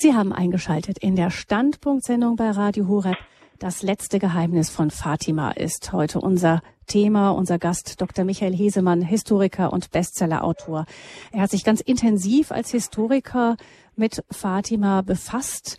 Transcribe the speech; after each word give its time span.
Sie 0.00 0.14
haben 0.14 0.32
eingeschaltet 0.32 0.98
in 0.98 1.16
der 1.16 1.30
Standpunktsendung 1.30 2.36
bei 2.36 2.52
Radio 2.52 2.86
Horeb. 2.86 3.16
Das 3.58 3.82
letzte 3.82 4.20
Geheimnis 4.20 4.70
von 4.70 4.92
Fatima 4.92 5.50
ist 5.50 5.92
heute 5.92 6.20
unser 6.20 6.62
Thema. 6.86 7.32
Unser 7.32 7.58
Gast 7.58 8.00
Dr. 8.00 8.24
Michael 8.24 8.54
Hesemann, 8.54 9.02
Historiker 9.02 9.72
und 9.72 9.90
Bestsellerautor. 9.90 10.86
Er 11.32 11.40
hat 11.40 11.50
sich 11.50 11.64
ganz 11.64 11.80
intensiv 11.80 12.52
als 12.52 12.70
Historiker 12.70 13.56
mit 13.96 14.22
Fatima 14.30 15.02
befasst 15.02 15.78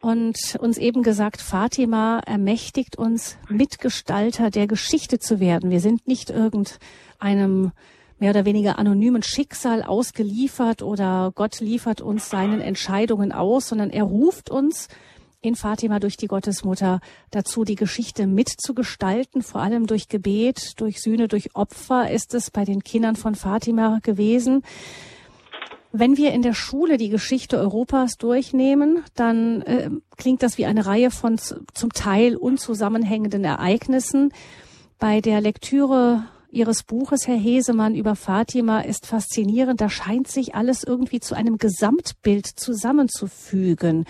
und 0.00 0.56
uns 0.58 0.78
eben 0.78 1.02
gesagt, 1.02 1.42
Fatima 1.42 2.20
ermächtigt 2.20 2.96
uns, 2.96 3.36
Mitgestalter 3.50 4.48
der 4.48 4.66
Geschichte 4.66 5.18
zu 5.18 5.40
werden. 5.40 5.70
Wir 5.70 5.80
sind 5.80 6.08
nicht 6.08 6.30
irgendeinem 6.30 7.72
mehr 8.18 8.30
oder 8.30 8.44
weniger 8.44 8.78
anonymen 8.78 9.22
Schicksal 9.22 9.82
ausgeliefert 9.82 10.82
oder 10.82 11.32
Gott 11.34 11.60
liefert 11.60 12.00
uns 12.00 12.28
seinen 12.30 12.60
Entscheidungen 12.60 13.32
aus, 13.32 13.68
sondern 13.68 13.90
er 13.90 14.04
ruft 14.04 14.50
uns 14.50 14.88
in 15.40 15.54
Fatima 15.54 16.00
durch 16.00 16.16
die 16.16 16.26
Gottesmutter 16.26 17.00
dazu, 17.30 17.64
die 17.64 17.76
Geschichte 17.76 18.26
mitzugestalten, 18.26 19.42
vor 19.42 19.60
allem 19.60 19.86
durch 19.86 20.08
Gebet, 20.08 20.80
durch 20.80 21.00
Sühne, 21.00 21.28
durch 21.28 21.54
Opfer 21.54 22.10
ist 22.10 22.34
es 22.34 22.50
bei 22.50 22.64
den 22.64 22.82
Kindern 22.82 23.14
von 23.14 23.34
Fatima 23.34 24.00
gewesen. 24.02 24.62
Wenn 25.92 26.16
wir 26.16 26.32
in 26.32 26.42
der 26.42 26.54
Schule 26.54 26.96
die 26.98 27.08
Geschichte 27.08 27.56
Europas 27.56 28.18
durchnehmen, 28.18 29.04
dann 29.14 29.62
äh, 29.62 29.90
klingt 30.16 30.42
das 30.42 30.58
wie 30.58 30.66
eine 30.66 30.84
Reihe 30.84 31.10
von 31.10 31.38
zum 31.38 31.92
Teil 31.94 32.36
unzusammenhängenden 32.36 33.44
Ereignissen. 33.44 34.32
Bei 34.98 35.20
der 35.20 35.40
Lektüre 35.40 36.24
Ihres 36.50 36.82
Buches, 36.82 37.28
Herr 37.28 37.36
Hesemann, 37.36 37.94
über 37.94 38.14
Fatima 38.16 38.80
ist 38.80 39.06
faszinierend. 39.06 39.82
Da 39.82 39.90
scheint 39.90 40.28
sich 40.28 40.54
alles 40.54 40.82
irgendwie 40.82 41.20
zu 41.20 41.34
einem 41.36 41.58
Gesamtbild 41.58 42.46
zusammenzufügen. 42.46 44.06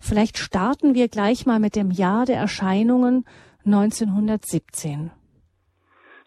Vielleicht 0.00 0.38
starten 0.38 0.94
wir 0.94 1.08
gleich 1.08 1.46
mal 1.46 1.58
mit 1.58 1.74
dem 1.74 1.90
Jahr 1.90 2.26
der 2.26 2.36
Erscheinungen 2.36 3.24
1917. 3.66 5.10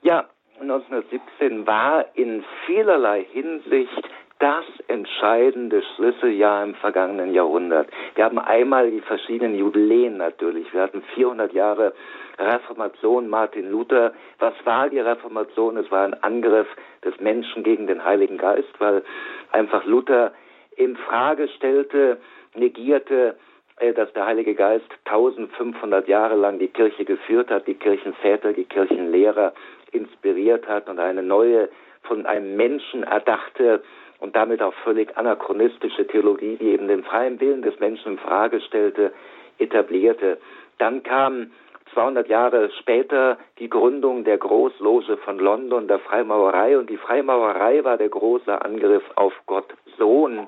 Ja, 0.02 0.26
1917 0.60 1.66
war 1.66 2.06
in 2.14 2.44
vielerlei 2.66 3.26
Hinsicht 3.32 4.10
das 4.40 4.66
entscheidende 4.90 5.82
Schlüsseljahr 5.96 6.66
im 6.66 6.76
vergangenen 6.76 7.34
Jahrhundert. 7.34 7.88
Wir 8.16 8.26
haben 8.26 8.40
einmal 8.40 8.92
die 8.92 9.00
verschiedenen 9.00 9.56
Jubiläen 9.56 10.18
natürlich. 10.18 10.74
Wir 10.74 10.82
hatten 10.82 11.02
400 11.16 11.54
Jahre 11.54 11.94
Reformation 12.38 13.30
Martin 13.30 13.70
Luther. 13.70 14.14
Was 14.40 14.54
war 14.64 14.90
die 14.90 15.00
Reformation? 15.00 15.78
Es 15.78 15.90
war 15.92 16.06
ein 16.06 16.22
Angriff 16.24 16.68
des 17.04 17.20
Menschen 17.20 17.64
gegen 17.64 17.88
den 17.88 18.04
Heiligen 18.04 18.38
Geist, 18.38 18.74
weil 18.80 19.04
einfach 19.52 19.86
Luther 19.86 20.34
in 20.76 20.96
Frage 20.98 21.48
stellte, 21.50 22.20
negierte, 22.56 23.36
äh, 23.78 23.94
dass 23.94 24.12
der 24.14 24.26
Heilige 24.26 24.56
Geist 24.56 24.90
1500 25.06 26.08
Jahre 26.08 26.36
lang 26.36 26.60
die 26.60 26.68
Kirche 26.68 27.06
geführt 27.06 27.50
hat, 27.50 27.68
die 27.68 27.76
Kirchenväter, 27.76 28.54
die 28.54 28.66
Kirchenlehrer 28.66 29.54
inspiriert 29.92 30.68
hat 30.68 30.90
und 30.90 31.00
eine 31.00 31.24
neue, 31.24 31.70
von 32.04 32.26
einem 32.26 32.56
Menschen 32.56 33.04
erdachte 33.04 33.82
und 34.20 34.36
damit 34.36 34.62
auch 34.62 34.74
völlig 34.84 35.18
anachronistische 35.18 36.08
Theologie, 36.08 36.58
die 36.58 36.70
eben 36.70 36.88
den 36.88 37.04
freien 37.04 37.40
Willen 37.40 37.62
des 37.62 37.80
Menschen 37.80 38.14
in 38.14 38.18
Frage 38.18 38.62
stellte, 38.62 39.14
etablierte. 39.58 40.38
Dann 40.78 41.04
kam 41.04 41.52
200 41.94 42.28
Jahre 42.28 42.70
später 42.80 43.38
die 43.60 43.70
Gründung 43.70 44.24
der 44.24 44.38
Großloge 44.38 45.18
von 45.18 45.40
London, 45.40 45.88
der 45.88 46.00
Freimaurerei. 46.00 46.78
Und 46.78 46.90
die 46.90 46.98
Freimaurerei 46.98 47.84
war 47.84 47.98
der 47.98 48.10
große 48.10 48.62
Angriff 48.64 49.04
auf 49.16 49.34
Gott 49.46 49.74
Sohn, 49.98 50.48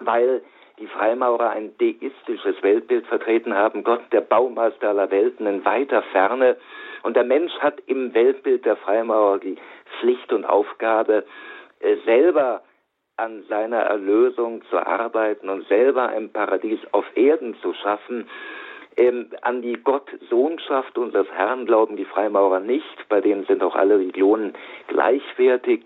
weil 0.00 0.42
die 0.78 0.86
Freimaurer 0.86 1.50
ein 1.50 1.72
deistisches 1.78 2.62
Weltbild 2.62 3.06
vertreten 3.06 3.54
haben, 3.54 3.82
Gott 3.82 4.02
der 4.12 4.20
Baumeister 4.20 4.90
aller 4.90 5.10
Welten 5.10 5.46
in 5.46 5.64
weiter 5.64 6.02
Ferne. 6.12 6.56
Und 7.02 7.16
der 7.16 7.24
Mensch 7.24 7.52
hat 7.60 7.80
im 7.86 8.12
Weltbild 8.14 8.64
der 8.66 8.76
Freimaurer 8.76 9.38
die 9.38 9.56
Pflicht 9.98 10.32
und 10.32 10.44
Aufgabe, 10.44 11.24
äh, 11.80 11.96
selber 12.04 12.62
an 13.16 13.44
seiner 13.48 13.78
Erlösung 13.78 14.62
zu 14.68 14.78
arbeiten 14.78 15.48
und 15.48 15.66
selber 15.68 16.08
ein 16.08 16.30
Paradies 16.30 16.80
auf 16.92 17.06
Erden 17.14 17.54
zu 17.62 17.72
schaffen. 17.72 18.28
Ähm, 18.96 19.28
an 19.42 19.60
die 19.60 19.74
Gottsohnschaft 19.74 20.96
unseres 20.96 21.30
Herrn 21.32 21.66
glauben 21.66 21.96
die 21.96 22.06
Freimaurer 22.06 22.60
nicht, 22.60 23.08
bei 23.08 23.20
denen 23.20 23.44
sind 23.44 23.62
auch 23.62 23.76
alle 23.76 23.98
Religionen 23.98 24.54
gleichwertig. 24.86 25.84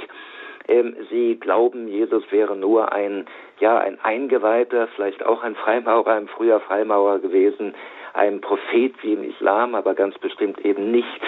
Ähm, 0.69 0.97
sie 1.11 1.35
glauben, 1.41 1.89
Jesus 1.89 2.23
wäre 2.31 2.57
nur 2.57 2.93
ein, 2.93 3.27
ja, 3.59 3.79
ein 3.79 3.99
Eingeweihter, 4.01 4.87
vielleicht 4.95 5.25
auch 5.25 5.43
ein 5.43 5.57
Freimaurer, 5.57 6.13
ein 6.13 6.29
früher 6.29 6.61
Freimaurer 6.61 7.19
gewesen, 7.19 7.75
ein 8.15 8.41
Prophet 8.41 8.95
wie 9.03 9.15
im 9.15 9.25
Islam, 9.25 9.75
aber 9.75 9.95
ganz 9.95 10.17
bestimmt 10.19 10.65
eben 10.65 10.93
nicht 10.93 11.21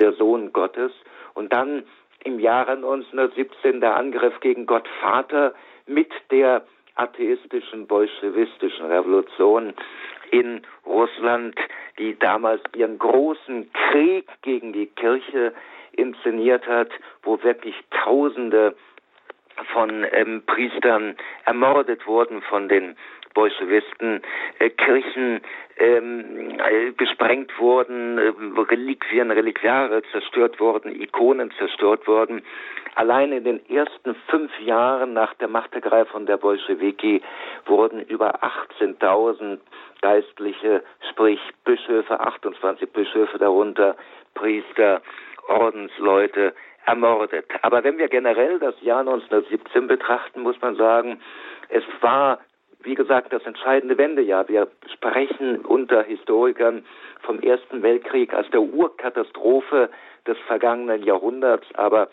der 0.00 0.12
Sohn 0.14 0.52
Gottes. 0.52 0.90
Und 1.34 1.52
dann 1.52 1.84
im 2.24 2.40
Jahre 2.40 2.72
1917 2.72 3.80
der 3.80 3.96
Angriff 3.96 4.40
gegen 4.40 4.66
Gott 4.66 4.88
Vater 5.00 5.54
mit 5.86 6.10
der 6.32 6.64
atheistischen 6.96 7.86
bolschewistischen 7.86 8.86
Revolution 8.86 9.72
in 10.30 10.62
Russland, 10.86 11.56
die 11.98 12.18
damals 12.18 12.62
ihren 12.74 12.98
großen 12.98 13.70
Krieg 13.72 14.28
gegen 14.42 14.72
die 14.72 14.86
Kirche 14.86 15.52
inszeniert 15.92 16.66
hat, 16.66 16.90
wo 17.22 17.42
wirklich 17.42 17.74
Tausende 17.90 18.74
von 19.72 20.06
ähm, 20.12 20.42
Priestern 20.46 21.16
ermordet 21.44 22.06
wurden 22.06 22.42
von 22.42 22.68
den 22.68 22.96
Bolschewisten, 23.34 24.22
äh, 24.58 24.70
Kirchen 24.70 25.40
ähm, 25.76 26.58
äh, 26.58 26.92
gesprengt 26.92 27.58
wurden, 27.58 28.18
äh, 28.18 28.32
Reliquien, 28.60 29.30
Reliquiare 29.30 30.02
zerstört 30.12 30.60
wurden, 30.60 31.00
Ikonen 31.00 31.50
zerstört 31.58 32.06
wurden. 32.06 32.42
Allein 32.96 33.32
in 33.32 33.44
den 33.44 33.70
ersten 33.70 34.14
fünf 34.28 34.50
Jahren 34.60 35.12
nach 35.12 35.32
der 35.34 35.48
Machtergreifung 35.48 36.26
der 36.26 36.36
Bolschewiki 36.36 37.22
wurden 37.66 38.02
über 38.02 38.42
18.000 38.42 39.58
Geistliche, 40.02 40.82
sprich 41.10 41.40
Bischöfe, 41.64 42.20
28 42.20 42.90
Bischöfe 42.92 43.38
darunter, 43.38 43.96
Priester, 44.34 45.02
Ordensleute 45.48 46.54
ermordet. 46.86 47.46
Aber 47.62 47.84
wenn 47.84 47.98
wir 47.98 48.08
generell 48.08 48.58
das 48.58 48.74
Jahr 48.82 49.00
1917 49.00 49.86
betrachten, 49.86 50.42
muss 50.42 50.60
man 50.60 50.76
sagen, 50.76 51.20
es 51.68 51.84
war 52.00 52.38
wie 52.82 52.94
gesagt, 52.94 53.32
das 53.32 53.44
entscheidende 53.44 53.98
Wendejahr. 53.98 54.48
Wir 54.48 54.68
sprechen 54.92 55.64
unter 55.64 56.02
Historikern 56.02 56.84
vom 57.22 57.40
Ersten 57.40 57.82
Weltkrieg 57.82 58.32
als 58.32 58.50
der 58.50 58.62
Urkatastrophe 58.62 59.90
des 60.26 60.38
vergangenen 60.46 61.02
Jahrhunderts. 61.02 61.66
Aber 61.74 62.08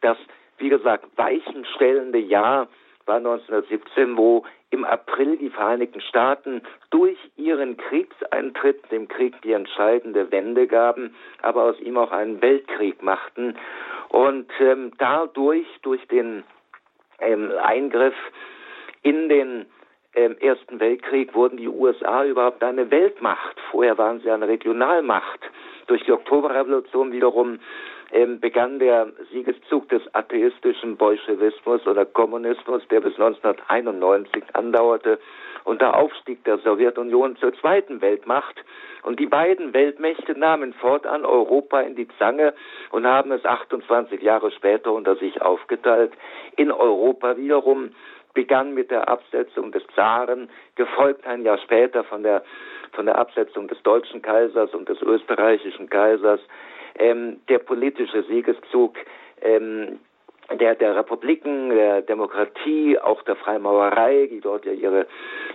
das, 0.00 0.18
wie 0.58 0.68
gesagt, 0.68 1.06
weichenstellende 1.16 2.18
Jahr 2.18 2.68
war 3.06 3.16
1917, 3.16 4.16
wo 4.16 4.44
im 4.70 4.84
April 4.84 5.36
die 5.36 5.50
Vereinigten 5.50 6.00
Staaten 6.00 6.62
durch 6.90 7.18
ihren 7.36 7.76
Kriegseintritt 7.76 8.90
dem 8.92 9.08
Krieg 9.08 9.40
die 9.42 9.52
entscheidende 9.52 10.30
Wende 10.30 10.66
gaben, 10.66 11.14
aber 11.42 11.64
aus 11.64 11.80
ihm 11.80 11.96
auch 11.96 12.12
einen 12.12 12.40
Weltkrieg 12.40 13.02
machten. 13.02 13.56
Und 14.10 14.48
ähm, 14.60 14.92
dadurch, 14.98 15.66
durch 15.82 16.06
den 16.08 16.44
ähm, 17.18 17.50
Eingriff 17.62 18.14
in 19.02 19.28
den 19.28 19.66
im 20.14 20.36
Ersten 20.38 20.80
Weltkrieg 20.80 21.34
wurden 21.34 21.56
die 21.56 21.68
USA 21.68 22.24
überhaupt 22.24 22.62
eine 22.64 22.90
Weltmacht. 22.90 23.56
Vorher 23.70 23.96
waren 23.96 24.20
sie 24.20 24.30
eine 24.30 24.48
Regionalmacht. 24.48 25.40
Durch 25.86 26.02
die 26.04 26.12
Oktoberrevolution 26.12 27.12
wiederum 27.12 27.60
ähm, 28.12 28.40
begann 28.40 28.80
der 28.80 29.12
Siegeszug 29.30 29.88
des 29.88 30.02
atheistischen 30.14 30.96
Bolschewismus 30.96 31.86
oder 31.86 32.04
Kommunismus, 32.04 32.82
der 32.90 33.00
bis 33.00 33.14
1991 33.14 34.42
andauerte, 34.52 35.20
und 35.64 35.80
der 35.80 35.96
Aufstieg 35.96 36.42
der 36.44 36.58
Sowjetunion 36.58 37.36
zur 37.36 37.52
zweiten 37.54 38.00
Weltmacht. 38.00 38.56
Und 39.02 39.20
die 39.20 39.26
beiden 39.26 39.72
Weltmächte 39.72 40.38
nahmen 40.38 40.72
fortan 40.74 41.24
Europa 41.24 41.80
in 41.80 41.94
die 41.94 42.08
Zange 42.18 42.54
und 42.90 43.06
haben 43.06 43.30
es 43.32 43.44
28 43.44 44.20
Jahre 44.20 44.50
später 44.50 44.92
unter 44.92 45.16
sich 45.16 45.40
aufgeteilt. 45.40 46.12
In 46.56 46.72
Europa 46.72 47.36
wiederum 47.36 47.90
begann 48.34 48.74
mit 48.74 48.90
der 48.90 49.08
Absetzung 49.08 49.72
des 49.72 49.82
Zaren, 49.94 50.48
gefolgt 50.76 51.26
ein 51.26 51.42
Jahr 51.42 51.58
später 51.58 52.04
von 52.04 52.22
der, 52.22 52.42
von 52.92 53.06
der 53.06 53.18
Absetzung 53.18 53.68
des 53.68 53.82
deutschen 53.82 54.22
Kaisers 54.22 54.72
und 54.74 54.88
des 54.88 55.00
österreichischen 55.02 55.88
Kaisers, 55.88 56.40
ähm, 56.98 57.40
der 57.48 57.58
politische 57.58 58.22
Siegeszug 58.24 58.96
ähm, 59.42 59.98
der, 60.58 60.74
der 60.74 60.96
Republiken, 60.96 61.70
der 61.70 62.02
Demokratie, 62.02 62.98
auch 62.98 63.22
der 63.22 63.36
Freimaurerei, 63.36 64.28
die 64.30 64.40
dort 64.40 64.64
ja 64.64 64.72
ihre, 64.72 65.06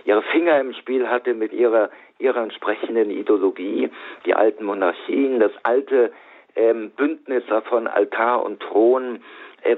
ihre 0.04 0.22
Finger 0.22 0.58
im 0.60 0.72
Spiel 0.72 1.08
hatte 1.08 1.34
mit 1.34 1.52
ihrer, 1.52 1.90
ihrer 2.18 2.42
entsprechenden 2.42 3.10
Ideologie, 3.10 3.90
die 4.24 4.34
alten 4.34 4.64
Monarchien, 4.64 5.38
das 5.38 5.52
alte 5.64 6.12
ähm, 6.54 6.90
Bündnis 6.96 7.44
von 7.68 7.86
Altar 7.86 8.42
und 8.42 8.60
Thron, 8.60 9.20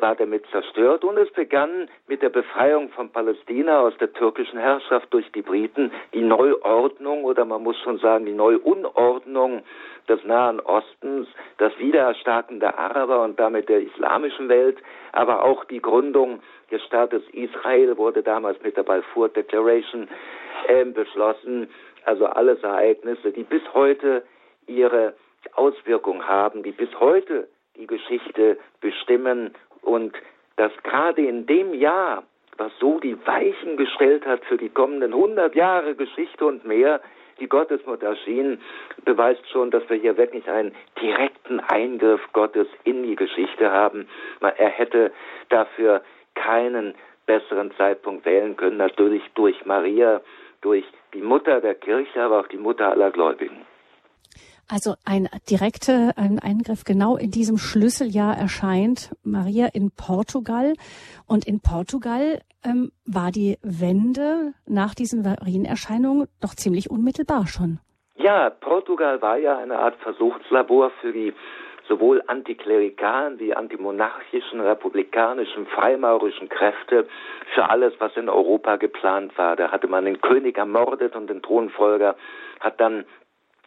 war 0.00 0.14
damit 0.14 0.44
zerstört 0.50 1.04
und 1.04 1.16
es 1.16 1.30
begann 1.32 1.88
mit 2.06 2.22
der 2.22 2.28
Befreiung 2.28 2.90
von 2.90 3.10
Palästina 3.10 3.80
aus 3.80 3.96
der 3.98 4.12
türkischen 4.12 4.58
Herrschaft 4.58 5.12
durch 5.12 5.30
die 5.32 5.42
Briten 5.42 5.90
die 6.12 6.20
Neuordnung 6.20 7.24
oder 7.24 7.44
man 7.44 7.62
muss 7.62 7.78
schon 7.80 7.98
sagen 7.98 8.26
die 8.26 8.32
Neuunordnung 8.32 9.62
des 10.08 10.22
Nahen 10.24 10.60
Ostens, 10.60 11.28
das 11.58 11.76
Wiedererstarken 11.78 12.60
der 12.60 12.78
Araber 12.78 13.22
und 13.24 13.38
damit 13.38 13.68
der 13.68 13.82
islamischen 13.82 14.48
Welt, 14.48 14.78
aber 15.12 15.44
auch 15.44 15.64
die 15.64 15.80
Gründung 15.80 16.40
des 16.70 16.82
Staates 16.84 17.22
Israel 17.32 17.96
wurde 17.96 18.22
damals 18.22 18.62
mit 18.62 18.76
der 18.76 18.82
Balfour 18.82 19.28
Declaration 19.28 20.08
äh, 20.66 20.84
beschlossen. 20.84 21.68
Also 22.04 22.26
alles 22.26 22.62
Ereignisse, 22.62 23.32
die 23.32 23.42
bis 23.42 23.62
heute 23.74 24.22
ihre 24.66 25.14
Auswirkung 25.54 26.26
haben, 26.26 26.62
die 26.62 26.72
bis 26.72 26.88
heute 27.00 27.48
die 27.76 27.86
Geschichte 27.86 28.58
bestimmen 28.80 29.54
und 29.88 30.12
dass 30.56 30.72
gerade 30.82 31.22
in 31.22 31.46
dem 31.46 31.72
Jahr, 31.74 32.24
was 32.56 32.72
so 32.78 32.98
die 33.00 33.16
Weichen 33.26 33.76
gestellt 33.76 34.26
hat 34.26 34.44
für 34.44 34.56
die 34.56 34.68
kommenden 34.68 35.12
100 35.12 35.54
Jahre 35.54 35.94
Geschichte 35.94 36.44
und 36.44 36.64
mehr, 36.66 37.00
die 37.40 37.48
Gottesmutter 37.48 38.08
erschien, 38.08 38.60
beweist 39.04 39.48
schon, 39.50 39.70
dass 39.70 39.88
wir 39.88 39.96
hier 39.96 40.16
wirklich 40.16 40.48
einen 40.50 40.74
direkten 41.00 41.60
Eingriff 41.60 42.20
Gottes 42.32 42.66
in 42.84 43.04
die 43.04 43.14
Geschichte 43.14 43.70
haben. 43.70 44.08
Er 44.40 44.68
hätte 44.68 45.12
dafür 45.48 46.02
keinen 46.34 46.94
besseren 47.26 47.70
Zeitpunkt 47.76 48.26
wählen 48.26 48.56
können, 48.56 48.78
natürlich 48.78 49.22
durch 49.34 49.64
Maria, 49.64 50.20
durch 50.62 50.84
die 51.14 51.22
Mutter 51.22 51.60
der 51.60 51.76
Kirche, 51.76 52.20
aber 52.20 52.40
auch 52.40 52.48
die 52.48 52.56
Mutter 52.56 52.90
aller 52.90 53.12
Gläubigen. 53.12 53.64
Also 54.70 54.94
ein 55.06 55.28
direkter 55.48 56.12
ein 56.16 56.38
Eingriff 56.38 56.84
genau 56.84 57.16
in 57.16 57.30
diesem 57.30 57.56
Schlüsseljahr 57.56 58.36
erscheint 58.36 59.10
Maria 59.24 59.68
in 59.72 59.90
Portugal. 59.90 60.74
Und 61.26 61.46
in 61.46 61.60
Portugal 61.60 62.40
ähm, 62.64 62.92
war 63.06 63.30
die 63.30 63.56
Wende 63.62 64.52
nach 64.66 64.94
diesen 64.94 65.22
Marienerscheinungen 65.22 66.28
doch 66.42 66.54
ziemlich 66.54 66.90
unmittelbar 66.90 67.46
schon. 67.46 67.80
Ja, 68.16 68.50
Portugal 68.50 69.22
war 69.22 69.38
ja 69.38 69.56
eine 69.56 69.78
Art 69.78 69.96
Versuchslabor 70.02 70.90
für 71.00 71.12
die 71.12 71.32
sowohl 71.88 72.22
antiklerikalen 72.26 73.38
wie 73.38 73.54
antimonarchischen, 73.54 74.60
republikanischen, 74.60 75.66
freimaurischen 75.66 76.50
Kräfte 76.50 77.08
für 77.54 77.70
alles, 77.70 77.94
was 77.98 78.14
in 78.16 78.28
Europa 78.28 78.76
geplant 78.76 79.36
war. 79.38 79.56
Da 79.56 79.70
hatte 79.70 79.88
man 79.88 80.04
den 80.04 80.20
König 80.20 80.58
ermordet 80.58 81.16
und 81.16 81.30
den 81.30 81.40
Thronfolger 81.40 82.16
hat 82.60 82.78
dann 82.80 83.06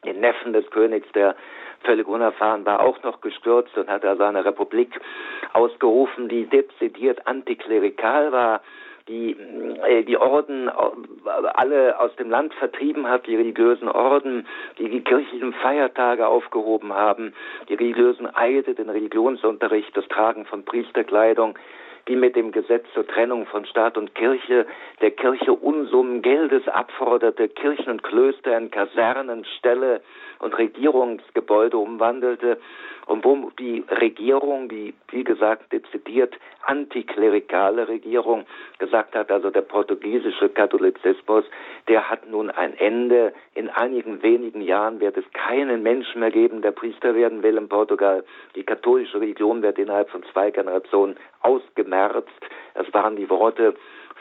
den 0.06 0.19
Neffen 0.19 0.53
des 0.53 0.69
Königs, 0.71 1.07
der 1.13 1.36
völlig 1.83 2.07
unerfahren 2.07 2.65
war, 2.65 2.81
auch 2.81 3.01
noch 3.03 3.21
gestürzt 3.21 3.77
und 3.77 3.89
hat 3.89 4.06
also 4.06 4.24
eine 4.24 4.45
Republik 4.45 5.00
ausgerufen, 5.53 6.30
die 6.30 6.45
dezidiert 6.45 7.27
antiklerikal 7.27 8.31
war, 8.31 8.62
die 9.07 9.36
äh, 9.88 10.03
die 10.03 10.18
Orden 10.18 10.68
äh, 10.68 10.71
alle 11.53 12.00
aus 12.00 12.15
dem 12.18 12.30
Land 12.30 12.53
vertrieben 12.56 13.07
hat, 13.07 13.27
die 13.27 13.36
religiösen 13.36 13.89
Orden, 13.89 14.48
die 14.77 14.89
die 14.89 15.01
kirchlichen 15.01 15.53
Feiertage 15.53 16.27
aufgehoben 16.27 16.94
haben, 16.94 17.33
die 17.68 17.74
religiösen 17.74 18.33
Eide, 18.36 18.75
den 18.75 18.89
Religionsunterricht, 18.89 19.95
das 19.97 20.07
Tragen 20.07 20.45
von 20.45 20.65
Priesterkleidung, 20.65 21.57
die 22.07 22.15
mit 22.15 22.36
dem 22.36 22.51
Gesetz 22.51 22.86
zur 22.94 23.07
Trennung 23.07 23.45
von 23.45 23.65
Staat 23.65 23.98
und 23.98 24.15
Kirche 24.15 24.65
der 25.01 25.12
Kirche 25.12 25.53
Unsummen 25.53 26.21
Geldes 26.21 26.68
abforderte, 26.68 27.50
Kirchen 27.50 27.89
und 27.92 28.03
Klöster 28.03 28.57
in 28.57 28.71
Kasernen, 28.71 29.45
Ställe 29.57 30.01
und 30.42 30.58
Regierungsgebäude 30.58 31.78
umwandelte 31.78 32.58
und 33.06 33.26
wo 33.26 33.52
die 33.60 33.84
Regierung, 33.90 34.70
die 34.70 34.94
wie 35.10 35.24
gesagt 35.24 35.72
dezidiert 35.72 36.36
antiklerikale 36.64 37.88
Regierung 37.88 38.46
gesagt 38.78 39.16
hat, 39.16 39.32
also 39.32 39.50
der 39.50 39.62
portugiesische 39.62 40.50
Katholizismus, 40.50 41.44
der 41.88 42.10
hat 42.10 42.30
nun 42.30 42.50
ein 42.50 42.78
Ende. 42.78 43.34
In 43.56 43.70
einigen 43.70 44.22
wenigen 44.24 44.62
Jahren 44.62 45.00
wird 45.00 45.18
es 45.18 45.26
keinen 45.34 45.84
Menschen 45.84 46.22
mehr 46.22 46.32
geben, 46.32 46.62
der 46.62 46.72
Priester 46.72 47.16
werden 47.16 47.44
will 47.44 47.58
in 47.58 47.68
Portugal. 47.68 48.24
Die 48.56 48.64
katholische 48.64 49.20
Religion 49.20 49.62
wird 49.62 49.78
innerhalb 49.78 50.10
von 50.10 50.24
zwei 50.32 50.52
Generationen 50.52 51.18
ausgemerzt. 51.42 52.30
Das 52.76 52.92
waren 52.94 53.16
die 53.16 53.30
Worte 53.30 53.76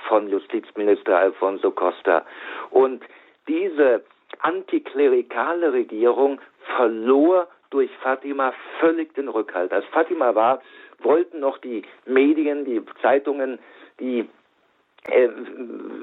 von 0.09 0.29
Justizminister 0.29 1.19
Alfonso 1.19 1.71
Costa. 1.71 2.25
Und 2.71 3.05
diese 3.47 4.03
antiklerikale 4.41 5.73
Regierung 5.73 6.41
verlor 6.77 7.49
durch 7.71 7.91
Fatima 8.03 8.53
völlig 8.81 9.15
den 9.15 9.29
Rückhalt. 9.29 9.73
Als 9.73 9.85
Fatima 9.87 10.35
war, 10.35 10.61
wollten 10.99 11.41
noch 11.41 11.59
die 11.59 11.83
Medien, 12.07 12.65
die 12.65 12.83
Zeitungen, 13.01 13.59
die 13.99 14.29
äh, 15.09 15.29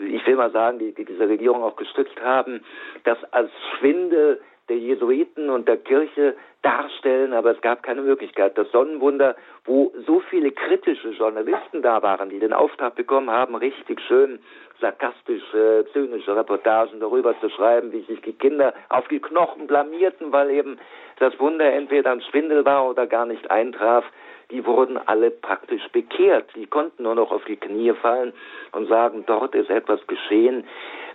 ich 0.09 0.25
will 0.25 0.35
mal 0.35 0.51
sagen, 0.51 0.79
die, 0.79 0.93
die 0.93 1.05
diese 1.05 1.27
Regierung 1.27 1.61
auch 1.63 1.75
gestützt 1.75 2.19
haben, 2.21 2.63
das 3.03 3.17
als 3.31 3.51
Schwindel 3.77 4.41
der 4.69 4.77
Jesuiten 4.77 5.49
und 5.49 5.67
der 5.67 5.77
Kirche 5.77 6.35
darstellen, 6.61 7.33
aber 7.33 7.51
es 7.51 7.61
gab 7.61 7.83
keine 7.83 8.01
Möglichkeit. 8.01 8.57
Das 8.57 8.69
Sonnenwunder, 8.71 9.35
wo 9.63 9.93
so 10.05 10.19
viele 10.19 10.51
kritische 10.51 11.09
Journalisten 11.09 11.81
da 11.81 12.01
waren, 12.01 12.29
die 12.29 12.39
den 12.39 12.51
Auftrag 12.51 12.95
bekommen 12.95 13.29
haben, 13.29 13.55
richtig 13.55 14.01
schön 14.01 14.39
sarkastische, 14.79 15.85
zynische 15.93 16.35
Reportagen 16.35 16.99
darüber 16.99 17.39
zu 17.39 17.49
schreiben, 17.49 17.91
wie 17.91 18.01
sich 18.01 18.21
die 18.21 18.33
Kinder 18.33 18.73
auf 18.89 19.07
die 19.07 19.19
Knochen 19.19 19.67
blamierten, 19.67 20.31
weil 20.31 20.51
eben 20.51 20.77
das 21.19 21.37
Wunder 21.39 21.71
entweder 21.71 22.11
ein 22.11 22.21
Schwindel 22.21 22.65
war 22.65 22.87
oder 22.87 23.07
gar 23.07 23.25
nicht 23.25 23.49
eintraf, 23.49 24.05
die 24.51 24.65
wurden 24.65 24.97
alle 24.97 25.31
praktisch 25.31 25.85
bekehrt. 25.91 26.49
Die 26.55 26.67
konnten 26.67 27.03
nur 27.03 27.15
noch 27.15 27.31
auf 27.31 27.43
die 27.45 27.57
Knie 27.57 27.93
fallen 27.93 28.33
und 28.71 28.87
sagen, 28.87 29.23
dort 29.27 29.55
ist 29.55 29.69
etwas 29.69 30.05
geschehen, 30.07 30.65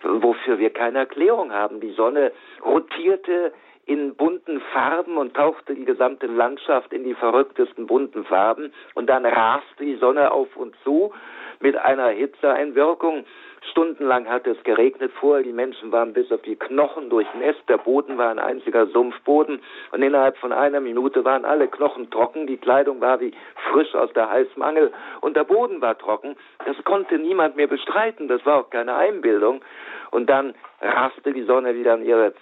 wofür 0.02 0.58
wir 0.58 0.70
keine 0.70 0.98
Erklärung 0.98 1.52
haben. 1.52 1.80
Die 1.80 1.92
Sonne 1.92 2.32
rotierte 2.64 3.52
in 3.86 4.14
bunten 4.14 4.60
Farben 4.72 5.16
und 5.16 5.34
tauchte 5.34 5.74
die 5.74 5.84
gesamte 5.84 6.26
Landschaft 6.26 6.92
in 6.92 7.04
die 7.04 7.14
verrücktesten 7.14 7.86
bunten 7.86 8.24
Farben 8.24 8.72
und 8.94 9.08
dann 9.08 9.26
raste 9.26 9.84
die 9.84 9.96
Sonne 9.96 10.30
auf 10.30 10.56
und 10.56 10.76
zu 10.84 11.12
mit 11.60 11.76
einer 11.76 12.08
Hitzeeinwirkung. 12.08 13.24
Stundenlang 13.70 14.28
hat 14.28 14.46
es 14.46 14.62
geregnet 14.64 15.12
vorher, 15.20 15.44
die 15.44 15.52
Menschen 15.52 15.92
waren 15.92 16.12
bis 16.12 16.30
auf 16.32 16.42
die 16.42 16.56
Knochen 16.56 17.08
durchnässt, 17.10 17.60
der 17.68 17.78
Boden 17.78 18.18
war 18.18 18.30
ein 18.30 18.38
einziger 18.38 18.86
Sumpfboden 18.86 19.60
und 19.92 20.02
innerhalb 20.02 20.36
von 20.38 20.52
einer 20.52 20.80
Minute 20.80 21.24
waren 21.24 21.44
alle 21.44 21.68
Knochen 21.68 22.10
trocken, 22.10 22.46
die 22.46 22.56
Kleidung 22.56 23.00
war 23.00 23.20
wie 23.20 23.32
frisch 23.70 23.94
aus 23.94 24.12
der 24.14 24.30
Heißmangel 24.30 24.92
und 25.20 25.36
der 25.36 25.44
Boden 25.44 25.80
war 25.80 25.96
trocken. 25.96 26.36
Das 26.66 26.76
konnte 26.84 27.18
niemand 27.18 27.56
mehr 27.56 27.68
bestreiten, 27.68 28.28
das 28.28 28.44
war 28.44 28.60
auch 28.60 28.70
keine 28.70 28.96
Einbildung. 28.96 29.62
Und 30.10 30.28
dann 30.28 30.54
raste 30.80 31.32
die 31.32 31.44
Sonne 31.44 31.74
wieder 31.74 31.94
an 31.94 32.04
ihre 32.04 32.34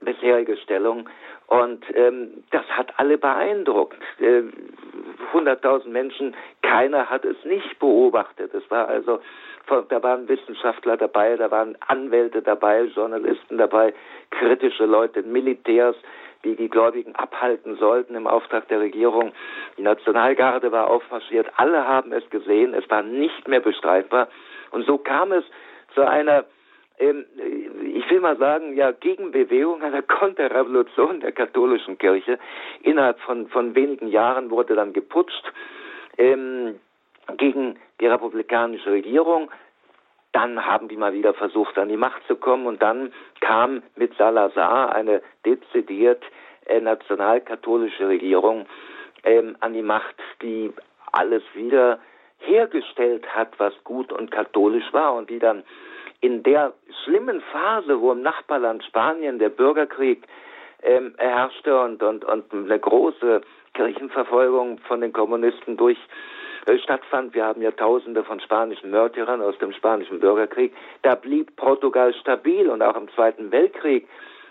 bisherige 0.00 0.56
Stellung 0.56 1.08
und 1.48 1.84
ähm, 1.94 2.44
das 2.50 2.64
hat 2.68 2.92
alle 2.98 3.18
beeindruckt. 3.18 3.98
Äh, 4.20 4.42
100.000 5.32 5.88
Menschen, 5.88 6.34
keiner 6.62 7.08
hat 7.08 7.24
es 7.24 7.36
nicht 7.44 7.78
beobachtet. 7.78 8.52
Es 8.54 8.70
war 8.70 8.88
also, 8.88 9.20
da 9.68 10.02
waren 10.02 10.28
Wissenschaftler 10.28 10.96
dabei, 10.96 11.36
da 11.36 11.50
waren 11.50 11.76
Anwälte 11.86 12.42
dabei, 12.42 12.84
Journalisten 12.84 13.58
dabei, 13.58 13.94
kritische 14.30 14.86
Leute, 14.86 15.22
Militärs, 15.22 15.96
die 16.44 16.56
die 16.56 16.68
Gläubigen 16.68 17.14
abhalten 17.16 17.76
sollten 17.76 18.14
im 18.14 18.26
Auftrag 18.26 18.68
der 18.68 18.80
Regierung. 18.80 19.32
Die 19.76 19.82
Nationalgarde 19.82 20.70
war 20.72 20.88
aufmarschiert, 20.88 21.48
alle 21.56 21.86
haben 21.86 22.12
es 22.12 22.28
gesehen, 22.30 22.74
es 22.74 22.88
war 22.90 23.02
nicht 23.02 23.48
mehr 23.48 23.60
bestreitbar. 23.60 24.28
Und 24.70 24.86
so 24.86 24.98
kam 24.98 25.32
es 25.32 25.44
zu 25.94 26.06
einer 26.06 26.44
ähm, 26.98 27.26
ich 27.94 28.10
will 28.10 28.20
mal 28.20 28.36
sagen, 28.38 28.74
ja, 28.76 28.90
Gegenbewegung 28.92 29.82
einer 29.82 30.02
Konterrevolution 30.20 31.20
der 31.20 31.32
katholischen 31.32 31.96
Kirche. 31.98 32.38
Innerhalb 32.82 33.20
von, 33.20 33.48
von 33.48 33.74
wenigen 33.74 34.08
Jahren 34.08 34.50
wurde 34.50 34.74
dann 34.74 34.92
geputscht 34.92 35.52
ähm, 36.16 36.80
gegen 37.36 37.78
die 38.00 38.06
republikanische 38.06 38.90
Regierung. 38.90 39.50
Dann 40.32 40.64
haben 40.64 40.88
die 40.88 40.96
mal 40.96 41.12
wieder 41.12 41.34
versucht, 41.34 41.78
an 41.78 41.88
die 41.88 41.96
Macht 41.96 42.22
zu 42.26 42.36
kommen 42.36 42.66
und 42.66 42.82
dann 42.82 43.12
kam 43.40 43.82
mit 43.96 44.16
Salazar 44.16 44.94
eine 44.94 45.22
dezidiert 45.44 46.22
äh, 46.66 46.80
nationalkatholische 46.80 48.08
Regierung 48.08 48.66
ähm, 49.24 49.56
an 49.60 49.72
die 49.72 49.82
Macht, 49.82 50.16
die 50.42 50.72
alles 51.12 51.42
wieder 51.54 51.98
hergestellt 52.38 53.26
hat, 53.34 53.58
was 53.58 53.72
gut 53.84 54.12
und 54.12 54.30
katholisch 54.30 54.92
war 54.92 55.14
und 55.14 55.30
die 55.30 55.38
dann 55.38 55.64
in 56.20 56.42
der 56.42 56.72
schlimmen 57.04 57.40
Phase, 57.52 58.00
wo 58.00 58.12
im 58.12 58.22
Nachbarland 58.22 58.84
Spanien 58.84 59.38
der 59.38 59.48
Bürgerkrieg 59.48 60.26
ähm, 60.82 61.14
herrschte 61.18 61.80
und, 61.80 62.02
und, 62.02 62.24
und 62.24 62.52
eine 62.52 62.78
große 62.78 63.40
Kirchenverfolgung 63.74 64.78
von 64.80 65.00
den 65.00 65.12
Kommunisten 65.12 65.76
durch 65.76 65.98
stattfand. 66.76 67.34
Wir 67.34 67.46
haben 67.46 67.62
ja 67.62 67.70
Tausende 67.70 68.24
von 68.24 68.40
spanischen 68.40 68.90
Märtyrern 68.90 69.40
aus 69.40 69.56
dem 69.58 69.72
spanischen 69.72 70.20
Bürgerkrieg. 70.20 70.74
Da 71.02 71.14
blieb 71.14 71.56
Portugal 71.56 72.12
stabil 72.14 72.68
und 72.68 72.82
auch 72.82 72.96
im 72.96 73.08
Zweiten 73.14 73.50
Weltkrieg 73.50 74.06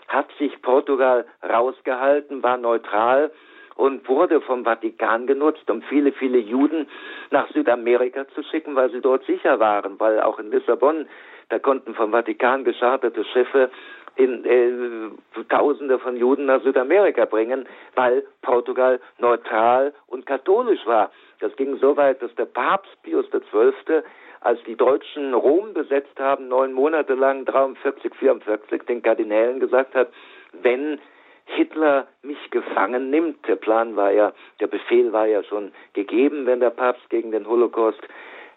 hat 0.08 0.28
sich 0.40 0.60
Portugal 0.62 1.26
rausgehalten, 1.48 2.42
war 2.42 2.58
neutral 2.58 3.32
und 3.76 4.08
wurde 4.10 4.42
vom 4.42 4.64
Vatikan 4.64 5.28
genutzt, 5.28 5.70
um 5.70 5.82
viele, 5.84 6.12
viele 6.12 6.40
Juden 6.40 6.88
nach 7.30 7.48
Südamerika 7.52 8.28
zu 8.30 8.42
schicken, 8.44 8.76
weil 8.76 8.90
sie 8.90 9.02
dort 9.02 9.24
sicher 9.26 9.60
waren, 9.60 10.00
weil 10.00 10.20
auch 10.22 10.40
in 10.40 10.50
Lissabon, 10.50 11.08
da 11.50 11.60
konnten 11.60 11.94
vom 11.94 12.12
Vatikan 12.12 12.64
gescharterte 12.64 13.24
Schiffe 13.26 13.70
in, 14.16 14.44
äh, 14.46 15.44
Tausende 15.50 16.00
von 16.00 16.18
Juden 16.18 16.46
nach 16.46 16.62
Südamerika 16.64 17.26
bringen, 17.26 17.68
weil 17.96 18.26
Portugal 18.42 19.00
neutral 19.20 19.94
und 20.08 20.26
katholisch 20.26 20.86
war. 20.86 21.12
Das 21.40 21.56
ging 21.56 21.78
so 21.78 21.96
weit, 21.98 22.22
dass 22.22 22.34
der 22.36 22.46
Papst 22.46 22.92
Pius 23.04 23.26
XII 23.30 24.02
als 24.42 24.64
die 24.64 24.76
Deutschen 24.76 25.34
Rom 25.34 25.74
besetzt 25.74 26.20
haben, 26.20 26.48
neun 26.48 26.74
Monate 26.74 27.16
lang, 27.16 27.46
43, 27.46 28.14
44, 28.16 28.84
den 28.84 29.02
Kardinälen 29.02 29.60
gesagt 29.60 29.96
hat, 29.96 30.10
wenn 30.54 31.00
Hitler 31.46 32.08
mich 32.22 32.50
gefangen 32.52 33.10
nimmt, 33.10 33.48
der 33.48 33.56
Plan 33.56 33.96
war 33.96 34.12
ja, 34.12 34.34
der 34.60 34.68
Befehl 34.68 35.14
war 35.14 35.28
ja 35.28 35.44
schon 35.44 35.72
gegeben, 35.94 36.46
wenn 36.46 36.60
der 36.60 36.70
Papst 36.70 37.10
gegen 37.10 37.32
den 37.32 37.48
Holocaust 37.48 38.02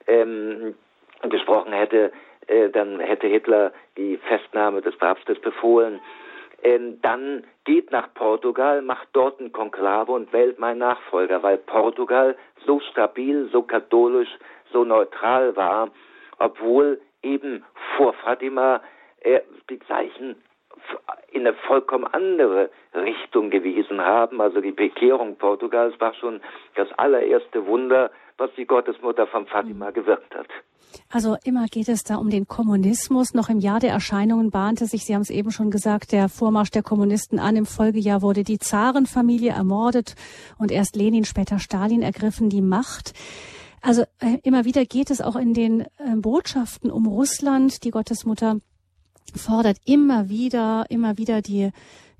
ähm, 0.06 0.74
gesprochen 1.28 1.72
hätte, 1.72 2.12
äh, 2.46 2.68
dann 2.70 3.00
hätte 3.00 3.28
Hitler 3.28 3.72
die 3.96 4.16
Festnahme 4.16 4.82
des 4.82 4.96
Papstes 4.96 5.38
befohlen. 5.40 6.00
Ähm, 6.62 7.00
dann 7.00 7.44
geht 7.64 7.90
nach 7.90 8.12
Portugal, 8.14 8.82
macht 8.82 9.08
dort 9.12 9.40
ein 9.40 9.52
Konklave 9.52 10.12
und 10.12 10.32
wählt 10.32 10.58
mein 10.58 10.78
Nachfolger, 10.78 11.42
weil 11.42 11.58
Portugal 11.58 12.36
so 12.66 12.80
stabil, 12.80 13.48
so 13.50 13.62
katholisch, 13.62 14.28
so 14.72 14.84
neutral 14.84 15.56
war, 15.56 15.90
obwohl 16.38 17.00
eben 17.22 17.64
vor 17.96 18.12
Fatima 18.12 18.82
äh, 19.20 19.40
die 19.68 19.78
Zeichen 19.80 20.36
in 21.32 21.46
eine 21.46 21.54
vollkommen 21.66 22.06
andere 22.06 22.70
Richtung 22.94 23.50
gewiesen 23.50 24.00
haben. 24.00 24.40
Also 24.40 24.60
die 24.60 24.72
Bekehrung 24.72 25.36
Portugals 25.36 25.98
war 26.00 26.14
schon 26.14 26.40
das 26.74 26.88
allererste 26.96 27.66
Wunder, 27.66 28.10
was 28.38 28.50
die 28.56 28.66
Gottesmutter 28.66 29.26
von 29.26 29.46
Fatima 29.46 29.90
mhm. 29.90 29.94
gewirkt 29.94 30.34
hat. 30.34 30.48
Also 31.08 31.36
immer 31.44 31.66
geht 31.66 31.88
es 31.88 32.02
da 32.02 32.16
um 32.16 32.30
den 32.30 32.46
Kommunismus. 32.46 33.34
Noch 33.34 33.48
im 33.48 33.60
Jahr 33.60 33.80
der 33.80 33.90
Erscheinungen 33.90 34.50
bahnte 34.50 34.86
sich, 34.86 35.04
Sie 35.04 35.14
haben 35.14 35.22
es 35.22 35.30
eben 35.30 35.50
schon 35.50 35.70
gesagt, 35.70 36.12
der 36.12 36.28
Vormarsch 36.28 36.70
der 36.70 36.82
Kommunisten 36.82 37.38
an. 37.38 37.56
Im 37.56 37.66
Folgejahr 37.66 38.22
wurde 38.22 38.42
die 38.42 38.58
Zarenfamilie 38.58 39.52
ermordet 39.52 40.14
und 40.58 40.70
erst 40.70 40.96
Lenin, 40.96 41.24
später 41.24 41.58
Stalin 41.58 42.02
ergriffen 42.02 42.48
die 42.48 42.62
Macht. 42.62 43.12
Also 43.82 44.02
äh, 44.20 44.38
immer 44.42 44.64
wieder 44.64 44.84
geht 44.84 45.10
es 45.10 45.20
auch 45.20 45.36
in 45.36 45.54
den 45.54 45.80
äh, 45.80 46.16
Botschaften 46.16 46.90
um 46.90 47.06
Russland. 47.06 47.84
Die 47.84 47.90
Gottesmutter 47.90 48.56
fordert 49.36 49.78
immer 49.84 50.28
wieder, 50.28 50.86
immer 50.88 51.18
wieder 51.18 51.42
die 51.42 51.70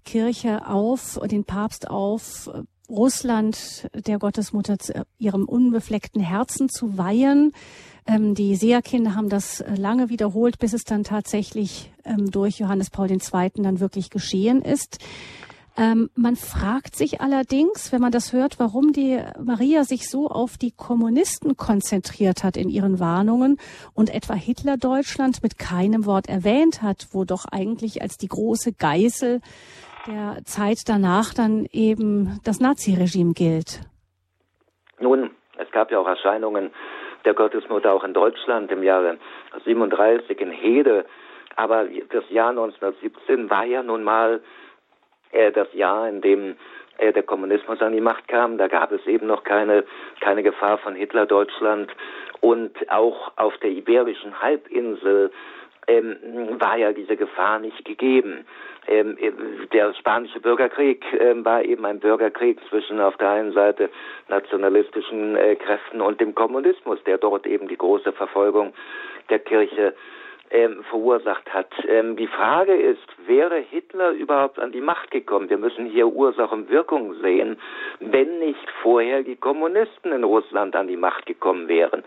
Kirche 0.05 0.67
auf, 0.67 1.21
den 1.31 1.45
Papst 1.45 1.89
auf, 1.89 2.51
Russland 2.91 3.89
der 3.95 4.19
Gottesmutter 4.19 4.79
zu 4.79 5.07
ihrem 5.19 5.45
unbefleckten 5.45 6.21
Herzen 6.21 6.69
zu 6.69 6.99
weihen. 6.99 7.53
Ähm, 8.07 8.35
die 8.35 8.57
Seherkinder 8.57 9.15
haben 9.15 9.29
das 9.29 9.63
lange 9.77 10.09
wiederholt, 10.09 10.59
bis 10.59 10.73
es 10.73 10.83
dann 10.83 11.05
tatsächlich 11.05 11.93
ähm, 12.05 12.31
durch 12.31 12.59
Johannes 12.59 12.91
Paul 12.91 13.11
II. 13.11 13.51
dann 13.57 13.79
wirklich 13.81 14.11
geschehen 14.11 14.63
ist. 14.63 14.99
Ähm, 15.79 16.11
man 16.17 16.37
fragt 16.37 16.97
sich 16.97 17.21
allerdings, 17.21 17.93
wenn 17.93 18.01
man 18.01 18.11
das 18.11 18.33
hört, 18.33 18.59
warum 18.59 18.93
die 18.93 19.19
Maria 19.43 19.85
sich 19.85 20.11
so 20.11 20.27
auf 20.27 20.59
die 20.59 20.73
Kommunisten 20.77 21.57
konzentriert 21.57 22.43
hat 22.43 22.57
in 22.57 22.69
ihren 22.69 22.99
Warnungen 23.01 23.59
und 23.95 24.13
etwa 24.15 24.35
Hitler-Deutschland 24.35 25.43
mit 25.43 25.59
keinem 25.59 26.07
Wort 26.07 26.29
erwähnt 26.29 26.83
hat, 26.83 27.09
wo 27.13 27.25
doch 27.25 27.45
eigentlich 27.51 28.03
als 28.03 28.19
die 28.19 28.29
große 28.29 28.73
Geißel 28.73 29.41
der 30.07 30.39
Zeit 30.45 30.89
danach 30.89 31.35
dann 31.35 31.67
eben 31.73 32.41
das 32.45 32.61
Naziregime 32.61 33.35
gilt. 33.35 33.81
Nun, 34.99 35.31
es 35.59 35.71
gab 35.71 35.91
ja 35.91 35.99
auch 35.99 36.09
Erscheinungen 36.09 36.71
der 37.25 37.35
Gottesmutter 37.35 37.93
auch 37.93 38.05
in 38.05 38.15
Deutschland 38.15 38.71
im 38.73 38.83
Jahre 38.83 39.19
37 39.65 40.41
in 40.41 40.51
Hede, 40.51 41.05
aber 41.57 41.87
das 42.11 42.25
Jahr 42.31 42.51
1917 42.51 43.51
war 43.51 43.65
ja 43.65 43.83
nun 43.83 44.03
mal 44.03 44.41
äh, 45.33 45.53
das 45.53 45.73
Jahr, 45.73 46.09
in 46.09 46.21
dem 46.21 46.57
äh, 46.99 47.13
der 47.13 47.23
Kommunismus 47.23 47.81
an 47.81 47.93
die 47.93 48.01
Macht 48.01 48.29
kam. 48.29 48.59
Da 48.59 48.69
gab 48.69 48.93
es 48.93 49.07
eben 49.07 49.27
noch 49.27 49.45
keine, 49.45 49.85
keine 50.21 50.43
Gefahr 50.43 50.79
von 50.79 50.95
Hitler-Deutschland. 50.95 51.91
Und 52.41 52.73
auch 52.91 53.33
auf 53.37 53.57
der 53.59 53.71
Iberischen 53.71 54.41
Halbinsel 54.41 55.31
ähm, 55.87 56.17
war 56.59 56.77
ja 56.77 56.93
diese 56.93 57.17
Gefahr 57.17 57.59
nicht 57.59 57.85
gegeben. 57.85 58.47
Ähm, 58.87 59.17
der 59.73 59.95
spanische 59.95 60.41
Bürgerkrieg 60.41 61.05
ähm, 61.19 61.45
war 61.45 61.63
eben 61.63 61.85
ein 61.85 62.01
Bürgerkrieg 62.01 62.59
zwischen 62.69 63.01
auf 63.01 63.17
der 63.19 63.31
einen 63.31 63.53
Seite 63.53 63.91
nationalistischen 64.29 65.37
äh, 65.37 65.57
Kräften 65.57 66.01
und 66.01 66.21
dem 66.21 66.35
Kommunismus, 66.35 66.99
der 67.05 67.19
dort 67.19 67.47
eben 67.47 67.69
die 67.69 67.77
große 67.77 68.13
Verfolgung 68.13 68.73
der 69.29 69.39
Kirche 69.39 69.95
ähm, 70.51 70.83
verursacht 70.91 71.53
hat. 71.53 71.71
Ähm, 71.89 72.17
die 72.17 72.27
Frage 72.27 72.75
ist, 72.75 73.07
wäre 73.27 73.57
Hitler 73.57 74.11
überhaupt 74.11 74.59
an 74.59 74.73
die 74.73 74.81
Macht 74.81 75.11
gekommen? 75.11 75.49
Wir 75.49 75.59
müssen 75.59 75.87
hier 75.87 76.09
Ursache 76.09 76.55
und 76.55 76.71
Wirkung 76.71 77.15
sehen, 77.21 77.59
wenn 78.01 78.39
nicht 78.41 78.69
vorher 78.83 79.23
die 79.23 79.37
Kommunisten 79.37 80.13
in 80.13 80.25
Russland 80.25 80.75
an 80.75 80.89
die 80.89 80.97
Macht 80.97 81.27
gekommen 81.27 81.69
wären. 81.69 82.03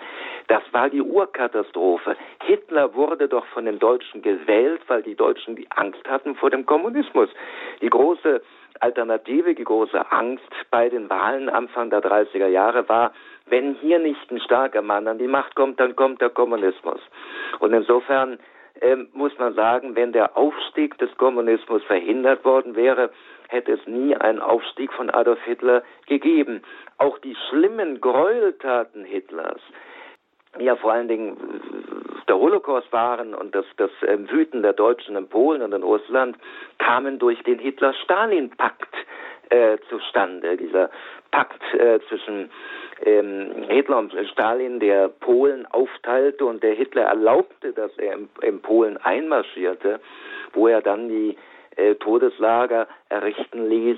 Das 0.47 0.63
war 0.71 0.89
die 0.89 1.01
Urkatastrophe. 1.01 2.15
Hitler 2.43 2.93
wurde 2.95 3.27
doch 3.27 3.45
von 3.47 3.65
den 3.65 3.79
Deutschen 3.79 4.21
gewählt, 4.21 4.81
weil 4.87 5.03
die 5.03 5.15
Deutschen 5.15 5.55
die 5.55 5.69
Angst 5.71 6.07
hatten 6.09 6.35
vor 6.35 6.49
dem 6.49 6.65
Kommunismus. 6.65 7.29
Die 7.81 7.89
große 7.89 8.41
Alternative, 8.79 9.55
die 9.55 9.63
große 9.63 10.11
Angst 10.11 10.43
bei 10.69 10.89
den 10.89 11.09
Wahlen 11.09 11.47
Anfang 11.47 11.89
der 11.89 12.01
30er 12.01 12.47
Jahre 12.47 12.89
war, 12.89 13.13
wenn 13.45 13.75
hier 13.75 13.99
nicht 13.99 14.31
ein 14.31 14.39
starker 14.39 14.81
Mann 14.81 15.07
an 15.07 15.17
die 15.17 15.27
Macht 15.27 15.55
kommt, 15.55 15.79
dann 15.79 15.95
kommt 15.95 16.21
der 16.21 16.29
Kommunismus. 16.29 16.99
Und 17.59 17.73
insofern 17.73 18.39
ähm, 18.81 19.09
muss 19.13 19.37
man 19.37 19.53
sagen, 19.53 19.95
wenn 19.95 20.11
der 20.11 20.37
Aufstieg 20.37 20.97
des 20.97 21.15
Kommunismus 21.17 21.83
verhindert 21.83 22.43
worden 22.45 22.75
wäre, 22.75 23.11
hätte 23.49 23.73
es 23.73 23.85
nie 23.85 24.15
einen 24.15 24.39
Aufstieg 24.39 24.91
von 24.93 25.09
Adolf 25.09 25.41
Hitler 25.43 25.83
gegeben. 26.07 26.61
Auch 26.97 27.19
die 27.19 27.35
schlimmen 27.49 28.01
Gräueltaten 28.01 29.05
Hitlers, 29.05 29.61
ja 30.59 30.75
vor 30.75 30.93
allen 30.93 31.07
Dingen 31.07 31.37
der 32.27 32.37
Holocaust 32.37 32.91
waren 32.91 33.33
und 33.33 33.53
das, 33.53 33.65
das 33.77 33.91
äh, 34.01 34.17
Wüten 34.29 34.61
der 34.61 34.73
Deutschen 34.73 35.15
in 35.15 35.27
Polen 35.27 35.61
und 35.61 35.73
in 35.73 35.83
Russland, 35.83 36.37
kamen 36.79 37.19
durch 37.19 37.41
den 37.43 37.59
Hitler-Stalin-Pakt 37.59 38.95
äh, 39.49 39.77
zustande. 39.89 40.57
Dieser 40.57 40.89
Pakt 41.31 41.61
äh, 41.73 41.99
zwischen 42.07 42.49
ähm, 43.05 43.65
Hitler 43.67 43.97
und 43.97 44.13
Stalin, 44.31 44.79
der 44.79 45.09
Polen 45.09 45.65
aufteilte 45.65 46.45
und 46.45 46.63
der 46.63 46.73
Hitler 46.73 47.03
erlaubte, 47.03 47.73
dass 47.73 47.91
er 47.97 48.13
in, 48.13 48.29
in 48.41 48.61
Polen 48.61 48.97
einmarschierte, 48.97 49.99
wo 50.53 50.67
er 50.67 50.81
dann 50.81 51.09
die 51.09 51.37
äh, 51.75 51.95
Todeslager 51.95 52.87
errichten 53.09 53.69
ließ. 53.69 53.97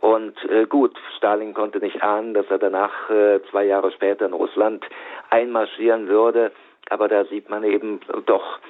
Und 0.00 0.36
äh, 0.44 0.66
gut, 0.66 0.96
Stalin 1.16 1.54
konnte 1.54 1.78
nicht 1.78 2.02
ahnen, 2.02 2.34
dass 2.34 2.46
er 2.50 2.58
danach 2.58 3.10
äh, 3.10 3.40
zwei 3.50 3.64
Jahre 3.64 3.90
später 3.90 4.26
in 4.26 4.32
Russland 4.32 4.84
einmarschieren 5.30 6.08
würde. 6.08 6.52
Aber 6.90 7.08
da 7.08 7.24
sieht 7.24 7.50
man 7.50 7.64
eben 7.64 8.00
doch, 8.26 8.60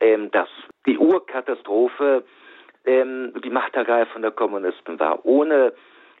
ähm, 0.00 0.30
dass 0.32 0.48
die 0.86 0.98
Urkatastrophe 0.98 2.24
ähm, 2.84 3.32
die 3.44 3.50
Machtergreifung 3.50 4.22
der 4.22 4.30
Kommunisten 4.30 4.98
war. 4.98 5.24
Ohne 5.24 5.72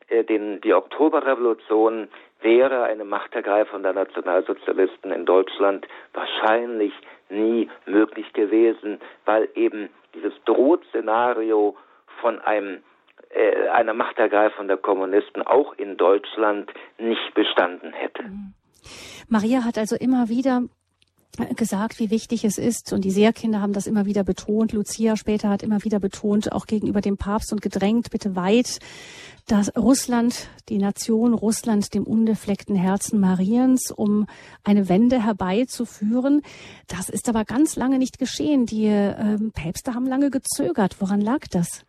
äh, 0.08 0.24
den, 0.24 0.60
die 0.60 0.74
Oktoberrevolution 0.74 2.08
wäre 2.40 2.84
eine 2.84 3.04
Machtergreifung 3.04 3.82
der 3.82 3.92
Nationalsozialisten 3.92 5.12
in 5.12 5.24
Deutschland 5.24 5.86
wahrscheinlich 6.12 6.92
nie 7.28 7.70
möglich 7.86 8.32
gewesen, 8.32 9.00
weil 9.24 9.48
eben 9.54 9.88
dieses 10.14 10.32
Drohtszenario 10.44 11.76
von 12.20 12.40
einem 12.40 12.82
äh, 13.30 13.68
einer 13.68 13.94
Machtergreifung 13.94 14.68
der 14.68 14.76
Kommunisten 14.76 15.42
auch 15.42 15.74
in 15.78 15.96
Deutschland 15.96 16.70
nicht 16.98 17.32
bestanden 17.34 17.92
hätte. 17.92 18.24
Maria 19.28 19.64
hat 19.64 19.78
also 19.78 19.96
immer 19.96 20.28
wieder 20.28 20.62
gesagt, 21.56 21.98
wie 21.98 22.10
wichtig 22.10 22.44
es 22.44 22.58
ist. 22.58 22.92
Und 22.92 23.04
die 23.04 23.10
Seherkinder 23.10 23.60
haben 23.60 23.72
das 23.72 23.86
immer 23.86 24.04
wieder 24.04 24.24
betont. 24.24 24.72
Lucia 24.72 25.16
später 25.16 25.48
hat 25.48 25.62
immer 25.62 25.82
wieder 25.84 25.98
betont, 25.98 26.52
auch 26.52 26.66
gegenüber 26.66 27.00
dem 27.00 27.16
Papst 27.16 27.52
und 27.52 27.62
gedrängt, 27.62 28.10
bitte 28.10 28.36
weit, 28.36 28.78
dass 29.48 29.76
Russland, 29.76 30.48
die 30.68 30.78
Nation 30.78 31.34
Russland, 31.34 31.94
dem 31.94 32.04
unbefleckten 32.04 32.76
Herzen 32.76 33.18
Mariens, 33.20 33.90
um 33.90 34.26
eine 34.64 34.88
Wende 34.88 35.24
herbeizuführen. 35.24 36.42
Das 36.88 37.08
ist 37.08 37.28
aber 37.28 37.44
ganz 37.44 37.76
lange 37.76 37.98
nicht 37.98 38.18
geschehen. 38.18 38.66
Die 38.66 38.86
äh, 38.86 39.38
Päpste 39.54 39.94
haben 39.94 40.06
lange 40.06 40.30
gezögert. 40.30 40.96
Woran 41.00 41.20
lag 41.20 41.40
das? 41.50 41.84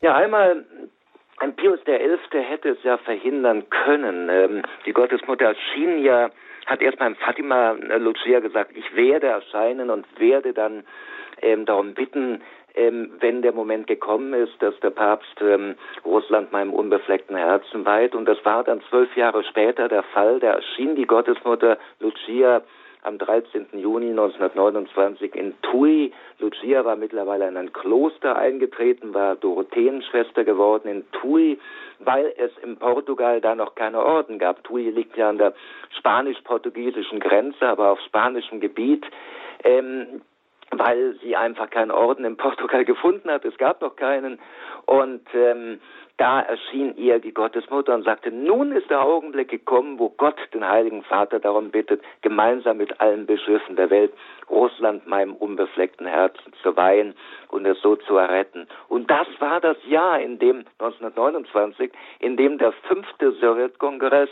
Ja, 0.00 0.14
einmal 0.16 0.64
ein 1.38 1.56
Pius 1.56 1.80
XI. 1.80 2.38
hätte 2.38 2.70
es 2.70 2.82
ja 2.84 2.98
verhindern 2.98 3.68
können. 3.68 4.28
Ähm, 4.30 4.62
die 4.86 4.92
Gottesmutter 4.92 5.54
schien 5.74 5.98
ja 6.02 6.30
hat 6.66 6.80
erst 6.82 6.98
beim 6.98 7.16
Fatima 7.16 7.72
äh, 7.72 7.98
Lucia 7.98 8.40
gesagt, 8.40 8.72
ich 8.74 8.94
werde 8.94 9.28
erscheinen 9.28 9.90
und 9.90 10.06
werde 10.18 10.52
dann 10.52 10.84
ähm, 11.40 11.64
darum 11.64 11.94
bitten, 11.94 12.42
ähm, 12.74 13.12
wenn 13.20 13.42
der 13.42 13.52
Moment 13.52 13.86
gekommen 13.86 14.32
ist, 14.32 14.54
dass 14.60 14.78
der 14.80 14.90
Papst 14.90 15.40
ähm, 15.40 15.74
Russland 16.04 16.52
meinem 16.52 16.72
unbefleckten 16.72 17.36
Herzen 17.36 17.84
weiht. 17.84 18.14
Und 18.14 18.26
das 18.26 18.42
war 18.44 18.64
dann 18.64 18.80
zwölf 18.88 19.14
Jahre 19.16 19.44
später 19.44 19.88
der 19.88 20.02
Fall. 20.02 20.40
Da 20.40 20.54
erschien 20.54 20.94
die 20.96 21.06
Gottesmutter 21.06 21.78
Lucia 22.00 22.62
am 23.02 23.18
13. 23.18 23.66
Juni 23.72 24.10
1929 24.10 25.34
in 25.34 25.54
Tui. 25.62 26.12
Lucia 26.38 26.84
war 26.84 26.96
mittlerweile 26.96 27.48
in 27.48 27.56
ein 27.56 27.72
Kloster 27.72 28.36
eingetreten, 28.36 29.12
war 29.12 29.36
Dorotheenschwester 29.36 30.44
geworden 30.44 30.88
in 30.88 31.04
Tui, 31.12 31.58
weil 31.98 32.32
es 32.36 32.52
in 32.62 32.76
Portugal 32.76 33.40
da 33.40 33.54
noch 33.54 33.74
keine 33.74 34.04
Orden 34.04 34.38
gab. 34.38 34.62
Tui 34.64 34.90
liegt 34.90 35.16
ja 35.16 35.28
an 35.28 35.38
der 35.38 35.52
spanisch-portugiesischen 35.98 37.20
Grenze, 37.20 37.66
aber 37.66 37.90
auf 37.90 38.00
spanischem 38.00 38.60
Gebiet. 38.60 39.04
Ähm, 39.64 40.22
weil 40.74 41.16
sie 41.22 41.36
einfach 41.36 41.68
keinen 41.68 41.90
Orden 41.90 42.24
in 42.24 42.36
Portugal 42.36 42.84
gefunden 42.86 43.30
hat. 43.30 43.44
Es 43.44 43.56
gab 43.58 43.82
noch 43.82 43.96
keinen. 43.96 44.38
Und 44.86 45.22
ähm, 45.34 45.80
da 46.22 46.38
erschien 46.38 46.96
ihr 46.96 47.18
die 47.18 47.34
Gottesmutter 47.34 47.92
und 47.92 48.04
sagte, 48.04 48.30
nun 48.30 48.70
ist 48.70 48.88
der 48.88 49.02
Augenblick 49.02 49.48
gekommen, 49.48 49.98
wo 49.98 50.08
Gott 50.08 50.36
den 50.54 50.64
Heiligen 50.64 51.02
Vater 51.02 51.40
darum 51.40 51.72
bittet, 51.72 52.00
gemeinsam 52.20 52.76
mit 52.76 53.00
allen 53.00 53.26
Bischöfen 53.26 53.74
der 53.74 53.90
Welt 53.90 54.12
Russland 54.48 55.04
meinem 55.08 55.34
unbefleckten 55.34 56.06
Herzen 56.06 56.52
zu 56.62 56.76
weihen 56.76 57.14
und 57.48 57.66
es 57.66 57.80
so 57.80 57.96
zu 57.96 58.16
erretten. 58.18 58.68
Und 58.88 59.10
das 59.10 59.26
war 59.40 59.60
das 59.60 59.76
Jahr, 59.86 60.20
in 60.20 60.38
dem 60.38 60.58
1929, 60.78 61.90
in 62.20 62.36
dem 62.36 62.56
der 62.58 62.70
fünfte 62.70 63.32
Sowjetkongress 63.32 64.28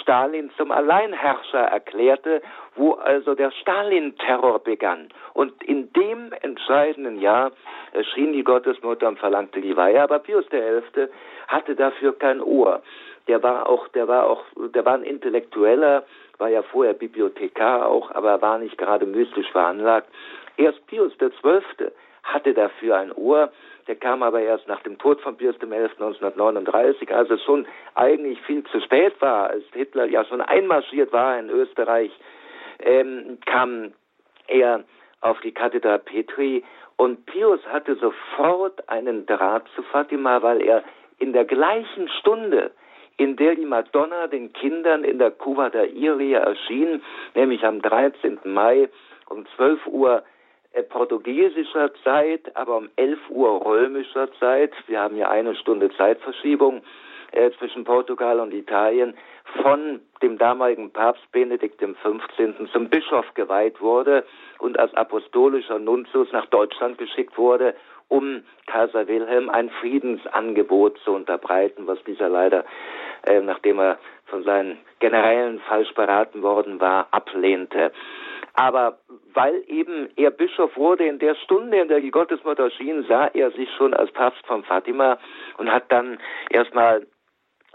Stalin 0.00 0.50
zum 0.56 0.70
Alleinherrscher 0.70 1.58
erklärte, 1.58 2.40
wo 2.74 2.92
also 2.92 3.34
der 3.34 3.50
Stalin-Terror 3.50 4.60
begann. 4.60 5.10
Und 5.34 5.62
in 5.62 5.92
dem 5.92 6.32
entscheidenden 6.40 7.20
Jahr 7.20 7.52
erschien 7.92 8.32
die 8.32 8.44
Gottesmutter 8.44 9.08
und 9.08 9.18
verlangte 9.18 9.60
die 9.60 9.76
Weihe, 9.76 10.02
aber 10.02 10.20
Pius 10.20 10.46
XI. 10.46 11.08
Hatte 11.48 11.74
dafür 11.74 12.18
kein 12.18 12.40
Ohr. 12.40 12.82
Der 13.28 13.42
war 13.42 13.68
auch, 13.68 13.88
der 13.88 14.08
war 14.08 14.26
auch, 14.26 14.44
der 14.56 14.84
war 14.84 14.94
ein 14.94 15.02
Intellektueller, 15.02 16.04
war 16.38 16.48
ja 16.48 16.62
vorher 16.62 16.94
Bibliothekar 16.94 17.86
auch, 17.86 18.10
aber 18.10 18.30
er 18.30 18.42
war 18.42 18.58
nicht 18.58 18.76
gerade 18.76 19.06
mystisch 19.06 19.50
veranlagt. 19.50 20.08
Erst 20.56 20.86
Pius 20.86 21.12
XII. 21.18 21.90
hatte 22.22 22.54
dafür 22.54 22.96
ein 22.96 23.12
Ohr, 23.12 23.52
der 23.86 23.96
kam 23.96 24.22
aber 24.22 24.40
erst 24.40 24.66
nach 24.66 24.82
dem 24.82 24.98
Tod 24.98 25.20
von 25.20 25.36
Pius 25.36 25.56
XI. 25.58 25.66
1939, 25.66 27.14
also 27.14 27.36
schon 27.38 27.66
eigentlich 27.94 28.40
viel 28.42 28.64
zu 28.64 28.80
spät 28.80 29.14
war, 29.20 29.50
als 29.50 29.64
Hitler 29.72 30.06
ja 30.06 30.24
schon 30.24 30.40
einmarschiert 30.40 31.12
war 31.12 31.38
in 31.38 31.50
Österreich, 31.50 32.10
ähm, 32.80 33.38
kam 33.44 33.92
er 34.46 34.84
auf 35.20 35.40
die 35.40 35.52
Kathedra 35.52 35.98
Petri 35.98 36.64
und 36.96 37.26
Pius 37.26 37.60
hatte 37.66 37.96
sofort 37.96 38.88
einen 38.88 39.26
Draht 39.26 39.66
zu 39.74 39.82
Fatima, 39.82 40.42
weil 40.42 40.62
er 40.62 40.84
in 41.18 41.32
der 41.32 41.44
gleichen 41.44 42.08
Stunde 42.20 42.72
in 43.16 43.36
der 43.36 43.54
die 43.54 43.64
Madonna 43.64 44.26
den 44.26 44.52
Kindern 44.52 45.04
in 45.04 45.18
der 45.18 45.30
Cuba 45.30 45.70
der 45.70 45.92
Iria 45.92 46.40
erschien, 46.40 47.02
nämlich 47.34 47.64
am 47.64 47.80
13. 47.80 48.40
Mai 48.44 48.88
um 49.28 49.46
12 49.56 49.86
Uhr 49.86 50.22
äh, 50.72 50.82
portugiesischer 50.82 51.92
Zeit, 52.02 52.56
aber 52.56 52.76
um 52.76 52.88
11 52.96 53.18
Uhr 53.30 53.64
römischer 53.64 54.28
Zeit. 54.40 54.72
Wir 54.86 55.00
haben 55.00 55.16
ja 55.16 55.30
eine 55.30 55.54
Stunde 55.54 55.90
Zeitverschiebung 55.96 56.82
äh, 57.30 57.50
zwischen 57.58 57.84
Portugal 57.84 58.40
und 58.40 58.52
Italien 58.52 59.14
von 59.62 60.00
dem 60.22 60.36
damaligen 60.38 60.90
Papst 60.90 61.30
Benedikt 61.30 61.78
XV. 61.78 62.72
zum 62.72 62.88
Bischof 62.88 63.26
geweiht 63.34 63.80
wurde 63.80 64.24
und 64.58 64.78
als 64.78 64.92
apostolischer 64.94 65.78
Nuntius 65.78 66.32
nach 66.32 66.46
Deutschland 66.46 66.98
geschickt 66.98 67.38
wurde, 67.38 67.74
um 68.08 68.42
Kaiser 68.66 69.08
Wilhelm 69.08 69.50
ein 69.50 69.70
Friedensangebot 69.70 70.98
zu 70.98 71.12
unterbreiten, 71.12 71.86
was 71.86 72.02
dieser 72.04 72.28
leider, 72.28 72.64
äh, 73.26 73.40
nachdem 73.40 73.78
er 73.78 73.98
von 74.26 74.42
seinen 74.44 74.78
Generälen 75.00 75.60
falsch 75.60 75.92
beraten 75.94 76.42
worden 76.42 76.80
war, 76.80 77.08
ablehnte. 77.10 77.92
Aber 78.54 78.98
weil 79.32 79.62
eben 79.66 80.08
er 80.16 80.30
Bischof 80.30 80.76
wurde 80.76 81.06
in 81.06 81.18
der 81.18 81.34
Stunde, 81.34 81.78
in 81.78 81.88
der 81.88 82.00
die 82.00 82.12
Gottesmutter 82.12 82.64
erschien, 82.64 83.04
sah 83.08 83.26
er 83.26 83.50
sich 83.50 83.68
schon 83.76 83.94
als 83.94 84.12
Papst 84.12 84.46
von 84.46 84.62
Fatima 84.62 85.18
und 85.58 85.70
hat 85.70 85.90
dann 85.90 86.18
erstmal 86.50 87.04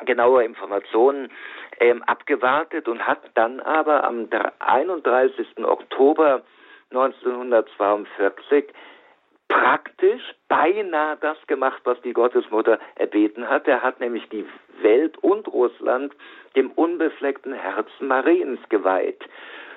genaue 0.05 0.45
Informationen 0.45 1.29
ähm, 1.79 2.01
abgewartet 2.03 2.87
und 2.87 3.05
hat 3.05 3.19
dann 3.33 3.59
aber 3.59 4.05
am 4.05 4.29
31. 4.59 5.47
Oktober 5.63 6.41
1942 6.91 8.65
praktisch 9.49 10.21
beinahe 10.47 11.17
das 11.19 11.37
gemacht, 11.47 11.81
was 11.83 11.99
die 12.01 12.13
Gottesmutter 12.13 12.79
erbeten 12.95 13.49
hat. 13.49 13.67
Er 13.67 13.81
hat 13.81 13.99
nämlich 13.99 14.27
die 14.29 14.45
Welt 14.81 15.17
und 15.17 15.47
Russland 15.47 16.13
dem 16.55 16.71
unbefleckten 16.71 17.53
Herzen 17.53 18.07
Mariens 18.07 18.59
geweiht. 18.69 19.21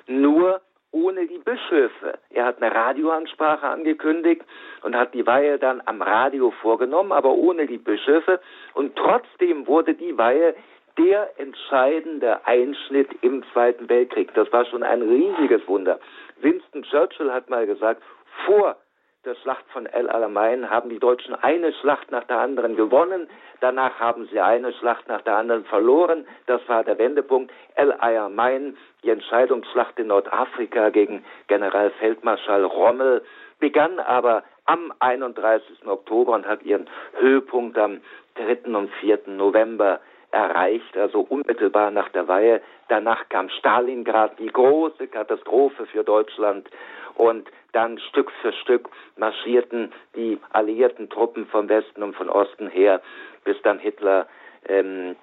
Nur 0.07 0.61
ohne 0.91 1.25
die 1.25 1.39
Bischöfe. 1.39 2.19
Er 2.29 2.45
hat 2.45 2.61
eine 2.61 2.73
Radioansprache 2.73 3.67
angekündigt 3.67 4.43
und 4.83 4.95
hat 4.95 5.13
die 5.13 5.25
Weihe 5.25 5.57
dann 5.57 5.81
am 5.85 6.01
Radio 6.01 6.51
vorgenommen, 6.61 7.11
aber 7.11 7.31
ohne 7.31 7.65
die 7.65 7.79
Bischöfe. 7.79 8.39
Und 8.75 8.95
trotzdem 8.95 9.65
wurde 9.65 9.95
die 9.95 10.15
Weihe 10.17 10.55
der 10.97 11.31
entscheidende 11.39 12.45
Einschnitt 12.45 13.09
im 13.21 13.43
Zweiten 13.51 13.89
Weltkrieg. 13.89 14.31
Das 14.35 14.51
war 14.53 14.65
schon 14.65 14.83
ein 14.83 15.01
riesiges 15.01 15.67
Wunder. 15.67 15.99
Winston 16.41 16.83
Churchill 16.83 17.31
hat 17.31 17.49
mal 17.49 17.65
gesagt, 17.65 18.03
vor 18.45 18.77
der 19.25 19.35
Schlacht 19.35 19.63
von 19.71 19.85
El 19.85 20.09
Alamein 20.09 20.69
haben 20.69 20.89
die 20.89 20.99
Deutschen 20.99 21.33
eine 21.35 21.71
Schlacht 21.73 22.11
nach 22.11 22.25
der 22.25 22.39
anderen 22.39 22.75
gewonnen. 22.75 23.29
Danach 23.61 23.97
haben 23.99 24.27
sie 24.29 24.41
eine 24.41 24.73
Schlacht 24.73 25.07
nach 25.07 25.21
der 25.21 25.37
anderen 25.37 25.63
verloren. 25.65 26.27
Das 26.45 26.61
war 26.67 26.83
der 26.83 26.97
Wendepunkt. 26.97 27.51
El 27.75 27.93
Alamein, 27.93 28.75
die 29.01 29.09
Entscheidungsschlacht 29.09 29.97
in 29.97 30.07
Nordafrika 30.07 30.89
gegen 30.89 31.23
Generalfeldmarschall 31.47 32.65
Rommel, 32.65 33.23
begann 33.59 33.99
aber 33.99 34.43
am 34.65 34.91
31. 34.99 35.87
Oktober 35.87 36.33
und 36.33 36.45
hat 36.45 36.63
ihren 36.63 36.89
Höhepunkt 37.17 37.77
am 37.77 38.01
3. 38.35 38.75
und 38.75 38.91
4. 38.99 39.19
November 39.27 40.01
erreicht, 40.31 40.97
also 40.97 41.21
unmittelbar 41.21 41.91
nach 41.91 42.09
der 42.09 42.27
Weihe. 42.27 42.61
Danach 42.89 43.29
kam 43.29 43.49
Stalingrad, 43.49 44.39
die 44.39 44.47
große 44.47 45.07
Katastrophe 45.07 45.85
für 45.85 46.03
Deutschland. 46.03 46.67
Und 47.15 47.49
dann 47.71 47.99
Stück 47.99 48.31
für 48.41 48.53
Stück 48.53 48.89
marschierten 49.17 49.91
die 50.15 50.39
alliierten 50.51 51.09
Truppen 51.09 51.47
vom 51.47 51.69
Westen 51.69 52.03
und 52.03 52.15
von 52.15 52.29
Osten 52.29 52.67
her, 52.67 53.01
bis 53.43 53.61
dann 53.61 53.79
Hitler 53.79 54.27
ähm, 54.67 55.15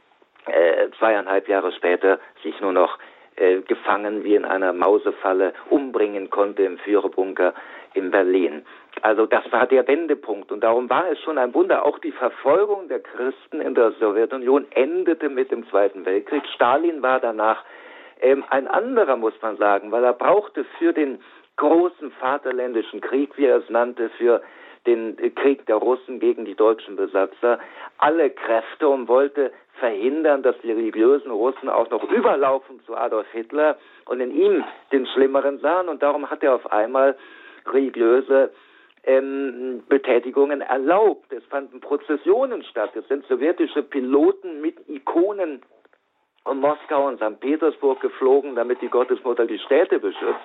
äh, 0.47 0.89
zweieinhalb 0.99 1.49
Jahre 1.49 1.73
später 1.73 2.19
sich 2.43 2.61
nur 2.61 2.73
noch 2.73 2.99
äh, 3.37 3.61
gefangen 3.63 4.25
wie 4.25 4.35
in 4.35 4.45
einer 4.45 4.73
Mausefalle 4.73 5.55
umbringen 5.71 6.31
konnte 6.31 6.63
im 6.63 6.79
Führerbunker 6.79 7.55
in 7.95 8.11
Berlin. 8.11 8.65
Also 9.03 9.27
das 9.27 9.51
war 9.51 9.67
der 9.67 9.87
Wendepunkt 9.89 10.53
und 10.53 10.63
darum 10.63 10.91
war 10.91 11.11
es 11.11 11.19
schon 11.21 11.39
ein 11.39 11.55
Wunder. 11.55 11.87
Auch 11.87 11.99
die 12.01 12.13
Verfolgung 12.13 12.89
der 12.89 13.01
Christen 13.01 13.61
in 13.61 13.75
der 13.75 13.93
Sowjetunion 13.93 14.67
endete 14.73 15.29
mit 15.29 15.51
dem 15.51 15.67
Zweiten 15.71 16.05
Weltkrieg. 16.05 16.43
Stalin 16.55 17.03
war 17.03 17.21
danach 17.21 17.65
ähm, 18.21 18.45
ein 18.51 18.69
anderer, 18.69 19.17
muss 19.17 19.35
man 19.41 19.57
sagen, 19.57 19.91
weil 19.93 20.05
er 20.05 20.13
brauchte 20.13 20.65
für 20.79 20.93
den 20.93 21.21
großen 21.61 22.11
Vaterländischen 22.13 23.03
Krieg, 23.03 23.37
wie 23.37 23.45
er 23.45 23.59
es 23.59 23.69
nannte, 23.69 24.09
für 24.17 24.41
den 24.87 25.17
Krieg 25.35 25.67
der 25.67 25.77
Russen 25.77 26.19
gegen 26.19 26.47
die 26.47 26.55
deutschen 26.55 26.97
Besatzer, 26.97 27.59
alle 27.99 28.31
Kräfte 28.31 28.89
und 28.89 29.09
wollte 29.09 29.53
verhindern, 29.79 30.43
dass 30.43 30.57
die 30.63 30.73
religiösen 30.73 31.31
Russen 31.31 31.69
auch 31.69 31.91
noch 31.91 32.03
überlaufen 32.11 32.81
zu 32.87 32.97
Adolf 32.97 33.27
Hitler 33.33 33.77
und 34.07 34.21
in 34.21 34.35
ihm 34.35 34.65
den 34.91 35.07
Schlimmeren 35.07 35.59
sahen. 35.59 35.91
Und 35.91 36.03
darum 36.03 36.31
hat 36.31 36.43
er 36.43 36.55
auf 36.55 36.73
einmal 36.73 37.15
religiöse 37.67 38.51
ähm, 39.05 39.83
Betätigungen 39.87 40.63
erlaubt. 40.63 41.31
Es 41.31 41.45
fanden 41.45 41.81
Prozessionen 41.81 42.65
statt. 42.65 42.97
Es 42.97 43.07
sind 43.09 43.27
sowjetische 43.27 43.83
Piloten 43.83 44.63
mit 44.63 44.77
Ikonen 44.89 45.61
und 46.45 46.61
Moskau 46.61 47.07
und 47.07 47.21
St. 47.21 47.39
Petersburg 47.41 48.01
geflogen, 48.01 48.55
damit 48.55 48.81
die 48.81 48.89
Gottesmutter 48.89 49.47
die 49.47 49.59
Städte 49.59 49.99
beschützt. 49.99 50.39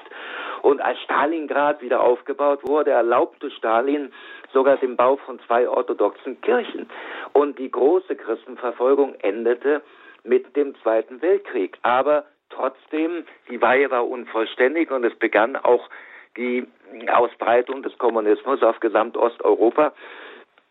Und 0.61 0.81
als 0.81 0.99
Stalingrad 1.01 1.81
wieder 1.81 2.01
aufgebaut 2.01 2.59
wurde, 2.67 2.91
erlaubte 2.91 3.51
Stalin 3.51 4.11
sogar 4.51 4.77
den 4.77 4.95
Bau 4.95 5.17
von 5.17 5.39
zwei 5.47 5.69
orthodoxen 5.69 6.41
Kirchen. 6.41 6.89
Und 7.33 7.59
die 7.59 7.71
große 7.71 8.15
Christenverfolgung 8.15 9.15
endete 9.19 9.81
mit 10.23 10.55
dem 10.55 10.75
Zweiten 10.81 11.21
Weltkrieg. 11.21 11.77
Aber 11.83 12.25
trotzdem, 12.49 13.25
die 13.49 13.61
Weihe 13.61 13.89
war 13.91 14.07
unvollständig 14.07 14.91
und 14.91 15.03
es 15.05 15.15
begann 15.15 15.55
auch 15.55 15.87
die 16.35 16.67
Ausbreitung 17.13 17.83
des 17.83 17.97
Kommunismus 17.97 18.61
auf 18.63 18.79
Gesamtosteuropa. 18.79 19.93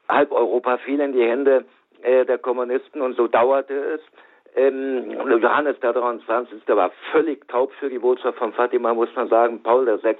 Halb 0.08 0.32
Europa 0.32 0.78
fiel 0.78 1.00
in 1.00 1.12
die 1.12 1.24
Hände 1.24 1.64
äh, 2.02 2.24
der 2.26 2.38
Kommunisten 2.38 3.00
und 3.00 3.16
so 3.16 3.26
dauerte 3.26 3.74
es 3.74 4.00
ähm, 4.56 5.10
Johannes 5.40 5.78
der 5.80 5.92
23. 5.92 6.62
war 6.68 6.92
völlig 7.12 7.46
taub 7.48 7.72
für 7.74 7.88
die 7.88 7.98
Botschaft 7.98 8.38
von 8.38 8.52
Fatima, 8.52 8.94
muss 8.94 9.14
man 9.16 9.28
sagen. 9.28 9.62
Paul 9.62 9.86
VI. 9.86 10.16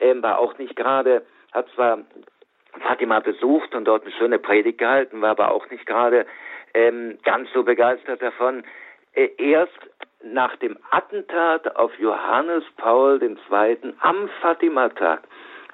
Ähm, 0.00 0.22
war 0.22 0.38
auch 0.38 0.56
nicht 0.58 0.76
gerade 0.76 1.22
hat 1.52 1.68
zwar 1.74 1.98
Fatima 2.80 3.20
besucht 3.20 3.74
und 3.74 3.84
dort 3.84 4.02
eine 4.02 4.12
schöne 4.12 4.38
Predigt 4.38 4.78
gehalten, 4.78 5.20
war 5.20 5.30
aber 5.30 5.52
auch 5.52 5.68
nicht 5.70 5.86
gerade 5.86 6.26
ähm, 6.74 7.18
ganz 7.22 7.48
so 7.52 7.62
begeistert 7.62 8.22
davon. 8.22 8.64
Äh, 9.12 9.28
erst 9.36 9.78
nach 10.24 10.56
dem 10.56 10.78
Attentat 10.90 11.76
auf 11.76 11.92
Johannes 11.98 12.64
Paul 12.78 13.22
II. 13.22 13.94
am 14.00 14.28
Fatima-Tag, 14.40 15.22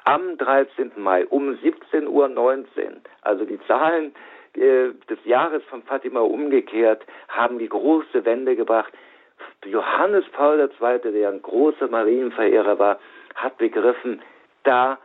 am 0.04 0.37
13. 0.38 0.92
Mai 0.96 1.26
um 1.26 1.50
17.19 1.50 2.09
Uhr, 2.09 2.26
also 3.22 3.44
die 3.44 3.61
Zahlen 3.66 4.14
äh, 4.61 4.92
des 5.09 5.18
Jahres 5.25 5.62
von 5.64 5.83
Fatima 5.83 6.21
umgekehrt, 6.21 7.05
haben 7.29 7.59
die 7.59 7.68
große 7.68 8.25
Wende 8.25 8.57
gebracht. 8.57 8.92
Johannes 9.64 10.25
Paul 10.33 10.61
II., 10.61 11.12
der 11.12 11.29
ein 11.29 11.42
großer 11.42 11.88
Marienverehrer 11.88 12.79
war, 12.79 12.99
hat 13.35 13.59
begriffen, 13.59 14.23
da 14.64 14.99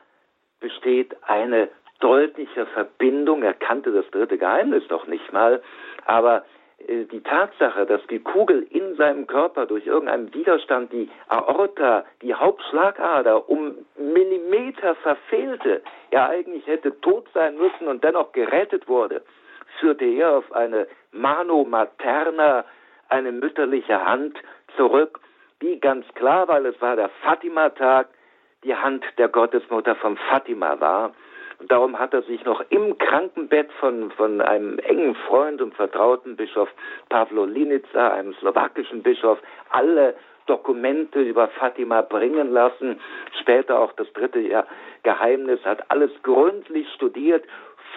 besteht 0.60 1.16
eine 1.24 1.70
deutliche 2.00 2.66
Verbindung. 2.68 3.44
Er 3.44 3.54
kannte 3.54 3.92
das 3.92 4.10
dritte 4.12 4.38
Geheimnis 4.38 4.84
doch 4.88 5.08
nicht 5.08 5.32
mal, 5.32 5.62
aber 6.06 6.44
äh, 6.88 7.06
die 7.06 7.22
Tatsache, 7.22 7.86
dass 7.86 8.06
die 8.08 8.20
Kugel 8.20 8.68
in 8.70 8.96
seinem 8.96 9.28
Körper 9.28 9.66
durch 9.66 9.86
irgendeinen 9.86 10.34
Widerstand 10.34 10.92
die 10.92 11.10
Aorta, 11.30 12.06
die 12.22 12.34
Hauptschlagader 12.34 13.50
um 13.50 13.76
Millimeter 13.98 14.96
verfehlte, 14.96 15.82
er 16.12 16.30
eigentlich 16.30 16.68
hätte 16.68 17.00
tot 17.02 17.28
sein 17.34 17.58
müssen 17.58 17.88
und 17.88 18.04
dennoch 18.04 18.32
gerettet 18.32 18.88
wurde, 18.88 19.22
führte 19.79 20.05
er 20.05 20.38
auf 20.38 20.51
eine 20.51 20.88
Mano 21.12 21.63
Materna, 21.63 22.65
eine 23.09 23.31
mütterliche 23.31 24.05
Hand 24.05 24.38
zurück, 24.75 25.19
die 25.62 25.79
ganz 25.79 26.05
klar, 26.15 26.47
weil 26.47 26.65
es 26.65 26.81
war 26.81 26.95
der 26.95 27.09
Fatima-Tag, 27.23 28.07
die 28.63 28.75
Hand 28.75 29.03
der 29.17 29.27
Gottesmutter 29.27 29.95
von 29.95 30.17
Fatima 30.17 30.79
war. 30.79 31.13
Und 31.59 31.71
darum 31.71 31.97
hat 31.97 32.13
er 32.13 32.23
sich 32.23 32.43
noch 32.43 32.63
im 32.69 32.97
Krankenbett 32.97 33.71
von, 33.79 34.12
von 34.12 34.41
einem 34.41 34.79
engen 34.79 35.15
Freund 35.15 35.62
und 35.62 35.73
vertrauten 35.75 36.36
Bischof 36.36 36.69
Pavlo 37.09 37.45
Linica, 37.45 38.09
einem 38.09 38.33
slowakischen 38.36 39.03
Bischof, 39.03 39.39
alle 39.69 40.15
Dokumente 40.45 41.21
über 41.21 41.47
Fatima 41.47 42.01
bringen 42.01 42.51
lassen. 42.51 42.99
Später 43.39 43.79
auch 43.79 43.93
das 43.93 44.12
dritte 44.13 44.65
Geheimnis, 45.03 45.63
hat 45.63 45.89
alles 45.89 46.12
gründlich 46.23 46.91
studiert, 46.93 47.45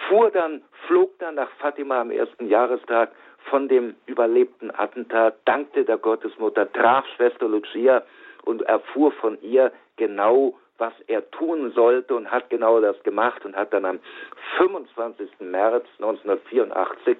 fuhr 0.07 0.31
dann, 0.31 0.63
flog 0.87 1.17
dann 1.19 1.35
nach 1.35 1.49
Fatima 1.59 2.01
am 2.01 2.11
ersten 2.11 2.47
Jahrestag 2.47 3.11
von 3.49 3.67
dem 3.67 3.95
überlebten 4.05 4.71
Attentat, 4.71 5.37
dankte 5.45 5.85
der 5.85 5.97
Gottesmutter, 5.97 6.71
traf 6.71 7.05
Schwester 7.15 7.47
Lucia 7.47 8.03
und 8.43 8.61
erfuhr 8.63 9.11
von 9.13 9.41
ihr 9.41 9.71
genau, 9.95 10.55
was 10.77 10.93
er 11.07 11.29
tun 11.31 11.71
sollte 11.71 12.15
und 12.15 12.29
hat 12.29 12.49
genau 12.49 12.79
das 12.79 13.01
gemacht 13.03 13.43
und 13.45 13.55
hat 13.55 13.73
dann 13.73 13.85
am 13.85 13.99
25. 14.57 15.29
März 15.39 15.85
1984 15.99 17.17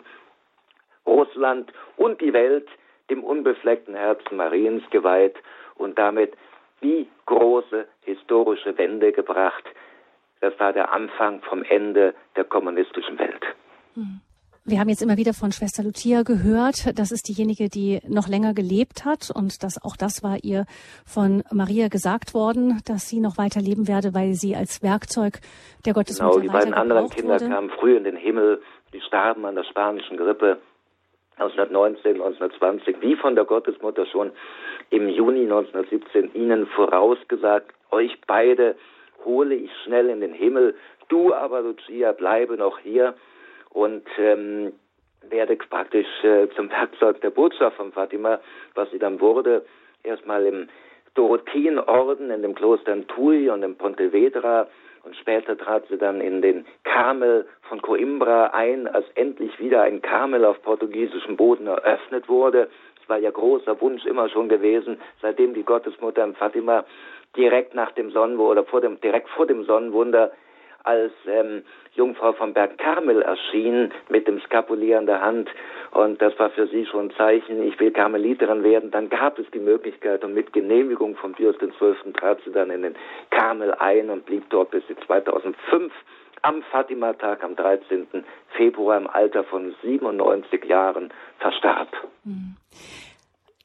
Russland 1.06 1.72
und 1.96 2.22
die 2.22 2.34
Welt 2.34 2.68
dem 3.10 3.24
unbefleckten 3.24 3.96
Herzen 3.96 4.38
Mariens 4.38 4.84
geweiht 4.92 5.36
und 5.76 5.98
damit 5.98 6.34
die 6.84 7.08
große 7.26 7.88
historische 8.02 8.78
Wende 8.78 9.12
gebracht. 9.12 9.64
Das 10.42 10.60
war 10.60 10.74
der 10.74 10.94
Anfang 10.94 11.42
vom 11.42 11.64
Ende 11.64 12.14
der 12.36 12.44
kommunistischen 12.44 13.18
Welt. 13.20 13.44
Hm. 13.96 14.22
Wir 14.70 14.82
haben 14.82 14.90
jetzt 14.90 15.02
immer 15.02 15.16
wieder 15.16 15.34
von 15.34 15.54
Schwester 15.54 15.82
Lucia 15.82 16.24
gehört. 16.24 17.00
Das 17.00 17.14
ist 17.14 17.30
diejenige, 17.30 17.70
die 17.70 18.02
noch 18.06 18.28
länger 18.28 18.54
gelebt 18.54 19.06
hat. 19.06 19.32
Und 19.34 19.64
das, 19.64 19.82
auch 19.82 19.96
das 19.96 20.24
war 20.24 20.44
ihr 20.44 20.66
von 21.06 21.42
Maria 21.54 21.88
gesagt 21.88 22.34
worden, 22.34 22.82
dass 22.86 23.08
sie 23.08 23.22
noch 23.22 23.38
weiter 23.38 23.62
leben 23.62 23.88
werde, 23.88 24.14
weil 24.14 24.34
sie 24.34 24.58
als 24.58 24.84
Werkzeug 24.84 25.40
der 25.86 25.94
Gottesmutter 25.94 26.42
Genau, 26.42 26.42
die 26.42 26.50
beiden 26.50 26.74
anderen 26.74 27.10
Kinder 27.10 27.36
wurde. 27.36 27.48
kamen 27.48 27.70
früh 27.80 27.96
in 27.96 28.04
den 28.04 28.18
Himmel. 28.18 28.62
Die 28.92 29.00
starben 29.00 29.46
an 29.46 29.56
der 29.56 29.64
spanischen 29.64 30.18
Grippe 30.18 30.58
1919, 31.38 32.16
1920, 32.16 32.98
wie 33.00 33.16
von 33.16 33.36
der 33.36 33.46
Gottesmutter 33.46 34.06
schon 34.08 34.32
im 34.90 35.08
Juni 35.08 35.44
1917 35.44 36.34
ihnen 36.34 36.68
vorausgesagt, 36.68 37.74
euch 37.92 38.20
beide 38.28 38.76
hole 39.26 39.56
ich 39.56 39.72
schnell 39.84 40.10
in 40.10 40.22
den 40.22 40.34
Himmel, 40.34 40.76
du 41.10 41.34
aber, 41.34 41.62
Lucia, 41.62 42.12
bleibe 42.12 42.58
noch 42.58 42.80
hier 42.80 43.16
und 43.70 44.06
ähm, 44.18 44.74
werde 45.30 45.56
praktisch 45.56 46.08
äh, 46.24 46.48
zum 46.56 46.70
Werkzeug 46.70 47.22
der 47.22 47.30
Botschaft 47.32 47.78
von 47.78 47.92
Fatima, 47.92 48.40
was 48.76 48.90
sie 48.92 49.00
dann 49.00 49.20
wurde, 49.20 49.66
erstmal 50.04 50.46
im 50.46 50.70
Dorotheenorden, 51.16 52.30
in 52.30 52.42
dem 52.42 52.56
Kloster 52.56 52.94
in 52.94 53.08
Tui 53.08 53.50
und 53.50 53.64
in 53.64 53.76
Pontevedra 53.76 54.68
und 55.04 55.16
später 55.16 55.58
trat 55.58 55.88
sie 55.88 55.98
dann 55.98 56.22
in 56.22 56.42
den 56.42 56.66
Karmel 56.84 57.48
von 57.70 57.82
Coimbra 57.82 58.48
ein, 58.48 58.88
als 58.88 59.06
endlich 59.16 59.58
wieder 59.58 59.84
ein 59.84 60.02
Karmel 60.02 60.44
auf 60.44 60.62
portugiesischem 60.62 61.38
Boden 61.38 61.68
eröffnet 61.68 62.28
wurde. 62.28 62.70
Es 63.02 63.10
war 63.10 63.18
ja 63.18 63.32
großer 63.32 63.80
Wunsch 63.80 64.06
immer 64.06 64.28
schon 64.28 64.50
gewesen, 64.50 65.00
seitdem 65.22 65.54
die 65.54 65.64
Gottesmutter 65.64 66.26
in 66.26 66.36
Fatima 66.36 66.84
direkt 67.36 67.74
nach 67.76 67.92
dem 67.92 68.12
Sonnenwunder 68.12 68.52
oder 68.52 68.64
vor 68.66 68.82
dem, 68.82 69.00
direkt 69.02 69.30
vor 69.30 69.46
dem 69.46 69.64
Sonnenwunder 69.64 70.32
als 70.84 71.12
ähm, 71.28 71.64
Jungfrau 71.94 72.32
vom 72.34 72.54
Berg 72.54 72.78
Karmel 72.78 73.22
erschien 73.22 73.92
mit 74.08 74.28
dem 74.28 74.40
Skapulier 74.42 75.00
in 75.00 75.06
der 75.06 75.22
Hand. 75.22 75.50
Und 75.92 76.22
das 76.22 76.38
war 76.40 76.50
für 76.52 76.68
sie 76.68 76.86
schon 76.86 77.08
ein 77.08 77.16
Zeichen, 77.18 77.62
ich 77.62 77.78
will 77.80 77.92
Karmeliterin 77.92 78.64
werden. 78.64 78.92
Dann 78.92 79.10
gab 79.10 79.38
es 79.38 79.46
die 79.52 79.60
Möglichkeit 79.60 80.24
und 80.24 80.34
mit 80.34 80.54
Genehmigung 80.54 81.16
von 81.18 81.34
Pius 81.34 81.58
XII. 81.58 82.14
trat 82.14 82.40
sie 82.46 82.52
dann 82.52 82.70
in 82.70 82.84
den 82.84 82.96
Karmel 83.32 83.74
ein 83.74 84.10
und 84.10 84.26
blieb 84.26 84.50
dort 84.50 84.72
bis 84.72 84.88
sie 84.88 84.96
2005 85.06 85.92
am 86.44 86.62
Fatima-Tag 86.72 87.44
am 87.44 87.56
13. 87.56 88.08
Februar 88.56 88.98
im 88.98 89.08
Alter 89.08 89.44
von 89.44 89.76
97 89.82 90.64
Jahren 90.66 91.12
verstarb. 91.40 91.90
Mhm. 92.24 92.56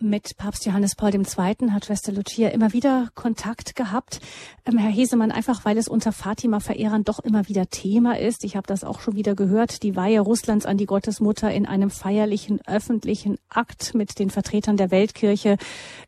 Mit 0.02 0.36
Papst 0.36 0.66
Johannes 0.66 0.96
Paul 0.96 1.14
II. 1.14 1.70
hat 1.70 1.84
Schwester 1.84 2.10
Lucia 2.10 2.48
immer 2.48 2.72
wieder 2.72 3.10
Kontakt 3.14 3.76
gehabt. 3.76 4.20
Ähm, 4.66 4.76
Herr 4.76 4.90
Hesemann, 4.90 5.30
einfach 5.30 5.64
weil 5.64 5.78
es 5.78 5.86
unter 5.86 6.10
Fatima-Verehrern 6.10 7.04
doch 7.04 7.20
immer 7.20 7.48
wieder 7.48 7.70
Thema 7.70 8.18
ist. 8.18 8.42
Ich 8.42 8.56
habe 8.56 8.66
das 8.66 8.82
auch 8.82 8.98
schon 8.98 9.14
wieder 9.14 9.36
gehört. 9.36 9.84
Die 9.84 9.94
Weihe 9.94 10.20
Russlands 10.20 10.66
an 10.66 10.76
die 10.76 10.86
Gottesmutter 10.86 11.52
in 11.52 11.66
einem 11.66 11.88
feierlichen 11.88 12.60
öffentlichen 12.66 13.38
Akt 13.48 13.94
mit 13.94 14.18
den 14.18 14.30
Vertretern 14.30 14.76
der 14.76 14.90
Weltkirche 14.90 15.56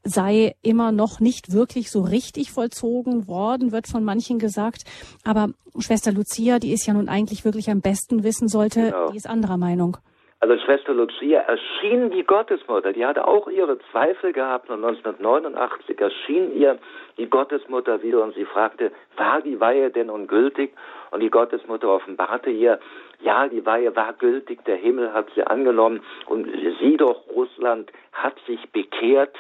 sei 0.03 0.57
immer 0.63 0.91
noch 0.91 1.21
nicht 1.21 1.53
wirklich 1.53 1.93
so 1.93 2.03
richtig 2.03 2.51
vollzogen 2.51 3.29
worden, 3.29 3.71
wird 3.71 3.87
von 3.87 4.03
manchen 4.03 4.41
gesagt. 4.41 4.83
Aber 5.23 5.51
Schwester 5.79 6.11
Lucia, 6.11 6.59
die 6.59 6.73
ist 6.73 6.85
ja 6.87 6.95
nun 6.95 7.09
eigentlich 7.09 7.45
wirklich 7.45 7.71
am 7.71 7.81
besten 7.81 8.25
wissen 8.25 8.49
sollte, 8.49 8.87
genau. 8.87 9.13
die 9.13 9.17
ist 9.19 9.29
anderer 9.29 9.57
Meinung. 9.57 9.99
Also 10.45 10.59
Schwester 10.59 10.93
Lucia 10.93 11.41
erschien 11.41 12.11
die 12.11 12.23
Gottesmutter, 12.23 12.93
die 12.93 13.07
hatte 13.07 13.27
auch 13.27 13.49
ihre 13.49 13.79
Zweifel 13.91 14.35
gehabt 14.35 14.69
und 14.69 14.85
1989 14.85 15.99
erschien 15.99 16.55
ihr 16.55 16.77
die 17.17 17.31
Gottesmutter 17.31 18.03
wieder 18.03 18.23
und 18.23 18.35
sie 18.35 18.45
fragte, 18.45 18.93
war 19.17 19.41
die 19.41 19.59
Weihe 19.59 19.89
denn 19.89 20.11
ungültig? 20.11 20.75
Und 21.13 21.21
die 21.21 21.31
Gottesmutter 21.31 21.89
offenbarte 21.89 22.51
ihr, 22.51 22.79
ja, 23.23 23.49
die 23.49 23.65
Weihe 23.65 23.97
war 23.97 24.13
gültig, 24.13 24.63
der 24.67 24.77
Himmel 24.77 25.15
hat 25.15 25.29
sie 25.35 25.45
angenommen 25.45 26.03
und 26.27 26.47
sieh 26.79 26.99
doch, 26.99 27.27
Russland 27.35 27.91
hat 28.13 28.35
sich 28.47 28.69
bekehrt. 28.71 29.35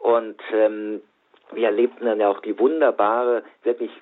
Und 0.00 0.40
ähm, 0.52 1.00
wir 1.52 1.66
erlebten 1.66 2.06
dann 2.06 2.18
ja 2.18 2.28
auch 2.28 2.40
die 2.40 2.58
wunderbare, 2.58 3.44
wirklich 3.62 3.92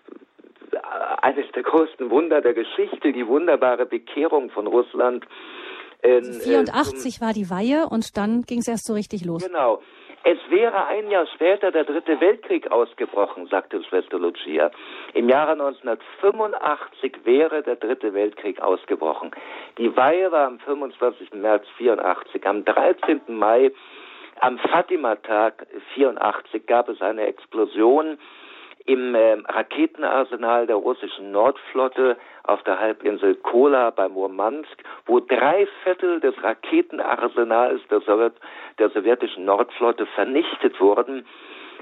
eines 1.20 1.52
der 1.52 1.62
größten 1.62 2.08
Wunder 2.08 2.40
der 2.40 2.54
Geschichte, 2.54 3.12
die 3.12 3.26
wunderbare 3.26 3.84
Bekehrung 3.84 4.48
von 4.48 4.66
Russland 4.66 5.26
also 6.02 6.40
84 6.40 7.16
äh, 7.16 7.20
war 7.20 7.32
die 7.32 7.50
Weihe 7.50 7.88
und 7.88 8.16
dann 8.16 8.42
ging 8.42 8.60
es 8.60 8.68
erst 8.68 8.86
so 8.86 8.94
richtig 8.94 9.24
los. 9.24 9.44
Genau. 9.44 9.80
Es 10.24 10.38
wäre 10.50 10.86
ein 10.86 11.10
Jahr 11.10 11.26
später 11.34 11.70
der 11.70 11.84
dritte 11.84 12.20
Weltkrieg 12.20 12.70
ausgebrochen, 12.70 13.46
sagte 13.46 13.82
Schwester 13.84 14.18
Lucia. 14.18 14.70
Im 15.14 15.28
Jahre 15.28 15.52
1985 15.52 17.24
wäre 17.24 17.62
der 17.62 17.76
dritte 17.76 18.12
Weltkrieg 18.12 18.60
ausgebrochen. 18.60 19.30
Die 19.78 19.96
Weihe 19.96 20.30
war 20.30 20.46
am 20.48 20.58
25. 20.58 21.32
März 21.34 21.64
84. 21.78 22.46
Am 22.46 22.64
13. 22.64 23.20
Mai, 23.28 23.70
am 24.40 24.58
Fatima-Tag 24.58 25.66
84, 25.94 26.66
gab 26.66 26.88
es 26.88 27.00
eine 27.00 27.22
Explosion 27.26 28.18
im 28.88 29.14
äh, 29.14 29.34
Raketenarsenal 29.46 30.66
der 30.66 30.76
russischen 30.76 31.30
Nordflotte 31.30 32.16
auf 32.44 32.62
der 32.62 32.80
Halbinsel 32.80 33.34
Kola 33.34 33.90
bei 33.90 34.08
Murmansk, 34.08 34.82
wo 35.04 35.20
drei 35.20 35.68
Viertel 35.84 36.20
des 36.20 36.34
Raketenarsenals 36.42 37.82
der, 37.90 38.00
Sowjet, 38.00 38.32
der 38.78 38.88
sowjetischen 38.88 39.44
Nordflotte 39.44 40.06
vernichtet 40.06 40.80
wurden. 40.80 41.26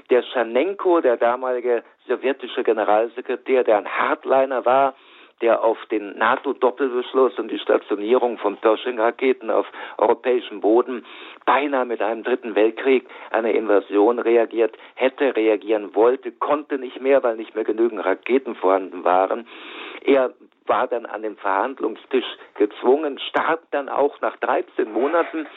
Der 0.09 0.21
Schanenko, 0.21 0.99
der 0.99 1.15
damalige 1.15 1.81
sowjetische 2.07 2.63
Generalsekretär, 2.63 3.63
der 3.63 3.77
ein 3.77 3.87
Hardliner 3.87 4.65
war, 4.65 4.93
der 5.41 5.63
auf 5.63 5.77
den 5.91 6.17
NATO-Doppelbeschluss 6.17 7.37
und 7.37 7.49
die 7.51 7.59
Stationierung 7.59 8.37
von 8.37 8.57
Pershing-Raketen 8.57 9.51
auf 9.51 9.67
europäischem 9.97 10.61
Boden 10.61 11.05
beinahe 11.45 11.85
mit 11.85 12.01
einem 12.01 12.23
dritten 12.23 12.55
Weltkrieg, 12.55 13.07
einer 13.31 13.51
Invasion 13.51 14.19
reagiert 14.19 14.77
hätte, 14.95 15.35
reagieren 15.35 15.95
wollte, 15.95 16.31
konnte 16.31 16.77
nicht 16.79 17.01
mehr, 17.01 17.23
weil 17.23 17.35
nicht 17.35 17.55
mehr 17.55 17.63
genügend 17.63 18.03
Raketen 18.03 18.55
vorhanden 18.55 19.03
waren. 19.03 19.47
Er 20.03 20.33
war 20.65 20.87
dann 20.87 21.05
an 21.05 21.21
den 21.21 21.37
Verhandlungstisch 21.37 22.25
gezwungen, 22.55 23.19
starb 23.19 23.61
dann 23.71 23.89
auch 23.89 24.19
nach 24.21 24.35
13 24.37 24.91
Monaten. 24.91 25.47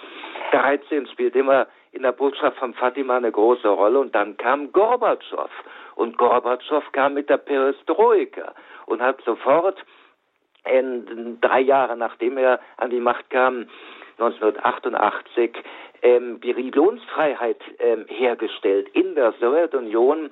13 0.52 1.06
spielt 1.08 1.34
immer 1.34 1.66
in 1.92 2.02
der 2.02 2.12
Botschaft 2.12 2.58
von 2.58 2.74
Fatima 2.74 3.16
eine 3.16 3.32
große 3.32 3.68
Rolle 3.68 3.98
und 4.00 4.14
dann 4.14 4.36
kam 4.36 4.72
Gorbatschow 4.72 5.50
und 5.96 6.16
Gorbatschow 6.18 6.84
kam 6.92 7.14
mit 7.14 7.28
der 7.28 7.38
Perestroika 7.38 8.54
und 8.86 9.02
hat 9.02 9.20
sofort 9.22 9.78
in, 10.64 11.38
drei 11.40 11.60
Jahre 11.60 11.96
nachdem 11.96 12.36
er 12.38 12.60
an 12.76 12.90
die 12.90 13.00
Macht 13.00 13.30
kam, 13.30 13.66
1988, 14.18 15.56
ähm, 16.02 16.40
die 16.40 16.50
Religionsfreiheit 16.50 17.60
ähm, 17.78 18.04
hergestellt 18.08 18.88
in 18.92 19.14
der 19.14 19.32
Sowjetunion. 19.40 20.30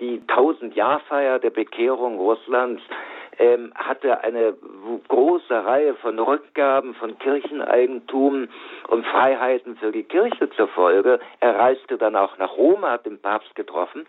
Die 0.00 0.26
Tausendjahrfeier 0.26 1.38
der 1.38 1.50
Bekehrung 1.50 2.18
Russlands 2.18 2.82
ähm, 3.38 3.72
hatte 3.74 4.22
eine 4.22 4.54
große 5.08 5.64
Reihe 5.64 5.94
von 5.96 6.18
Rückgaben 6.18 6.94
von 6.94 7.18
Kircheneigentum 7.18 8.48
und 8.88 9.06
Freiheiten 9.06 9.76
für 9.76 9.92
die 9.92 10.04
Kirche 10.04 10.50
zur 10.50 10.68
Folge. 10.68 11.20
Er 11.40 11.58
reiste 11.58 11.98
dann 11.98 12.16
auch 12.16 12.38
nach 12.38 12.56
Rom, 12.56 12.84
hat 12.84 13.06
den 13.06 13.20
Papst 13.20 13.54
getroffen. 13.54 14.06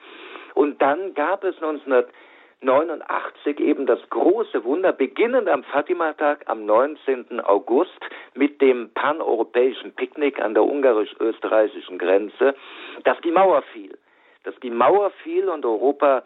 Und 0.53 0.81
dann 0.81 1.13
gab 1.13 1.43
es 1.43 1.55
1989 1.55 3.59
eben 3.59 3.85
das 3.85 3.99
große 4.09 4.63
Wunder, 4.63 4.91
beginnend 4.91 5.49
am 5.49 5.63
Fatima-Tag 5.63 6.43
am 6.47 6.65
19. 6.65 7.41
August 7.41 7.99
mit 8.33 8.61
dem 8.61 8.89
paneuropäischen 8.93 9.93
Picknick 9.93 10.41
an 10.41 10.53
der 10.53 10.63
ungarisch-österreichischen 10.63 11.97
Grenze, 11.97 12.55
dass 13.03 13.19
die 13.21 13.31
Mauer 13.31 13.61
fiel. 13.73 13.97
Dass 14.43 14.55
die 14.61 14.71
Mauer 14.71 15.11
fiel 15.23 15.49
und 15.49 15.65
Europa 15.65 16.23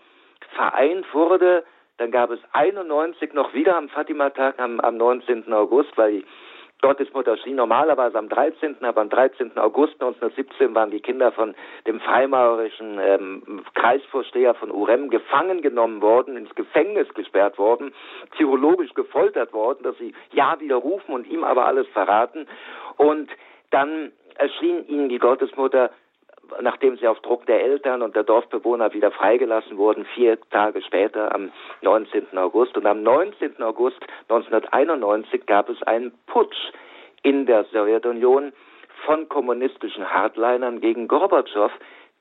vereint 0.55 1.05
wurde 1.13 1.63
dann 2.01 2.09
gab 2.09 2.31
es 2.31 2.39
91 2.53 3.33
noch 3.33 3.53
wieder 3.53 3.77
am 3.77 3.87
Fatima-Tag 3.87 4.59
am, 4.59 4.79
am 4.79 4.97
19. 4.97 5.53
August, 5.53 5.95
weil 5.97 6.11
die 6.13 6.25
Gottesmutter 6.81 7.37
schien 7.37 7.57
normalerweise 7.57 8.17
am 8.17 8.27
13., 8.27 8.83
aber 8.83 9.01
am 9.01 9.09
13. 9.09 9.55
August 9.59 9.93
1917 10.01 10.73
waren 10.73 10.89
die 10.89 10.99
Kinder 10.99 11.31
von 11.31 11.53
dem 11.85 11.99
freimaurerischen 11.99 12.97
ähm, 12.99 13.63
Kreisvorsteher 13.75 14.55
von 14.55 14.71
Urem 14.71 15.11
gefangen 15.11 15.61
genommen 15.61 16.01
worden, 16.01 16.37
ins 16.37 16.55
Gefängnis 16.55 17.07
gesperrt 17.13 17.59
worden, 17.59 17.93
psychologisch 18.31 18.95
gefoltert 18.95 19.53
worden, 19.53 19.83
dass 19.83 19.95
sie 19.99 20.15
Ja 20.33 20.59
widerrufen 20.59 21.13
und 21.13 21.27
ihm 21.27 21.43
aber 21.43 21.67
alles 21.67 21.85
verraten. 21.89 22.47
Und 22.97 23.29
dann 23.69 24.11
erschien 24.39 24.87
ihnen 24.87 25.07
die 25.07 25.19
Gottesmutter 25.19 25.91
nachdem 26.61 26.97
sie 26.97 27.07
auf 27.07 27.19
Druck 27.21 27.45
der 27.45 27.61
Eltern 27.61 28.01
und 28.01 28.15
der 28.15 28.23
Dorfbewohner 28.23 28.93
wieder 28.93 29.11
freigelassen 29.11 29.77
wurden, 29.77 30.05
vier 30.05 30.39
Tage 30.49 30.81
später 30.81 31.33
am 31.33 31.51
19. 31.81 32.37
August. 32.37 32.77
Und 32.77 32.85
am 32.85 33.03
19. 33.03 33.61
August 33.61 33.99
1991 34.29 35.45
gab 35.45 35.69
es 35.69 35.81
einen 35.83 36.11
Putsch 36.27 36.71
in 37.23 37.45
der 37.45 37.65
Sowjetunion 37.65 38.53
von 39.05 39.29
kommunistischen 39.29 40.09
Hardlinern 40.09 40.81
gegen 40.81 41.07
Gorbatschow, 41.07 41.71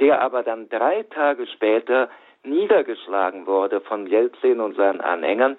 der 0.01 0.23
aber 0.23 0.43
dann 0.43 0.69
drei 0.69 1.03
Tage 1.05 1.47
später 1.47 2.09
niedergeschlagen 2.43 3.47
wurde 3.47 3.81
von 3.81 4.07
Jelzin 4.07 4.61
und 4.61 4.77
seinen 4.77 5.01
Anhängern 5.01 5.57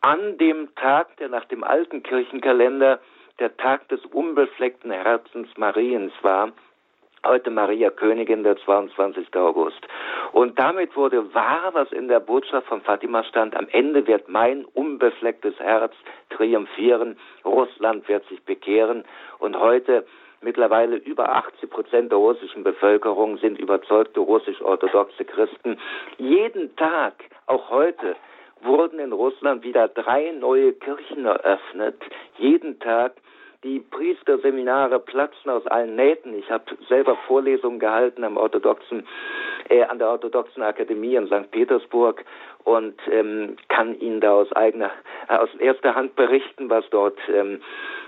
an 0.00 0.36
dem 0.38 0.74
Tag, 0.74 1.16
der 1.18 1.28
nach 1.28 1.44
dem 1.46 1.64
alten 1.64 2.02
Kirchenkalender 2.02 3.00
der 3.38 3.56
Tag 3.56 3.88
des 3.88 4.04
unbefleckten 4.06 4.90
Herzens 4.90 5.48
Mariens 5.56 6.12
war, 6.22 6.52
heute 7.26 7.50
Maria 7.50 7.90
Königin, 7.90 8.42
der 8.42 8.56
22. 8.56 9.34
August. 9.36 9.80
Und 10.32 10.58
damit 10.58 10.96
wurde 10.96 11.32
wahr, 11.34 11.70
was 11.72 11.90
in 11.92 12.08
der 12.08 12.20
Botschaft 12.20 12.66
von 12.66 12.80
Fatima 12.82 13.22
stand, 13.24 13.56
am 13.56 13.68
Ende 13.70 14.06
wird 14.06 14.28
mein 14.28 14.64
unbeflecktes 14.64 15.58
Herz 15.58 15.94
triumphieren, 16.30 17.16
Russland 17.44 18.08
wird 18.08 18.26
sich 18.28 18.42
bekehren 18.42 19.04
und 19.38 19.58
heute 19.58 20.04
Mittlerweile 20.44 20.96
über 20.96 21.36
80 21.36 21.70
Prozent 21.70 22.10
der 22.10 22.18
russischen 22.18 22.64
Bevölkerung 22.64 23.38
sind 23.38 23.60
überzeugte 23.60 24.18
russisch-orthodoxe 24.18 25.24
Christen. 25.24 25.78
Jeden 26.18 26.74
Tag, 26.74 27.14
auch 27.46 27.70
heute, 27.70 28.16
wurden 28.60 28.98
in 28.98 29.12
Russland 29.12 29.62
wieder 29.62 29.86
drei 29.86 30.32
neue 30.32 30.72
Kirchen 30.72 31.26
eröffnet. 31.26 32.02
Jeden 32.38 32.80
Tag 32.80 33.12
die 33.64 33.78
Priesterseminare 33.78 34.98
platzen 34.98 35.50
aus 35.50 35.66
allen 35.66 35.94
Nähten. 35.94 36.34
Ich 36.34 36.50
habe 36.50 36.64
selber 36.88 37.16
Vorlesungen 37.26 37.78
gehalten 37.78 38.24
am 38.24 38.36
orthodoxen, 38.36 39.06
äh, 39.68 39.84
an 39.84 39.98
der 39.98 40.08
orthodoxen 40.08 40.62
Akademie 40.62 41.14
in 41.14 41.26
St. 41.26 41.50
Petersburg 41.50 42.24
und 42.64 42.94
ähm, 43.10 43.56
kann 43.68 43.98
Ihnen 44.00 44.20
da 44.20 44.32
aus 44.32 44.52
eigener, 44.52 44.90
aus 45.28 45.54
erster 45.58 45.94
Hand 45.94 46.16
berichten, 46.16 46.70
was 46.70 46.84
dort 46.90 47.18
ähm, 47.32 47.60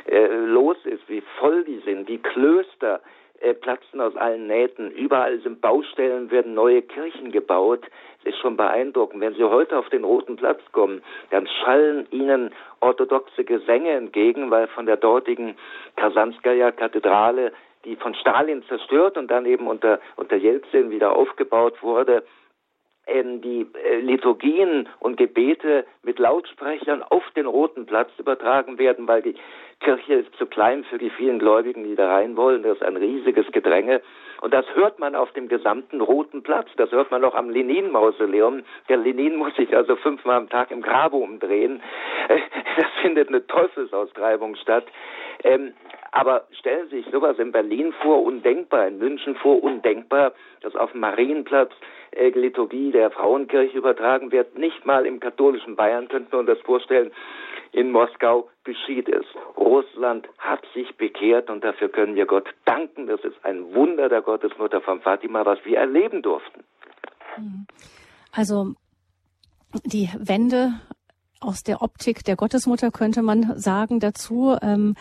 äh, 0.06 0.26
los 0.26 0.76
ist, 0.84 1.08
wie 1.08 1.22
voll 1.38 1.64
die 1.64 1.78
sind. 1.84 2.08
Die 2.08 2.18
Klöster 2.18 3.00
äh, 3.44 3.54
platzen 3.54 4.00
aus 4.00 4.16
allen 4.16 4.46
Nähten. 4.46 4.90
Überall 4.90 5.38
sind 5.40 5.60
Baustellen, 5.60 6.30
werden 6.30 6.54
neue 6.54 6.80
Kirchen 6.80 7.30
gebaut. 7.30 7.82
Es 8.20 8.32
ist 8.32 8.38
schon 8.38 8.56
beeindruckend. 8.56 9.20
Wenn 9.20 9.34
Sie 9.34 9.44
heute 9.44 9.78
auf 9.78 9.88
den 9.90 10.04
Roten 10.04 10.36
Platz 10.36 10.60
kommen, 10.72 11.02
dann 11.30 11.46
schallen 11.46 12.06
Ihnen 12.10 12.52
orthodoxe 12.80 13.44
Gesänge 13.44 13.90
entgegen, 13.90 14.50
weil 14.50 14.66
von 14.68 14.86
der 14.86 14.96
dortigen 14.96 15.56
Kasanskaya 15.96 16.72
Kathedrale, 16.72 17.52
die 17.84 17.96
von 17.96 18.14
Stalin 18.14 18.62
zerstört 18.64 19.18
und 19.18 19.30
dann 19.30 19.44
eben 19.44 19.66
unter, 19.66 20.00
unter 20.16 20.36
Jelzin 20.36 20.90
wieder 20.90 21.14
aufgebaut 21.14 21.82
wurde, 21.82 22.24
die 23.06 23.66
äh, 23.74 24.00
Liturgien 24.00 24.88
und 25.00 25.16
Gebete 25.16 25.84
mit 26.02 26.18
Lautsprechern 26.18 27.02
auf 27.02 27.22
den 27.36 27.46
Roten 27.46 27.86
Platz 27.86 28.10
übertragen 28.18 28.78
werden, 28.78 29.06
weil 29.06 29.22
die 29.22 29.34
Kirche 29.80 30.14
ist 30.14 30.34
zu 30.36 30.46
klein 30.46 30.84
für 30.84 30.98
die 30.98 31.10
vielen 31.10 31.38
Gläubigen, 31.38 31.84
die 31.84 31.94
da 31.94 32.14
rein 32.14 32.36
wollen. 32.36 32.62
Das 32.62 32.76
ist 32.76 32.82
ein 32.82 32.96
riesiges 32.96 33.46
Gedränge. 33.52 34.00
Und 34.40 34.52
das 34.52 34.66
hört 34.74 34.98
man 34.98 35.14
auf 35.14 35.32
dem 35.32 35.48
gesamten 35.48 36.00
Roten 36.00 36.42
Platz. 36.42 36.68
Das 36.76 36.90
hört 36.90 37.10
man 37.10 37.24
auch 37.24 37.34
am 37.34 37.50
Lenin-Mausoleum. 37.50 38.62
Der 38.88 38.96
Lenin 38.96 39.36
muss 39.36 39.54
sich 39.56 39.74
also 39.76 39.96
fünfmal 39.96 40.36
am 40.36 40.48
Tag 40.48 40.70
im 40.70 40.82
Grabe 40.82 41.16
umdrehen. 41.16 41.82
Das 42.76 42.86
findet 43.02 43.28
eine 43.28 43.46
Teufelsaustreibung 43.46 44.56
statt. 44.56 44.84
Ähm, 45.44 45.74
aber 46.10 46.46
stellen 46.58 46.88
Sie 46.90 47.02
sich 47.02 47.12
sowas 47.12 47.38
in 47.38 47.52
Berlin 47.52 47.92
vor, 48.00 48.22
undenkbar, 48.22 48.88
in 48.88 48.98
München 48.98 49.34
vor, 49.36 49.62
undenkbar, 49.62 50.32
dass 50.62 50.74
auf 50.74 50.92
dem 50.92 51.00
Marienplatz 51.00 51.72
äh, 52.12 52.30
Liturgie 52.30 52.92
der 52.92 53.10
Frauenkirche 53.10 53.76
übertragen 53.76 54.32
wird. 54.32 54.56
Nicht 54.56 54.86
mal 54.86 55.06
im 55.06 55.20
katholischen 55.20 55.76
Bayern 55.76 56.08
könnten 56.08 56.32
wir 56.32 56.38
uns 56.38 56.48
das 56.48 56.60
vorstellen. 56.60 57.12
In 57.72 57.90
Moskau 57.90 58.48
geschieht 58.62 59.08
es. 59.08 59.24
Russland 59.56 60.28
hat 60.38 60.64
sich 60.72 60.96
bekehrt 60.96 61.50
und 61.50 61.64
dafür 61.64 61.88
können 61.88 62.14
wir 62.14 62.26
Gott 62.26 62.48
danken. 62.64 63.08
Das 63.08 63.20
ist 63.20 63.44
ein 63.44 63.74
Wunder 63.74 64.08
der 64.08 64.22
Gottesmutter 64.22 64.80
von 64.80 65.00
Fatima, 65.00 65.44
was 65.44 65.58
wir 65.64 65.78
erleben 65.78 66.22
durften. 66.22 66.64
Also 68.32 68.74
die 69.84 70.08
Wende 70.18 70.74
aus 71.44 71.62
der 71.62 71.82
Optik 71.82 72.24
der 72.24 72.36
Gottesmutter 72.36 72.90
könnte 72.90 73.22
man 73.22 73.58
sagen 73.58 74.00
dazu. 74.00 74.56
Ähm, 74.60 74.96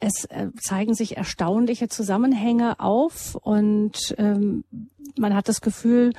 es 0.00 0.24
äh, 0.26 0.48
zeigen 0.60 0.94
sich 0.94 1.16
erstaunliche 1.16 1.88
Zusammenhänge 1.88 2.80
auf 2.80 3.34
und 3.34 4.14
ähm, 4.18 4.64
man 5.18 5.34
hat 5.34 5.48
das 5.48 5.60
Gefühl, 5.60 6.12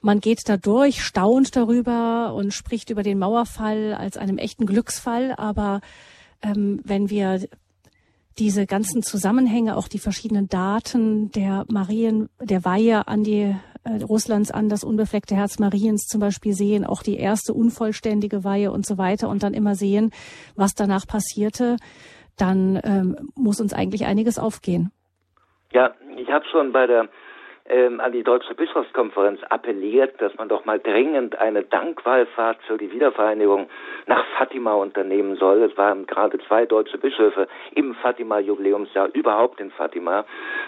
man 0.00 0.20
geht 0.20 0.48
da 0.48 0.56
durch, 0.56 1.02
staunt 1.02 1.54
darüber 1.56 2.34
und 2.34 2.52
spricht 2.52 2.90
über 2.90 3.02
den 3.02 3.18
Mauerfall 3.18 3.94
als 3.94 4.16
einem 4.16 4.36
echten 4.36 4.66
Glücksfall. 4.66 5.34
Aber 5.36 5.80
ähm, 6.42 6.80
wenn 6.84 7.08
wir 7.08 7.40
diese 8.38 8.66
ganzen 8.66 9.02
Zusammenhänge, 9.02 9.76
auch 9.76 9.88
die 9.88 9.98
verschiedenen 9.98 10.48
Daten 10.48 11.30
der 11.32 11.64
Marien, 11.68 12.28
der 12.40 12.64
Weihe 12.64 13.06
an 13.06 13.22
die 13.24 13.54
äh, 13.84 14.02
Russlands 14.02 14.50
an 14.50 14.68
das 14.68 14.84
unbefleckte 14.84 15.34
Herz 15.34 15.58
Mariens 15.58 16.06
zum 16.06 16.20
Beispiel 16.20 16.52
sehen, 16.52 16.84
auch 16.84 17.02
die 17.02 17.16
erste 17.16 17.52
unvollständige 17.52 18.44
Weihe 18.44 18.70
und 18.70 18.86
so 18.86 18.98
weiter 18.98 19.28
und 19.28 19.42
dann 19.42 19.54
immer 19.54 19.74
sehen, 19.74 20.10
was 20.56 20.74
danach 20.74 21.06
passierte, 21.06 21.76
dann 22.38 22.80
ähm, 22.84 23.30
muss 23.34 23.60
uns 23.60 23.72
eigentlich 23.72 24.06
einiges 24.06 24.38
aufgehen. 24.38 24.90
Ja, 25.72 25.94
ich 26.16 26.28
habe 26.28 26.44
schon 26.50 26.72
bei 26.72 26.86
der 26.86 27.08
ähm, 27.72 28.00
an 28.00 28.12
die 28.12 28.22
Deutsche 28.22 28.54
Bischofskonferenz 28.54 29.40
appelliert, 29.48 30.20
dass 30.20 30.36
man 30.36 30.48
doch 30.48 30.64
mal 30.66 30.78
dringend 30.78 31.38
eine 31.38 31.62
Dankwallfahrt 31.62 32.58
für 32.66 32.76
die 32.76 32.92
Wiedervereinigung 32.92 33.68
nach 34.06 34.24
Fatima 34.36 34.74
unternehmen 34.74 35.36
soll. 35.36 35.62
Es 35.62 35.76
waren 35.78 36.06
gerade 36.06 36.38
zwei 36.46 36.66
deutsche 36.66 36.98
Bischöfe 36.98 37.48
im 37.74 37.94
Fatima-Jubiläumsjahr, 37.94 39.08
überhaupt 39.14 39.58
in 39.58 39.70
Fatima, 39.70 40.26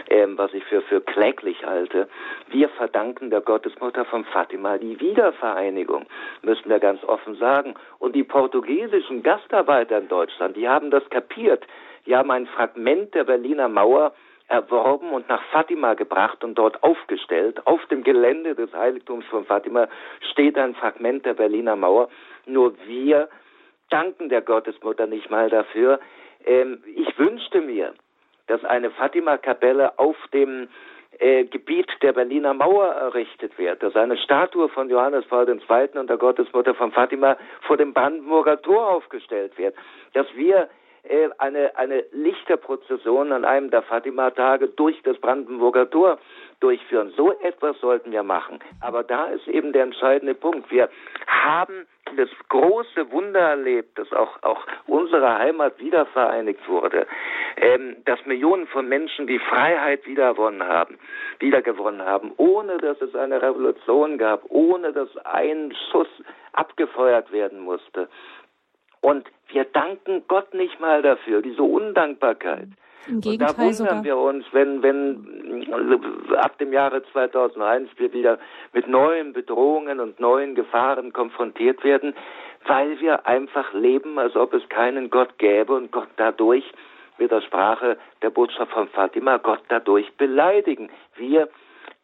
ähm, 0.09 0.39
was 0.39 0.55
ich 0.55 0.65
für, 0.65 0.81
für 0.83 1.03
kläglich 1.03 1.65
halte. 1.67 2.09
Wir 2.49 2.71
verdanken 2.71 3.29
der 3.29 3.43
Gottesmutter 3.43 4.07
von 4.07 4.25
Fatima 4.25 4.79
die 4.79 4.99
Wiedervereinigung, 4.99 6.07
müssen 6.43 6.71
wir 6.71 6.79
ganz 6.79 7.05
offen 7.05 7.35
sagen. 7.37 7.75
Und 7.99 8.17
die 8.17 8.25
portugiesischen 8.25 9.23
Gastarbeiter 9.23 9.99
in 9.99 10.09
Deutschland, 10.09 10.57
die 10.57 10.69
haben 10.69 10.91
das 10.91 11.09
kapiert. 11.11 11.67
Die 12.07 12.17
haben 12.17 12.31
ein 12.31 12.47
Fragment 12.47 13.15
der 13.15 13.25
Berliner 13.25 13.69
Mauer 13.69 14.13
erworben 14.49 15.11
und 15.11 15.29
nach 15.29 15.43
Fatima 15.51 15.95
gebracht 15.95 16.45
und 16.45 16.57
dort 16.57 16.83
aufgestellt. 16.83 17.67
Auf 17.67 17.85
dem 17.87 18.05
Gelände 18.05 18.55
des 18.55 18.73
Heiligtums 18.73 19.25
von 19.27 19.45
Fatima 19.45 19.89
steht 20.33 20.59
ein 20.59 20.75
Fragment 20.75 21.25
der 21.25 21.35
Berliner 21.35 21.77
Mauer. 21.77 22.09
Nur 22.47 22.75
wir 22.87 23.29
danken 23.91 24.29
der 24.29 24.43
Gottesmutter 24.43 25.07
nicht 25.07 25.31
mal 25.31 25.49
dafür. 25.49 25.99
Ähm, 26.45 26.83
ich 26.95 27.19
wünschte 27.19 27.61
mir, 27.61 27.95
dass 28.47 28.65
eine 28.65 28.91
Fatima-Kapelle 28.91 29.99
auf 29.99 30.17
dem 30.33 30.69
äh, 31.19 31.45
Gebiet 31.45 31.89
der 32.03 32.13
Berliner 32.13 32.55
Mauer 32.55 32.89
errichtet 32.89 33.57
wird, 33.57 33.83
dass 33.83 33.97
eine 33.97 34.17
Statue 34.17 34.69
von 34.69 34.91
Johannes 34.91 35.25
Paul 35.27 35.49
II. 35.49 35.99
und 35.99 36.11
der 36.11 36.17
Gottesmutter 36.17 36.75
von 36.75 36.93
Fatima 36.93 37.37
vor 37.63 37.77
dem 37.77 37.95
Brandenburger 37.95 38.61
Tor 38.61 38.89
aufgestellt 38.89 39.57
wird, 39.57 39.75
dass 40.13 40.27
wir 40.35 40.69
äh, 41.09 41.29
eine, 41.39 41.77
eine 41.77 42.05
Lichterprozession 42.13 43.33
an 43.33 43.45
einem 43.45 43.71
der 43.71 43.83
Fatima-Tage 43.83 44.69
durch 44.69 45.01
das 45.03 45.19
Brandenburger 45.19 45.91
Tor 45.91 46.19
durchführen. 46.61 47.13
So 47.17 47.33
etwas 47.41 47.79
sollten 47.81 48.11
wir 48.13 48.23
machen. 48.23 48.61
Aber 48.81 49.03
da 49.03 49.27
ist 49.27 49.47
eben 49.49 49.73
der 49.73 49.83
entscheidende 49.83 50.35
Punkt. 50.35 50.71
Wir 50.71 50.89
haben 51.27 51.87
das 52.17 52.29
große 52.49 53.11
Wunder 53.11 53.41
erlebt, 53.41 53.99
dass 53.99 54.13
auch, 54.13 54.43
auch 54.43 54.67
unsere 54.87 55.39
Heimat 55.39 55.79
wieder 55.79 56.07
vereinigt 56.07 56.67
wurde, 56.69 57.07
ähm, 57.57 57.97
dass 58.05 58.25
Millionen 58.25 58.67
von 58.67 58.89
Menschen 58.89 59.27
die 59.27 59.39
Freiheit 59.39 60.07
wiedergewonnen 60.07 60.67
haben, 60.67 60.99
wiedergewonnen 61.39 62.03
haben, 62.03 62.33
ohne 62.37 62.79
dass 62.79 63.01
es 63.01 63.15
eine 63.15 63.43
Revolution 63.43 64.19
gab, 64.19 64.43
ohne 64.49 64.93
dass 64.93 65.15
ein 65.25 65.75
Schuss 65.91 66.09
abgefeuert 66.53 67.33
werden 67.33 67.61
musste. 67.61 68.09
Und 69.01 69.29
wir 69.49 69.65
danken 69.65 70.25
Gott 70.29 70.55
nicht 70.55 70.81
mal 70.81 71.03
dafür, 71.03 71.43
diese 71.43 71.63
Undankbarkeit. 71.63 72.69
Im 73.07 73.21
Gegenteil 73.21 73.49
und 73.49 73.59
da 73.59 73.63
wundern 73.63 73.75
sogar. 73.75 74.05
wir 74.05 74.17
uns, 74.17 74.45
wenn, 74.53 74.83
wenn 74.83 76.37
ab 76.37 76.57
dem 76.59 76.73
Jahre 76.73 77.03
2001 77.13 77.91
wir 77.97 78.13
wieder 78.13 78.39
mit 78.73 78.89
neuen 78.89 79.33
Bedrohungen 79.33 80.01
und 80.01 80.21
neuen 80.21 80.55
Gefahren 80.55 81.13
konfrontiert 81.13 81.85
werden, 81.85 82.15
weil 82.67 82.99
wir 83.01 83.27
einfach 83.27 83.73
leben, 83.75 84.19
als 84.19 84.35
ob 84.37 84.55
es 84.55 84.67
keinen 84.71 85.11
Gott 85.11 85.39
gäbe 85.39 85.75
und 85.75 85.93
Gott 85.93 86.09
dadurch, 86.17 86.65
mit 87.19 87.31
der 87.31 87.43
Sprache 87.43 87.97
der 88.23 88.31
Botschaft 88.31 88.73
von 88.73 88.89
Fatima, 88.89 89.37
Gott 89.37 89.63
dadurch 89.69 90.11
beleidigen. 90.17 90.89
Wir 91.17 91.49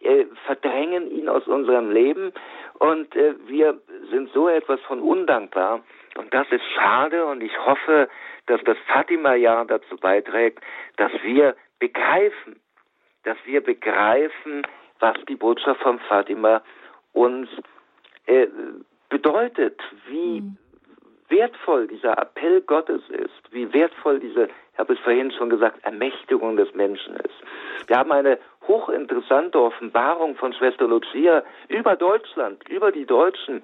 äh, 0.00 0.26
verdrängen 0.46 1.10
ihn 1.10 1.28
aus 1.28 1.46
unserem 1.46 1.90
Leben 1.90 2.32
und 2.78 3.14
äh, 3.16 3.34
wir 3.46 3.80
sind 4.10 4.30
so 4.32 4.48
etwas 4.48 4.80
von 4.82 5.00
undankbar. 5.00 5.80
Und 6.20 6.34
das 6.34 6.46
ist 6.50 6.64
schade 6.74 7.24
und 7.24 7.42
ich 7.42 7.58
hoffe, 7.64 8.06
dass 8.44 8.60
das 8.64 8.76
Fatima-Jahr 8.88 9.64
dazu 9.64 9.96
beiträgt, 9.96 10.62
dass 10.98 11.10
wir 11.22 11.56
begreifen, 11.78 12.60
dass 13.24 13.38
wir 13.46 13.62
begreifen, 13.62 14.66
was 14.98 15.16
die 15.30 15.36
Botschaft 15.36 15.80
von 15.80 15.98
Fatima 15.98 16.60
uns 17.14 17.48
äh, 18.26 18.48
bedeutet, 19.08 19.80
wie 20.08 20.42
mhm. 20.42 20.58
wertvoll 21.30 21.86
dieser 21.88 22.18
Appell 22.18 22.60
Gottes 22.60 23.00
ist, 23.08 23.40
wie 23.50 23.72
wertvoll 23.72 24.20
diese, 24.20 24.50
ich 24.74 24.78
habe 24.78 24.92
es 24.92 24.98
vorhin 24.98 25.30
schon 25.30 25.48
gesagt, 25.48 25.82
Ermächtigung 25.84 26.58
des 26.58 26.74
Menschen 26.74 27.16
ist. 27.16 27.34
Wir 27.86 27.96
haben 27.96 28.12
eine 28.12 28.38
hochinteressante 28.68 29.58
Offenbarung 29.58 30.36
von 30.36 30.52
Schwester 30.52 30.86
Lucia 30.86 31.42
über 31.68 31.96
Deutschland, 31.96 32.68
über 32.68 32.92
die 32.92 33.06
Deutschen. 33.06 33.62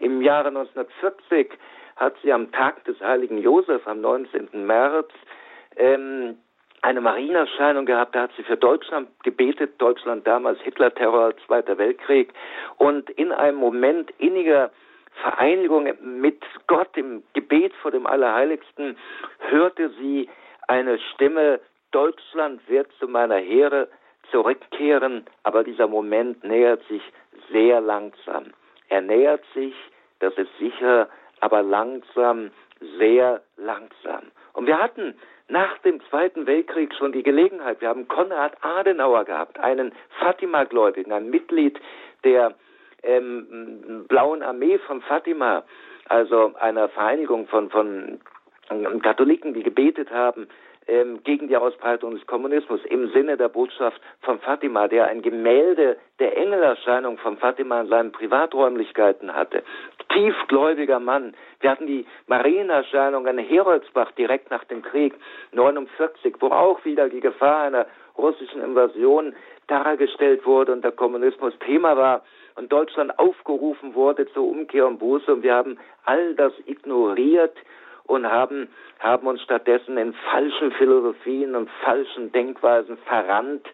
Im 0.00 0.20
Jahre 0.20 0.48
1940 0.48 1.52
hat 1.96 2.14
sie 2.22 2.32
am 2.32 2.50
Tag 2.52 2.84
des 2.84 3.00
heiligen 3.00 3.38
Josef, 3.38 3.86
am 3.86 4.00
19. 4.00 4.66
März, 4.66 5.10
ähm, 5.76 6.38
eine 6.82 7.00
Marienerscheinung 7.00 7.86
gehabt, 7.86 8.14
da 8.14 8.22
hat 8.22 8.32
sie 8.36 8.42
für 8.42 8.56
Deutschland 8.56 9.08
gebetet, 9.22 9.80
Deutschland 9.80 10.26
damals 10.26 10.60
Hitler-Terror, 10.62 11.34
Zweiter 11.46 11.78
Weltkrieg, 11.78 12.32
und 12.76 13.08
in 13.10 13.30
einem 13.30 13.58
Moment 13.58 14.10
inniger 14.18 14.70
Vereinigung 15.22 15.88
mit 16.02 16.42
Gott 16.66 16.96
im 16.96 17.22
Gebet 17.34 17.72
vor 17.82 17.90
dem 17.90 18.06
Allerheiligsten 18.06 18.96
hörte 19.38 19.90
sie 20.00 20.28
eine 20.68 20.98
Stimme, 21.14 21.60
Deutschland 21.92 22.66
wird 22.68 22.90
zu 22.98 23.06
meiner 23.06 23.36
Heere 23.36 23.88
zurückkehren, 24.30 25.26
aber 25.42 25.62
dieser 25.62 25.86
Moment 25.86 26.42
nähert 26.42 26.82
sich 26.88 27.02
sehr 27.52 27.80
langsam. 27.80 28.54
Er 28.88 29.02
nähert 29.02 29.44
sich, 29.54 29.74
das 30.20 30.34
ist 30.34 30.50
sicher, 30.58 31.08
aber 31.42 31.62
langsam, 31.62 32.52
sehr 32.98 33.42
langsam. 33.56 34.30
Und 34.54 34.66
wir 34.66 34.78
hatten 34.78 35.14
nach 35.48 35.76
dem 35.78 36.00
Zweiten 36.08 36.46
Weltkrieg 36.46 36.94
schon 36.94 37.12
die 37.12 37.24
Gelegenheit, 37.24 37.80
wir 37.80 37.88
haben 37.88 38.08
Konrad 38.08 38.56
Adenauer 38.62 39.24
gehabt, 39.24 39.58
einen 39.58 39.92
Fatima-Gläubigen, 40.20 41.12
ein 41.12 41.30
Mitglied 41.30 41.78
der 42.24 42.54
ähm, 43.02 44.06
Blauen 44.08 44.42
Armee 44.42 44.78
von 44.78 45.02
Fatima, 45.02 45.64
also 46.08 46.54
einer 46.60 46.88
Vereinigung 46.88 47.48
von, 47.48 47.70
von 47.70 48.20
Katholiken, 49.02 49.52
die 49.52 49.64
gebetet 49.64 50.10
haben 50.12 50.48
ähm, 50.88 51.22
gegen 51.24 51.48
die 51.48 51.56
Ausbreitung 51.56 52.14
des 52.14 52.26
Kommunismus 52.26 52.80
im 52.86 53.10
Sinne 53.12 53.36
der 53.36 53.48
Botschaft 53.48 54.00
von 54.20 54.38
Fatima, 54.40 54.88
der 54.88 55.06
ein 55.06 55.22
Gemälde 55.22 55.96
der 56.18 56.36
Engelerscheinung 56.36 57.18
von 57.18 57.36
Fatima 57.38 57.80
in 57.80 57.88
seinen 57.88 58.12
Privaträumlichkeiten 58.12 59.34
hatte. 59.34 59.62
Tiefgläubiger 60.08 61.00
Mann. 61.00 61.34
Wir 61.60 61.70
hatten 61.70 61.86
die 61.86 62.06
Marienerscheinung 62.26 63.26
in 63.26 63.38
Heroldsbach 63.38 64.12
direkt 64.12 64.50
nach 64.50 64.64
dem 64.64 64.82
Krieg 64.82 65.14
49, 65.52 66.34
wo 66.40 66.48
auch 66.48 66.84
wieder 66.84 67.08
die 67.08 67.20
Gefahr 67.20 67.62
einer 67.62 67.86
russischen 68.16 68.62
Invasion 68.62 69.34
dargestellt 69.68 70.44
wurde 70.44 70.72
und 70.72 70.84
der 70.84 70.92
Kommunismus 70.92 71.54
Thema 71.60 71.96
war 71.96 72.22
und 72.56 72.70
Deutschland 72.70 73.18
aufgerufen 73.18 73.94
wurde 73.94 74.30
zur 74.32 74.44
Umkehr 74.44 74.86
und 74.86 74.98
Buße 74.98 75.32
und 75.32 75.42
wir 75.42 75.54
haben 75.54 75.78
all 76.04 76.34
das 76.34 76.52
ignoriert 76.66 77.56
und 78.04 78.26
haben, 78.26 78.68
haben 78.98 79.26
uns 79.26 79.42
stattdessen 79.42 79.96
in 79.96 80.14
falschen 80.30 80.72
Philosophien 80.72 81.54
und 81.54 81.70
falschen 81.84 82.32
Denkweisen 82.32 82.96
verrannt 82.98 83.66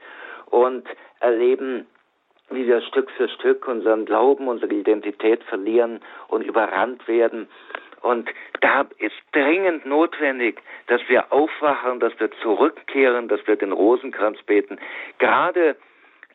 und 0.46 0.86
erleben, 1.20 1.86
wie 2.50 2.66
wir 2.66 2.80
Stück 2.82 3.10
für 3.12 3.28
Stück 3.28 3.68
unseren 3.68 4.06
Glauben, 4.06 4.48
unsere 4.48 4.72
Identität 4.72 5.42
verlieren 5.44 6.00
und 6.28 6.42
überrannt 6.42 7.06
werden. 7.06 7.48
Und 8.00 8.30
da 8.60 8.86
ist 8.98 9.16
dringend 9.32 9.84
notwendig, 9.84 10.62
dass 10.86 11.00
wir 11.08 11.32
aufwachen, 11.32 12.00
dass 12.00 12.18
wir 12.20 12.30
zurückkehren, 12.42 13.28
dass 13.28 13.44
wir 13.46 13.56
den 13.56 13.72
Rosenkranz 13.72 14.40
beten. 14.42 14.78
Gerade 15.18 15.76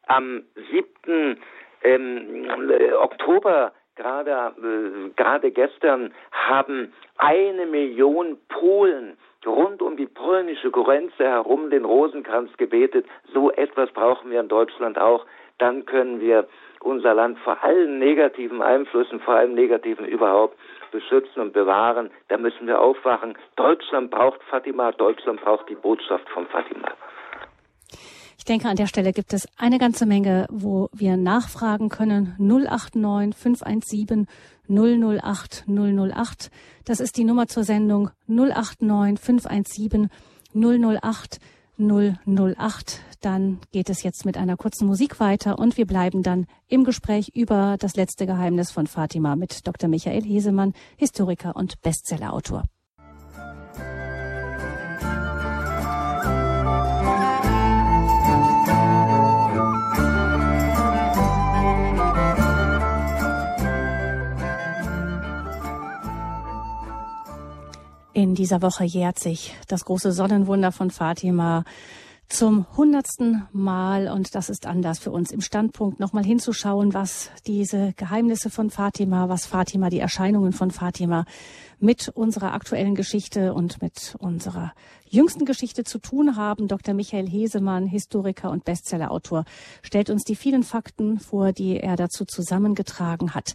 am 0.07 0.43
7. 0.71 1.39
Ähm, 1.83 2.47
Oktober 2.99 3.71
gerade 3.95 4.53
äh, 4.61 5.09
gerade 5.15 5.51
gestern 5.51 6.13
haben 6.31 6.93
eine 7.17 7.65
Million 7.65 8.37
Polen 8.49 9.17
rund 9.45 9.81
um 9.81 9.97
die 9.97 10.05
polnische 10.05 10.71
Grenze 10.71 11.23
herum 11.23 11.69
den 11.69 11.85
Rosenkranz 11.85 12.55
gebetet. 12.57 13.05
So 13.33 13.51
etwas 13.51 13.91
brauchen 13.91 14.31
wir 14.31 14.39
in 14.39 14.47
Deutschland 14.47 14.97
auch. 14.97 15.25
Dann 15.57 15.85
können 15.85 16.19
wir 16.19 16.47
unser 16.81 17.13
Land 17.13 17.39
vor 17.39 17.63
allen 17.63 17.99
negativen 17.99 18.61
Einflüssen, 18.61 19.19
vor 19.21 19.35
allem 19.35 19.53
negativen 19.53 20.05
überhaupt, 20.05 20.57
beschützen 20.91 21.41
und 21.41 21.53
bewahren. 21.53 22.11
Da 22.27 22.37
müssen 22.37 22.67
wir 22.67 22.79
aufwachen. 22.79 23.37
Deutschland 23.55 24.11
braucht 24.11 24.41
Fatima, 24.43 24.91
Deutschland 24.91 25.41
braucht 25.41 25.69
die 25.69 25.75
Botschaft 25.75 26.27
von 26.29 26.45
Fatima. 26.47 26.89
Ich 28.37 28.45
denke, 28.45 28.67
an 28.67 28.75
der 28.75 28.87
Stelle 28.87 29.13
gibt 29.13 29.33
es 29.33 29.47
eine 29.57 29.77
ganze 29.77 30.05
Menge, 30.05 30.47
wo 30.49 30.89
wir 30.93 31.17
nachfragen 31.17 31.89
können. 31.89 32.35
089 32.37 33.35
517 33.35 34.27
008 34.67 35.65
008. 35.67 36.51
Das 36.85 36.99
ist 36.99 37.17
die 37.17 37.23
Nummer 37.23 37.47
zur 37.47 37.63
Sendung 37.63 38.09
089 38.27 39.19
517 39.19 40.09
008 40.53 41.39
008. 41.77 43.01
Dann 43.21 43.59
geht 43.71 43.89
es 43.89 44.03
jetzt 44.03 44.25
mit 44.25 44.37
einer 44.37 44.57
kurzen 44.57 44.85
Musik 44.85 45.19
weiter 45.19 45.57
und 45.57 45.77
wir 45.77 45.87
bleiben 45.87 46.23
dann 46.23 46.45
im 46.67 46.83
Gespräch 46.83 47.31
über 47.33 47.77
das 47.79 47.95
letzte 47.95 48.25
Geheimnis 48.25 48.71
von 48.71 48.87
Fatima 48.87 49.35
mit 49.35 49.65
Dr. 49.65 49.89
Michael 49.89 50.23
Hesemann, 50.23 50.73
Historiker 50.97 51.55
und 51.55 51.81
Bestsellerautor. 51.81 52.63
In 68.15 68.35
dieser 68.35 68.61
Woche 68.61 68.83
jährt 68.83 69.17
sich 69.17 69.55
das 69.67 69.85
große 69.85 70.11
Sonnenwunder 70.11 70.71
von 70.71 70.91
Fatima 70.91 71.63
zum 72.29 72.65
hundertsten 72.75 73.47
Mal, 73.51 74.07
und 74.07 74.35
das 74.35 74.49
ist 74.49 74.65
anders 74.65 74.99
für 74.99 75.11
uns 75.11 75.31
im 75.31 75.41
Standpunkt, 75.41 75.99
nochmal 75.99 76.23
hinzuschauen, 76.23 76.93
was 76.93 77.29
diese 77.45 77.93
Geheimnisse 77.95 78.49
von 78.49 78.69
Fatima, 78.69 79.29
was 79.29 79.45
Fatima, 79.45 79.89
die 79.89 79.99
Erscheinungen 79.99 80.51
von 80.51 80.71
Fatima 80.71 81.25
mit 81.79 82.09
unserer 82.09 82.53
aktuellen 82.53 82.95
Geschichte 82.95 83.53
und 83.53 83.81
mit 83.81 84.15
unserer 84.19 84.73
jüngsten 85.05 85.45
Geschichte 85.45 85.83
zu 85.83 85.99
tun 85.99 86.35
haben. 86.35 86.67
Dr. 86.67 86.93
Michael 86.93 87.29
Hesemann, 87.29 87.85
Historiker 87.85 88.49
und 88.49 88.63
Bestsellerautor, 88.63 89.45
stellt 89.81 90.09
uns 90.09 90.23
die 90.23 90.35
vielen 90.35 90.63
Fakten 90.63 91.19
vor, 91.19 91.51
die 91.51 91.77
er 91.77 91.95
dazu 91.95 92.25
zusammengetragen 92.25 93.35
hat. 93.35 93.53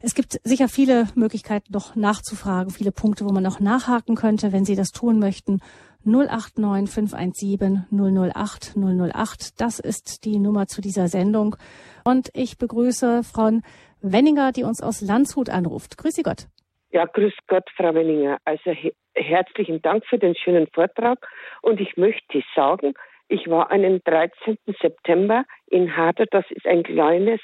Es 0.00 0.14
gibt 0.14 0.40
sicher 0.44 0.68
viele 0.68 1.08
Möglichkeiten, 1.14 1.72
noch 1.72 1.94
nachzufragen, 1.94 2.72
viele 2.72 2.92
Punkte, 2.92 3.24
wo 3.24 3.32
man 3.32 3.42
noch 3.42 3.60
nachhaken 3.60 4.16
könnte, 4.16 4.52
wenn 4.52 4.64
Sie 4.64 4.76
das 4.76 4.88
tun 4.88 5.18
möchten. 5.18 5.60
089 6.04 6.88
517 6.88 7.86
008 7.90 8.76
008. 8.76 9.60
Das 9.60 9.78
ist 9.78 10.24
die 10.24 10.38
Nummer 10.38 10.66
zu 10.66 10.80
dieser 10.80 11.08
Sendung. 11.08 11.56
Und 12.04 12.30
ich 12.34 12.58
begrüße 12.58 13.22
Frau 13.24 13.50
Wenninger, 14.00 14.52
die 14.52 14.64
uns 14.64 14.82
aus 14.82 15.00
Landshut 15.00 15.50
anruft. 15.50 15.98
Grüße 15.98 16.22
Gott. 16.22 16.46
Ja, 16.90 17.04
grüß 17.04 17.34
Gott, 17.46 17.68
Frau 17.76 17.94
Wenninger. 17.94 18.38
Also 18.44 18.70
he 18.70 18.92
herzlichen 19.14 19.82
Dank 19.82 20.06
für 20.06 20.18
den 20.18 20.36
schönen 20.36 20.68
Vortrag. 20.72 21.18
Und 21.60 21.80
ich 21.80 21.96
möchte 21.96 22.42
sagen, 22.54 22.94
ich 23.28 23.48
war 23.48 23.70
einen 23.70 24.00
13. 24.04 24.56
September 24.80 25.44
in 25.66 25.96
Harder. 25.96 26.26
Das 26.30 26.44
ist 26.50 26.66
ein 26.66 26.84
kleines 26.84 27.40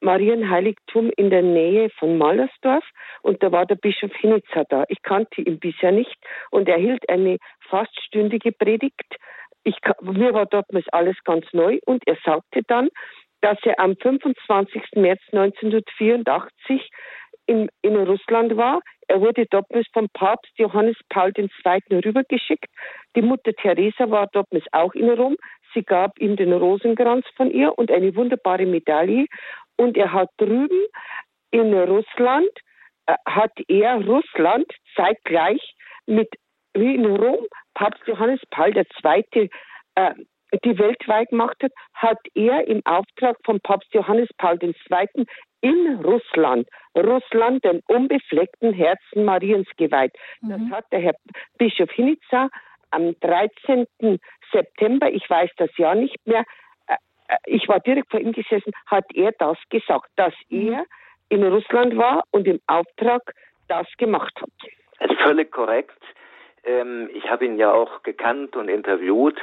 Marienheiligtum 0.00 1.10
in 1.16 1.30
der 1.30 1.42
Nähe 1.42 1.90
von 1.98 2.18
Mallersdorf 2.18 2.84
und 3.22 3.42
da 3.42 3.52
war 3.52 3.66
der 3.66 3.74
Bischof 3.74 4.12
Hinitzer 4.14 4.64
da. 4.68 4.84
Ich 4.88 5.02
kannte 5.02 5.42
ihn 5.42 5.58
bisher 5.58 5.92
nicht 5.92 6.16
und 6.50 6.68
er 6.68 6.78
hielt 6.78 7.08
eine 7.08 7.38
fast 7.68 7.94
stündige 8.04 8.52
Predigt. 8.52 9.16
Ich, 9.64 9.76
mir 10.02 10.32
war 10.34 10.46
damals 10.46 10.86
alles 10.92 11.16
ganz 11.24 11.46
neu 11.52 11.78
und 11.86 12.06
er 12.06 12.16
sagte 12.24 12.62
dann, 12.66 12.88
dass 13.40 13.58
er 13.64 13.78
am 13.78 13.96
25. 13.96 14.82
März 14.96 15.20
1984 15.32 16.88
in, 17.46 17.68
in 17.82 17.96
Russland 17.96 18.56
war. 18.56 18.80
Er 19.08 19.20
wurde 19.20 19.46
damals 19.50 19.86
vom 19.92 20.08
Papst 20.12 20.52
Johannes 20.56 20.96
Paul 21.08 21.32
II. 21.36 21.48
rübergeschickt. 22.04 22.68
Die 23.16 23.22
Mutter 23.22 23.52
Teresa 23.54 24.10
war 24.10 24.28
damals 24.32 24.66
auch 24.72 24.92
in 24.94 25.10
Rom. 25.10 25.36
Sie 25.74 25.82
gab 25.82 26.18
ihm 26.18 26.36
den 26.36 26.52
Rosenkranz 26.52 27.26
von 27.36 27.50
ihr 27.50 27.76
und 27.78 27.90
eine 27.90 28.14
wunderbare 28.14 28.66
Medaille. 28.66 29.26
Und 29.76 29.96
er 29.96 30.12
hat 30.12 30.28
drüben 30.36 30.86
in 31.50 31.72
Russland, 31.72 32.50
äh, 33.06 33.14
hat 33.26 33.52
er 33.68 34.04
Russland 34.04 34.66
zeitgleich 34.94 35.74
mit, 36.06 36.28
wie 36.80 36.94
in 36.94 37.06
Rom, 37.06 37.46
Papst 37.74 38.06
Johannes 38.06 38.40
Paul 38.50 38.76
II. 38.76 39.50
Äh, 39.94 40.14
die 40.64 40.78
weltweit 40.78 41.28
gemacht 41.28 41.56
hat, 41.62 41.72
hat 41.94 42.18
er 42.34 42.66
im 42.66 42.80
Auftrag 42.86 43.36
von 43.44 43.60
Papst 43.60 43.92
Johannes 43.92 44.28
Paul 44.38 44.58
II. 44.62 45.26
in 45.60 46.00
Russland, 46.02 46.68
Russland 46.96 47.64
den 47.64 47.82
unbefleckten 47.86 48.72
Herzen 48.72 49.24
Mariens 49.24 49.68
geweiht. 49.76 50.12
Mhm. 50.40 50.50
Das 50.50 50.78
hat 50.78 50.84
der 50.92 51.00
Herr 51.00 51.14
Bischof 51.58 51.90
Hinica 51.90 52.48
am 52.90 53.14
13. 53.20 53.86
September, 54.50 55.10
ich 55.10 55.28
weiß 55.28 55.50
das 55.58 55.76
Jahr 55.76 55.94
nicht 55.94 56.16
mehr, 56.26 56.44
äh, 56.86 56.96
ich 57.44 57.68
war 57.68 57.80
direkt 57.80 58.10
vor 58.10 58.20
ihm 58.20 58.32
gesessen, 58.32 58.72
hat 58.86 59.04
er 59.14 59.32
das 59.32 59.58
gesagt, 59.68 60.08
dass 60.16 60.32
mhm. 60.48 60.72
er 60.72 60.84
in 61.28 61.44
Russland 61.44 61.96
war 61.96 62.24
und 62.30 62.46
im 62.48 62.60
Auftrag 62.66 63.34
das 63.68 63.86
gemacht 63.98 64.32
hat. 64.40 64.50
Das 64.98 65.10
ist 65.10 65.20
völlig 65.20 65.52
korrekt. 65.52 66.00
Ähm, 66.68 67.08
ich 67.14 67.30
habe 67.30 67.46
ihn 67.46 67.56
ja 67.56 67.72
auch 67.72 68.02
gekannt 68.02 68.54
und 68.56 68.68
interviewt. 68.68 69.36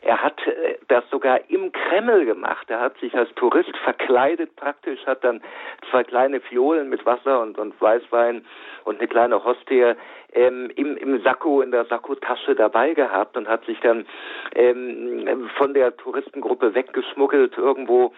Er 0.00 0.22
hat 0.22 0.40
äh, 0.46 0.76
das 0.86 1.04
sogar 1.10 1.40
im 1.50 1.72
Kreml 1.72 2.24
gemacht. 2.24 2.70
Er 2.70 2.80
hat 2.80 2.96
sich 2.98 3.14
als 3.16 3.34
Tourist 3.34 3.76
verkleidet 3.84 4.54
praktisch, 4.56 5.04
hat 5.06 5.24
dann 5.24 5.42
zwei 5.90 6.04
kleine 6.04 6.40
Fiolen 6.40 6.88
mit 6.88 7.04
Wasser 7.04 7.40
und, 7.40 7.58
und 7.58 7.80
Weißwein 7.80 8.44
und 8.84 8.98
eine 8.98 9.08
kleine 9.08 9.44
Hostie 9.44 9.94
ähm, 10.32 10.70
im, 10.76 10.96
im 10.96 11.20
Sakko, 11.22 11.62
in 11.62 11.72
der 11.72 11.84
Sakkotasche 11.86 12.54
dabei 12.54 12.94
gehabt 12.94 13.36
und 13.36 13.48
hat 13.48 13.64
sich 13.64 13.80
dann 13.80 14.06
ähm, 14.54 15.50
von 15.56 15.74
der 15.74 15.96
Touristengruppe 15.96 16.74
weggeschmuggelt 16.74 17.58
irgendwo 17.58 18.14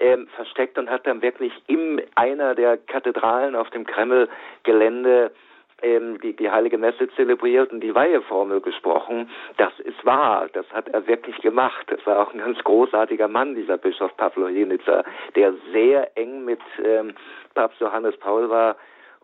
ähm, 0.00 0.26
versteckt 0.34 0.78
und 0.78 0.90
hat 0.90 1.06
dann 1.06 1.22
wirklich 1.22 1.52
in 1.68 2.02
einer 2.16 2.54
der 2.54 2.76
Kathedralen 2.76 3.54
auf 3.54 3.70
dem 3.70 3.86
Kreml-Gelände 3.86 5.30
ähm, 5.82 6.20
die, 6.20 6.34
die 6.34 6.50
Heilige 6.50 6.78
Messe 6.78 7.08
zelebriert 7.16 7.72
und 7.72 7.80
die 7.80 7.94
Weiheformel 7.94 8.60
gesprochen. 8.60 9.30
Das 9.56 9.72
ist 9.80 10.04
wahr, 10.04 10.48
das 10.52 10.66
hat 10.72 10.88
er 10.88 11.06
wirklich 11.06 11.36
gemacht. 11.38 11.86
Das 11.88 12.04
war 12.06 12.20
auch 12.20 12.32
ein 12.32 12.40
ganz 12.40 12.58
großartiger 12.64 13.28
Mann, 13.28 13.54
dieser 13.54 13.78
Bischof 13.78 14.16
Pavlo 14.16 14.48
Jenica, 14.48 15.04
der 15.34 15.54
sehr 15.72 16.16
eng 16.16 16.44
mit 16.44 16.60
ähm, 16.84 17.14
Papst 17.54 17.80
Johannes 17.80 18.16
Paul 18.18 18.48
war 18.50 18.76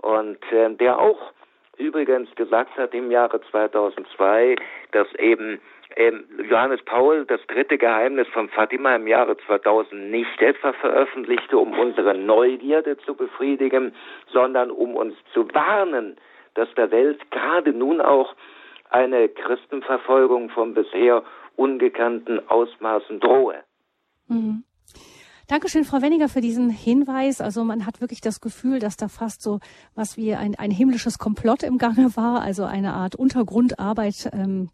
und 0.03 0.39
ähm, 0.53 0.79
der 0.79 0.99
auch 0.99 1.33
übrigens 1.79 2.35
gesagt 2.37 2.77
hat 2.79 2.95
im 2.95 3.11
Jahre 3.11 3.41
2002, 3.51 4.57
dass 4.93 5.13
eben 5.17 5.61
ähm, 5.97 6.25
Johannes 6.49 6.83
Paul 6.85 7.25
das 7.27 7.41
dritte 7.49 7.79
Geheimnis 7.79 8.29
von 8.29 8.49
Fatima 8.49 8.97
im 8.97 9.07
Jahre 9.07 9.37
2000 9.47 10.11
nicht 10.11 10.43
etwa 10.43 10.73
veröffentlichte, 10.75 11.57
um 11.59 11.79
unsere 11.79 12.15
Neugierde 12.15 12.97
zu 12.99 13.15
befriedigen, 13.15 13.95
sondern 14.33 14.71
um 14.71 14.95
uns 14.95 15.15
zu 15.33 15.49
warnen, 15.55 16.17
dass 16.57 16.69
der 16.75 16.91
Welt 16.91 17.31
gerade 17.31 17.73
nun 17.73 18.01
auch 18.01 18.35
eine 18.91 19.29
Christenverfolgung 19.29 20.51
von 20.51 20.75
bisher 20.75 21.23
ungekannten 21.57 22.47
Ausmaßen 22.49 23.21
drohe. 23.21 23.57
Mhm. 24.29 24.65
Dankeschön, 25.49 25.85
Frau 25.85 26.03
Wenninger, 26.03 26.29
für 26.29 26.41
diesen 26.41 26.71
Hinweis. 26.71 27.41
Also 27.41 27.63
man 27.63 27.87
hat 27.87 28.01
wirklich 28.01 28.21
das 28.21 28.41
Gefühl, 28.41 28.81
dass 28.81 28.97
da 28.97 29.07
fast 29.07 29.43
so 29.43 29.61
was 29.95 30.17
wie 30.17 30.35
ein, 30.35 30.57
ein 30.59 30.73
himmlisches 30.73 31.19
Komplott 31.19 31.63
im 31.63 31.79
Gange 31.79 32.17
war, 32.17 32.43
also 32.43 32.65
eine 32.65 32.95
Art 32.95 33.15
Untergrundarbeit 33.15 34.29
ähm, 34.33 34.71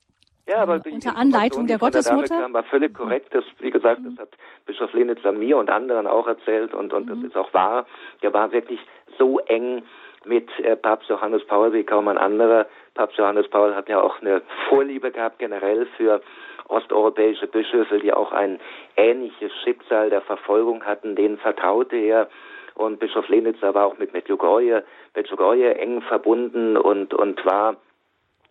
ja, 0.48 0.58
aber 0.58 0.80
unter 0.90 1.16
Anleitung 1.16 1.66
der 1.66 1.78
Gottesmutter. 1.78 2.36
Der 2.36 2.52
war 2.52 2.64
völlig 2.64 2.94
korrekt. 2.94 3.32
Das, 3.32 3.44
wie 3.60 3.70
gesagt, 3.70 4.00
das 4.04 4.18
hat 4.18 4.30
Bischof 4.66 4.92
Lenitzer 4.92 5.30
mir 5.30 5.56
und 5.56 5.70
anderen 5.70 6.06
auch 6.06 6.26
erzählt 6.26 6.74
und, 6.74 6.92
und 6.92 7.06
mhm. 7.06 7.22
das 7.22 7.30
ist 7.30 7.36
auch 7.36 7.54
wahr. 7.54 7.86
Der 8.22 8.32
war 8.32 8.50
wirklich 8.50 8.80
so 9.18 9.38
eng 9.40 9.82
mit 10.26 10.48
äh, 10.60 10.76
Papst 10.76 11.08
Johannes 11.08 11.44
Paul 11.46 11.72
wie 11.72 11.84
kaum 11.84 12.08
ein 12.08 12.18
anderer. 12.18 12.66
Papst 12.94 13.18
Johannes 13.18 13.48
Paul 13.48 13.74
hat 13.74 13.88
ja 13.88 14.00
auch 14.00 14.20
eine 14.20 14.42
Vorliebe 14.68 15.10
gehabt 15.10 15.38
generell 15.38 15.86
für 15.96 16.20
osteuropäische 16.68 17.46
Bischöfe, 17.46 17.98
die 17.98 18.12
auch 18.12 18.32
ein 18.32 18.60
ähnliches 18.96 19.52
Schicksal 19.62 20.10
der 20.10 20.22
Verfolgung 20.22 20.84
hatten. 20.84 21.16
Denen 21.16 21.38
vertraute 21.38 21.96
er. 21.96 22.28
Und 22.74 23.00
Bischof 23.00 23.28
Lenitzer 23.28 23.74
war 23.74 23.86
auch 23.86 23.98
mit 23.98 24.14
Medjugorje, 24.14 24.82
Medjugorje 25.14 25.74
eng 25.74 26.00
verbunden 26.02 26.78
und, 26.78 27.12
und 27.12 27.44
war, 27.44 27.76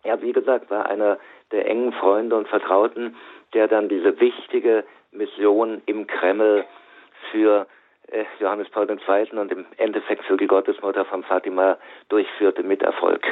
ja, 0.03 0.21
wie 0.21 0.31
gesagt, 0.31 0.69
war 0.69 0.85
einer 0.85 1.17
der 1.51 1.67
engen 1.67 1.91
Freunde 1.93 2.35
und 2.35 2.47
Vertrauten, 2.47 3.15
der 3.53 3.67
dann 3.67 3.89
diese 3.89 4.19
wichtige 4.19 4.83
Mission 5.11 5.81
im 5.87 6.05
Kreml 6.05 6.65
für 7.31 7.65
Johannes 8.39 8.69
Paul 8.69 8.89
II. 8.89 9.39
und 9.39 9.51
im 9.51 9.65
Endeffekt 9.77 10.23
für 10.25 10.37
die 10.37 10.47
Gottesmutter 10.47 11.05
von 11.05 11.23
Fatima 11.23 11.77
durchführte 12.09 12.63
mit 12.63 12.81
Erfolg. 12.81 13.25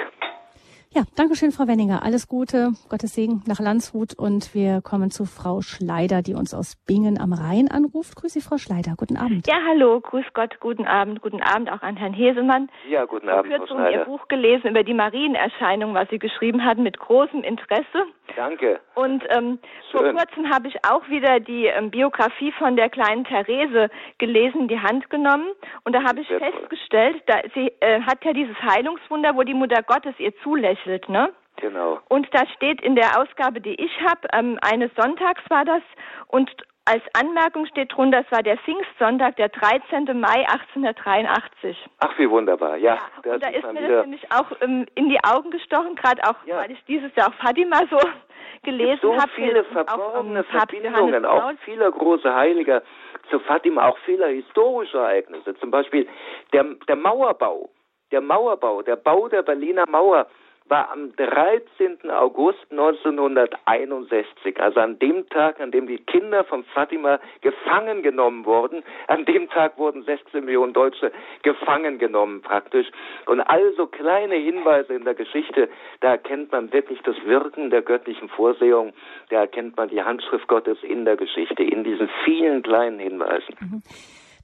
Ja, 0.91 1.03
danke 1.15 1.36
schön, 1.36 1.51
Frau 1.51 1.67
Wenninger. 1.67 2.01
Alles 2.01 2.27
Gute, 2.27 2.71
Gottes 2.89 3.13
Segen 3.13 3.43
nach 3.45 3.59
Landshut 3.59 4.17
und 4.17 4.55
wir 4.55 4.82
kommen 4.82 5.11
zu 5.11 5.25
Frau 5.25 5.61
Schleider, 5.61 6.23
die 6.23 6.34
uns 6.34 6.55
aus 6.55 6.77
Bingen 6.88 7.21
am 7.21 7.32
Rhein 7.32 7.69
anruft. 7.69 8.15
Grüße 8.15 8.39
Sie, 8.39 8.41
Frau 8.41 8.57
Schleider. 8.57 8.95
Guten 8.97 9.15
Abend. 9.15 9.45
Ja, 9.45 9.59
hallo, 9.67 10.01
grüß 10.01 10.25
Gott, 10.34 10.59
guten 10.59 10.88
Abend. 10.88 11.21
Guten 11.21 11.43
Abend 11.43 11.71
auch 11.71 11.84
an 11.84 11.95
Herrn 11.95 12.13
Hesemann. 12.13 12.69
Ja, 12.89 13.05
guten 13.05 13.30
Abend, 13.30 13.53
Frau 13.53 13.67
Schneider. 13.67 13.99
Ihr 13.99 14.05
Buch 14.05 14.27
gelesen 14.30 14.71
über 14.71 14.82
die 14.82 14.95
Marienerscheinung, 14.95 15.93
was 15.93 16.09
Sie 16.09 16.17
geschrieben 16.17 16.65
hatten, 16.65 16.82
mit 16.82 16.97
großem 16.97 17.43
Interesse. 17.43 18.05
Danke. 18.36 18.80
Und 18.95 19.23
ähm, 19.30 19.59
vor 19.91 20.03
kurzem 20.03 20.49
habe 20.49 20.67
ich 20.67 20.75
auch 20.86 21.07
wieder 21.09 21.39
die 21.39 21.65
ähm, 21.65 21.89
Biografie 21.89 22.51
von 22.53 22.75
der 22.75 22.89
kleinen 22.89 23.25
Therese 23.25 23.89
gelesen, 24.17 24.67
die 24.67 24.80
Hand 24.80 25.09
genommen. 25.09 25.47
Und 25.84 25.93
da 25.93 26.03
habe 26.03 26.21
ich 26.21 26.27
festgestellt, 26.27 27.21
da, 27.25 27.41
sie 27.53 27.71
äh, 27.80 28.01
hat 28.01 28.23
ja 28.23 28.34
dieses 28.34 28.55
Heilungswunder, 28.61 29.36
wo 29.36 29.43
die 29.43 29.53
Mutter 29.53 29.82
Gottes 29.84 30.13
ihr 30.19 30.34
zulächelt, 30.43 31.09
ne? 31.09 31.30
Genau. 31.57 31.99
Und 32.07 32.27
da 32.34 32.47
steht 32.55 32.82
in 32.82 32.95
der 32.95 33.19
Ausgabe, 33.19 33.59
die 33.59 33.75
ich 33.75 33.91
habe, 34.01 34.27
ähm, 34.34 34.57
eines 34.61 34.91
Sonntags 34.95 35.41
war 35.49 35.65
das, 35.65 35.82
und 36.27 36.49
als 36.90 37.04
Anmerkung 37.14 37.68
steht 37.68 37.96
drunter, 37.96 38.24
es 38.26 38.32
war 38.32 38.42
der 38.42 38.58
Pfingstsonntag, 38.58 39.36
der 39.36 39.50
13. 39.50 40.06
Mai 40.20 40.48
1883. 40.50 41.78
Ach, 42.00 42.18
wie 42.18 42.28
wunderbar, 42.30 42.78
ja. 42.78 42.98
ja 43.24 43.34
und 43.34 43.44
da 43.44 43.50
ist 43.50 43.72
mir 43.72 43.88
das 43.88 44.06
nämlich 44.06 44.32
auch 44.32 44.52
ähm, 44.62 44.88
in 44.96 45.10
die 45.10 45.20
Augen 45.24 45.52
gestochen, 45.52 45.96
gerade 45.96 46.24
auch, 46.24 46.36
ja. 46.46 46.58
weil 46.58 46.72
ich 46.72 46.84
dieses 46.86 47.16
Jahr 47.16 47.30
auch 47.30 47.34
Fatima 47.36 47.82
so 47.92 48.00
gelesen 48.64 49.04
habe. 49.04 49.22
So 49.22 49.36
viele 49.36 49.64
verborgene 49.66 50.44
Verbindungen, 50.46 51.26
auch 51.26 51.52
viele 51.64 51.92
große 51.92 52.34
Heilige 52.34 52.82
zu 53.30 53.40
Fatima, 53.42 53.88
auch 53.88 53.98
viele 54.06 54.28
historische 54.28 54.98
Ereignisse. 54.98 55.56
Zum 55.60 55.70
Beispiel 55.70 56.08
der, 56.54 56.64
der 56.88 56.96
Mauerbau, 56.96 57.70
der 58.12 58.22
Mauerbau, 58.22 58.82
der 58.82 58.96
Bau 58.96 59.28
der 59.28 59.44
Berliner 59.44 59.86
Mauer 59.88 60.26
war 60.70 60.91
am 60.91 61.15
13. 61.15 62.09
August 62.11 62.59
1961, 62.72 64.61
also 64.61 64.80
an 64.80 64.99
dem 64.99 65.28
Tag, 65.30 65.59
an 65.59 65.72
dem 65.72 65.88
die 65.88 65.97
Kinder 65.97 66.43
von 66.43 66.63
Fatima 66.63 67.20
gefangen 67.41 68.03
genommen 68.03 68.45
wurden. 68.45 68.84
An 69.07 69.26
dem 69.26 69.49
Tag 69.49 69.78
wurden 69.78 70.03
16 70.03 70.45
Millionen 70.45 70.74
Deutsche 70.74 71.11
gefangen 71.43 71.97
genommen 71.97 72.41
praktisch. 72.41 72.88
Und 73.26 73.41
also 73.41 73.88
kleine 73.88 74.36
Hinweise 74.36 74.93
in 74.93 75.05
der 75.05 75.15
Geschichte, 75.15 75.70
da 76.01 76.11
erkennt 76.11 76.51
man 76.51 76.72
wirklich 76.72 77.01
das 77.01 77.15
Wirken 77.26 77.70
der 77.70 77.82
göttlichen 77.82 78.30
Vorsehung, 78.30 78.93
da 79.30 79.41
erkennt 79.41 79.78
man 79.78 79.89
die 79.89 80.01
Handschrift 80.03 80.47
Gottes 80.47 80.78
in 80.84 81.05
der 81.05 81.17
Geschichte, 81.17 81.63
in 81.63 81.84
diesen 81.84 82.09
vielen 82.24 82.61
kleinen 82.61 82.99
Hinweisen. 82.99 83.55
Mhm. 83.59 83.82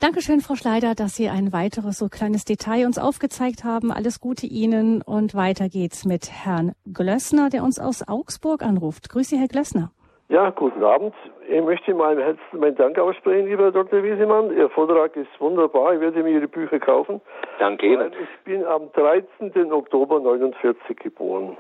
Dankeschön, 0.02 0.42
Frau 0.42 0.56
Schleider, 0.56 0.94
dass 0.94 1.16
Sie 1.16 1.30
ein 1.30 1.54
weiteres 1.54 2.00
so 2.00 2.10
kleines 2.10 2.44
Detail 2.44 2.86
uns 2.86 3.00
aufgezeigt 3.00 3.64
haben. 3.64 3.94
Alles 3.94 4.20
Gute 4.20 4.46
Ihnen 4.46 5.02
und 5.02 5.36
weiter 5.36 5.70
geht's 5.70 6.04
mit 6.04 6.30
Herrn 6.30 6.74
Glössner, 6.94 7.50
der 7.50 7.64
uns 7.64 7.80
aus 7.80 8.06
Augsburg 8.06 8.62
anruft. 8.62 9.10
Grüße 9.10 9.36
Sie, 9.36 9.38
Herr 9.38 9.48
Glössner. 9.48 9.92
Ja, 10.28 10.50
guten 10.50 10.84
Abend. 10.84 11.14
Ich 11.48 11.64
möchte 11.64 11.94
mal 11.94 12.14
im 12.14 12.20
Herzen 12.20 12.60
meinen 12.60 12.76
Dank 12.76 13.00
aussprechen, 13.00 13.48
lieber 13.48 13.72
Dr. 13.72 14.04
Wiesemann. 14.04 14.52
Ihr 14.58 14.70
Vortrag 14.70 15.16
ist 15.16 15.30
wunderbar. 15.40 15.94
Ich 15.94 16.02
werde 16.02 16.24
mir 16.24 16.32
Ihre 16.32 16.50
Bücher 16.50 16.80
kaufen. 16.80 17.22
Danke 17.60 17.86
Ihnen. 17.86 18.12
Ich 18.12 18.44
bin 18.44 18.66
am 18.66 18.92
13. 18.92 19.72
Oktober 19.72 20.20
49 20.20 20.98
geboren. 20.98 21.56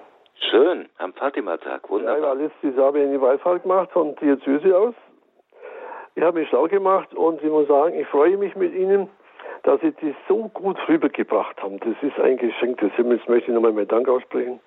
Schön, 0.51 0.89
am 0.97 1.13
Fatima-Tag, 1.13 1.89
wunderbar. 1.89 2.17
Ja, 2.17 2.19
ich 2.19 2.27
war 2.27 2.35
letztes 2.35 2.75
Jahr 2.75 2.93
eine 2.93 3.21
Wallfahrt 3.21 3.63
gemacht 3.63 3.91
von 3.91 4.13
Diözese 4.17 4.77
aus 4.77 4.93
ich 6.15 6.23
habe 6.23 6.39
mich 6.39 6.49
schlau 6.49 6.67
gemacht 6.67 7.13
und 7.13 7.43
ich 7.43 7.49
muss 7.49 7.67
sagen, 7.67 7.99
ich 7.99 8.07
freue 8.07 8.37
mich 8.37 8.55
mit 8.55 8.73
Ihnen, 8.73 9.09
dass 9.63 9.81
Sie 9.81 9.91
das 9.91 10.15
so 10.27 10.49
gut 10.53 10.77
rübergebracht 10.87 11.61
haben. 11.61 11.79
Das 11.79 11.95
ist 12.01 12.17
ein 12.19 12.37
Geschenk 12.37 12.79
des 12.79 12.93
Himmels, 12.93 13.21
möchte 13.27 13.51
ich 13.51 13.55
nochmal 13.55 13.73
meinen 13.73 13.87
Dank 13.87 14.07
aussprechen. 14.07 14.59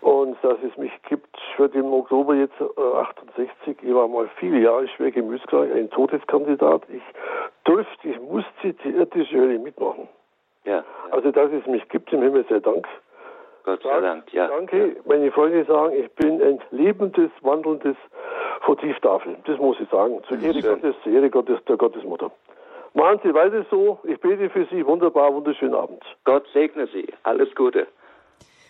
Und 0.00 0.36
dass 0.42 0.58
es 0.62 0.76
mich 0.76 0.92
gibt, 1.08 1.36
für 1.56 1.68
den 1.68 1.86
Oktober 1.86 2.34
jetzt 2.34 2.60
äh, 2.60 2.80
68, 2.80 3.78
ich 3.82 3.94
war 3.94 4.06
mal 4.08 4.28
viele 4.38 4.60
Jahre 4.60 4.86
schwer 4.88 5.10
gemütskrank, 5.10 5.74
ein 5.74 5.90
Todeskandidat. 5.90 6.82
Ich 6.88 7.02
durfte, 7.64 8.08
ich 8.08 8.20
musste 8.20 8.72
die 8.84 8.90
irdische 8.90 9.36
Hölle 9.36 9.58
mitmachen. 9.58 10.08
Ja. 10.64 10.84
Also, 11.10 11.30
dass 11.30 11.50
es 11.52 11.66
mich 11.66 11.88
gibt, 11.88 12.12
im 12.12 12.22
Himmel 12.22 12.44
sei 12.48 12.60
Dank. 12.60 12.86
Gott 13.66 13.82
sei 13.82 14.00
Dank, 14.00 14.32
ja. 14.32 14.46
Danke. 14.46 14.96
Meine 15.06 15.32
Freunde 15.32 15.64
sagen, 15.64 15.92
ich 15.96 16.08
bin 16.12 16.40
ein 16.40 16.60
lebendes, 16.70 17.32
wandelndes 17.42 17.96
Votivtafel. 18.64 19.36
Das 19.44 19.58
muss 19.58 19.76
ich 19.80 19.88
sagen. 19.90 20.22
Zu 20.28 20.36
Ehre 20.36 20.62
Gottes, 20.62 20.94
zu 21.02 21.10
Ehre 21.10 21.28
Gottes, 21.28 21.58
der 21.68 21.76
Gottesmutter. 21.76 22.30
Machen 22.94 23.18
Sie 23.24 23.34
weiter 23.34 23.66
so. 23.68 23.98
Ich 24.04 24.20
bete 24.20 24.48
für 24.50 24.66
Sie. 24.70 24.86
Wunderbar, 24.86 25.34
wunderschönen 25.34 25.74
Abend. 25.74 26.00
Gott 26.22 26.46
segne 26.54 26.86
Sie. 26.86 27.12
Alles 27.24 27.52
Gute. 27.56 27.88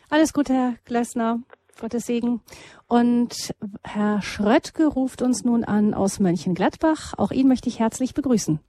Alles 0.08 0.32
Gute, 0.32 0.54
Herr 0.54 0.74
Glessner. 0.86 1.40
Gottes 1.78 2.06
Segen. 2.06 2.40
Und 2.88 3.54
Herr 3.84 4.22
Schröttke 4.22 4.86
ruft 4.86 5.20
uns 5.20 5.44
nun 5.44 5.62
an 5.62 5.92
aus 5.92 6.20
Mönchengladbach. 6.20 7.12
Auch 7.18 7.32
ihn 7.32 7.48
möchte 7.48 7.68
ich 7.68 7.80
herzlich 7.80 8.14
begrüßen. 8.14 8.60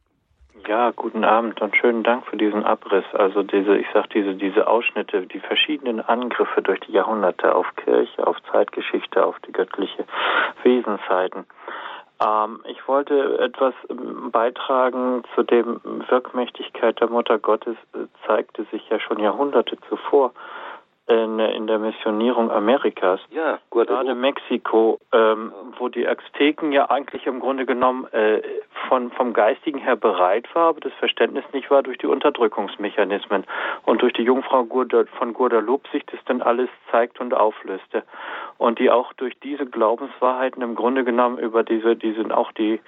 Ja, 0.67 0.91
guten 0.91 1.23
Abend 1.23 1.61
und 1.61 1.77
schönen 1.77 2.03
Dank 2.03 2.25
für 2.25 2.35
diesen 2.35 2.65
Abriss. 2.65 3.05
Also 3.13 3.41
diese, 3.41 3.77
ich 3.77 3.87
sag 3.93 4.09
diese, 4.09 4.35
diese 4.35 4.67
Ausschnitte, 4.67 5.25
die 5.25 5.39
verschiedenen 5.39 6.01
Angriffe 6.01 6.61
durch 6.61 6.81
die 6.81 6.91
Jahrhunderte 6.91 7.55
auf 7.55 7.73
Kirche, 7.77 8.27
auf 8.27 8.35
Zeitgeschichte, 8.51 9.25
auf 9.25 9.39
die 9.47 9.53
göttliche 9.53 10.03
Wesensheiten. 10.63 11.45
Ähm, 12.21 12.59
ich 12.65 12.85
wollte 12.85 13.39
etwas 13.39 13.75
ähm, 13.89 14.29
beitragen 14.29 15.23
zu 15.35 15.43
dem 15.43 15.79
Wirkmächtigkeit 16.09 16.99
der 16.99 17.09
Mutter 17.09 17.39
Gottes, 17.39 17.77
äh, 17.93 17.99
zeigte 18.25 18.65
sich 18.65 18.89
ja 18.89 18.99
schon 18.99 19.19
Jahrhunderte 19.19 19.77
zuvor 19.87 20.33
in, 21.07 21.39
in 21.39 21.67
der 21.67 21.79
Missionierung 21.79 22.51
Amerikas. 22.51 23.19
Ja, 23.29 23.59
gut. 23.69 23.87
Gerade 23.87 24.13
Mexiko, 24.13 24.99
ähm, 25.13 25.53
wo 25.77 25.87
die 25.87 26.07
Azteken 26.07 26.71
ja 26.71 26.89
eigentlich 26.89 27.25
im 27.25 27.39
Grunde 27.39 27.65
genommen 27.65 28.07
äh, 28.11 28.41
von, 28.89 29.11
vom 29.11 29.33
Geistigen 29.33 29.79
her 29.79 29.95
bereit 29.95 30.53
war, 30.53 30.69
aber 30.69 30.81
das 30.81 30.93
Verständnis 30.93 31.45
nicht 31.53 31.71
war 31.71 31.81
durch 31.81 31.97
die 31.97 32.07
Unterdrückungsmechanismen 32.07 33.45
und 33.85 34.01
durch 34.01 34.13
die 34.13 34.23
Jungfrau 34.23 34.65
von 34.65 35.33
Guadalupe 35.33 35.89
sich 35.91 36.05
das 36.07 36.19
dann 36.25 36.41
alles 36.41 36.69
zeigt 36.91 37.19
und 37.19 37.33
auflöste. 37.33 38.03
Und 38.57 38.79
die 38.79 38.91
auch 38.91 39.13
durch 39.13 39.39
diese 39.39 39.65
Glaubenswahrheiten 39.65 40.61
im 40.61 40.75
Grunde 40.75 41.03
genommen 41.03 41.37
über 41.37 41.63
diese, 41.63 41.95
diese 41.95 42.35
auch 42.35 42.51
die 42.51 42.81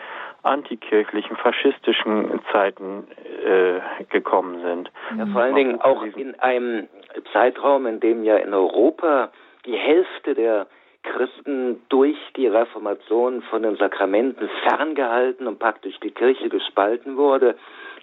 antikirchlichen, 0.44 1.36
faschistischen 1.38 2.40
Zeiten 2.52 3.08
äh, 3.46 3.80
gekommen 4.10 4.62
sind. 4.62 4.92
Ja, 5.18 5.26
vor 5.28 5.42
allen 5.42 5.56
Dingen 5.56 5.82
auch 5.82 6.04
in 6.04 6.40
einem 6.40 6.88
Zeitraum, 7.34 7.86
in 7.86 8.00
dem 8.00 8.24
ja 8.24 8.38
in 8.38 8.54
Europa 8.54 9.32
die 9.66 9.76
Hälfte 9.76 10.36
der 10.36 10.68
Christen 11.04 11.82
durch 11.90 12.18
die 12.36 12.48
Reformation 12.48 13.42
von 13.44 13.64
den 13.64 13.78
Sakramenten 13.78 14.50
ferngehalten 14.68 15.48
und 15.48 15.60
praktisch 15.60 15.98
die 16.02 16.12
Kirche 16.12 16.50
gespalten 16.50 17.18
wurde. 17.18 17.56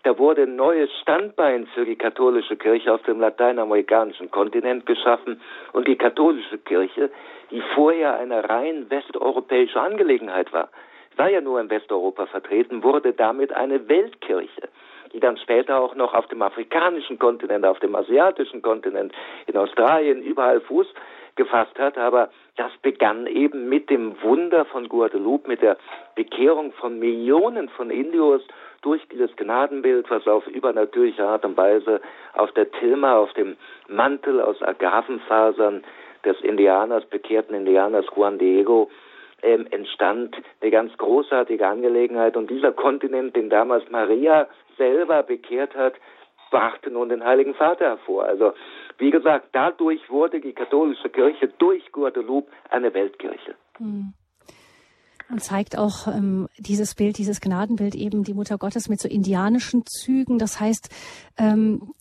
Da 0.03 0.19
wurde 0.19 0.43
ein 0.43 0.57
neues 0.57 0.91
Standbein 1.03 1.67
für 1.75 1.85
die 1.85 1.97
katholische 1.97 2.57
Kirche 2.57 2.93
auf 2.95 3.03
dem 3.03 3.21
lateinamerikanischen 3.21 4.31
Kontinent 4.31 4.87
geschaffen 4.87 5.41
und 5.73 5.89
die 5.89 5.97
katholische 5.97 6.59
Kirche, 6.59 7.11
die 7.51 7.63
vorher 7.75 8.17
eine 8.17 8.49
rein 8.49 8.89
westeuropäische 8.89 9.81
Angelegenheit 9.81 10.53
war, 10.53 10.69
war 11.17 11.31
ja 11.31 11.41
nur 11.41 11.61
in 11.61 11.71
Westeuropa 11.71 12.27
vertreten, 12.27 12.83
wurde 12.83 13.13
damit 13.13 13.53
eine 13.53 13.89
Weltkirche 13.89 14.69
die 15.13 15.21
dann 15.21 15.39
später 15.39 15.81
auch 15.81 15.95
noch 15.95 16.13
auf 16.13 16.27
dem 16.27 16.43
afrikanischen 16.43 17.19
Kontinent, 17.19 17.65
auf 17.65 17.79
dem 17.81 17.95
asiatischen 17.95 18.61
Kontinent, 18.61 19.15
in 19.47 19.57
Australien 19.57 20.23
überall 20.23 20.61
Fuß 20.61 20.87
gefasst 21.37 21.79
hat. 21.79 21.97
Aber 21.97 22.29
das 22.57 22.71
begann 22.83 23.27
eben 23.27 23.69
mit 23.69 23.89
dem 23.89 24.21
Wunder 24.23 24.67
von 24.67 24.89
Guadeloupe, 24.89 25.49
mit 25.49 25.63
der 25.63 25.79
Bekehrung 26.15 26.73
von 26.73 26.99
Millionen 26.99 27.71
von 27.71 27.91
Indios 27.91 28.43
durch 28.83 29.07
dieses 29.09 29.35
Gnadenbild, 29.37 30.11
was 30.11 30.27
auf 30.27 30.47
übernatürliche 30.49 31.25
Art 31.25 31.45
und 31.45 31.57
Weise 31.57 32.01
auf 32.35 32.53
der 32.53 32.71
Tilma, 32.73 33.17
auf 33.17 33.33
dem 33.33 33.57
Mantel 33.89 34.41
aus 34.41 34.63
Agavenfasern 34.63 35.83
des 36.25 36.41
Indianers, 36.43 37.05
bekehrten 37.07 37.55
Indianers 37.55 38.07
Juan 38.15 38.39
Diego, 38.39 38.91
ähm, 39.43 39.67
entstand 39.71 40.37
eine 40.61 40.71
ganz 40.71 40.97
großartige 40.97 41.67
Angelegenheit. 41.67 42.37
Und 42.37 42.51
dieser 42.51 42.73
Kontinent, 42.73 43.37
den 43.37 43.51
damals 43.51 43.89
Maria 43.91 44.49
selber 44.77 45.23
bekehrt 45.23 45.75
hat, 45.75 45.95
brachte 46.51 46.91
nun 46.91 47.09
den 47.09 47.25
Heiligen 47.25 47.55
Vater 47.55 47.87
hervor. 47.87 48.25
Also, 48.25 48.53
wie 48.99 49.11
gesagt, 49.11 49.49
dadurch 49.53 50.09
wurde 50.09 50.41
die 50.41 50.53
katholische 50.53 51.09
Kirche 51.09 51.49
durch 51.59 51.91
Guadeloupe 51.93 52.51
eine 52.71 52.95
Weltkirche. 52.95 53.55
Hm. 53.79 54.15
Und 55.29 55.43
zeigt 55.43 55.77
auch 55.77 56.07
ähm, 56.07 56.49
dieses 56.57 56.95
Bild, 56.95 57.19
dieses 57.19 57.41
Gnadenbild 57.41 57.97
eben 57.97 58.23
die 58.23 58.35
Mutter 58.35 58.59
Gottes 58.59 58.89
mit 58.89 59.01
so 59.01 59.09
indianischen 59.09 59.85
Zügen. 59.85 60.39
Das 60.39 60.61
heißt, 60.61 60.89
ähm, 61.37 61.93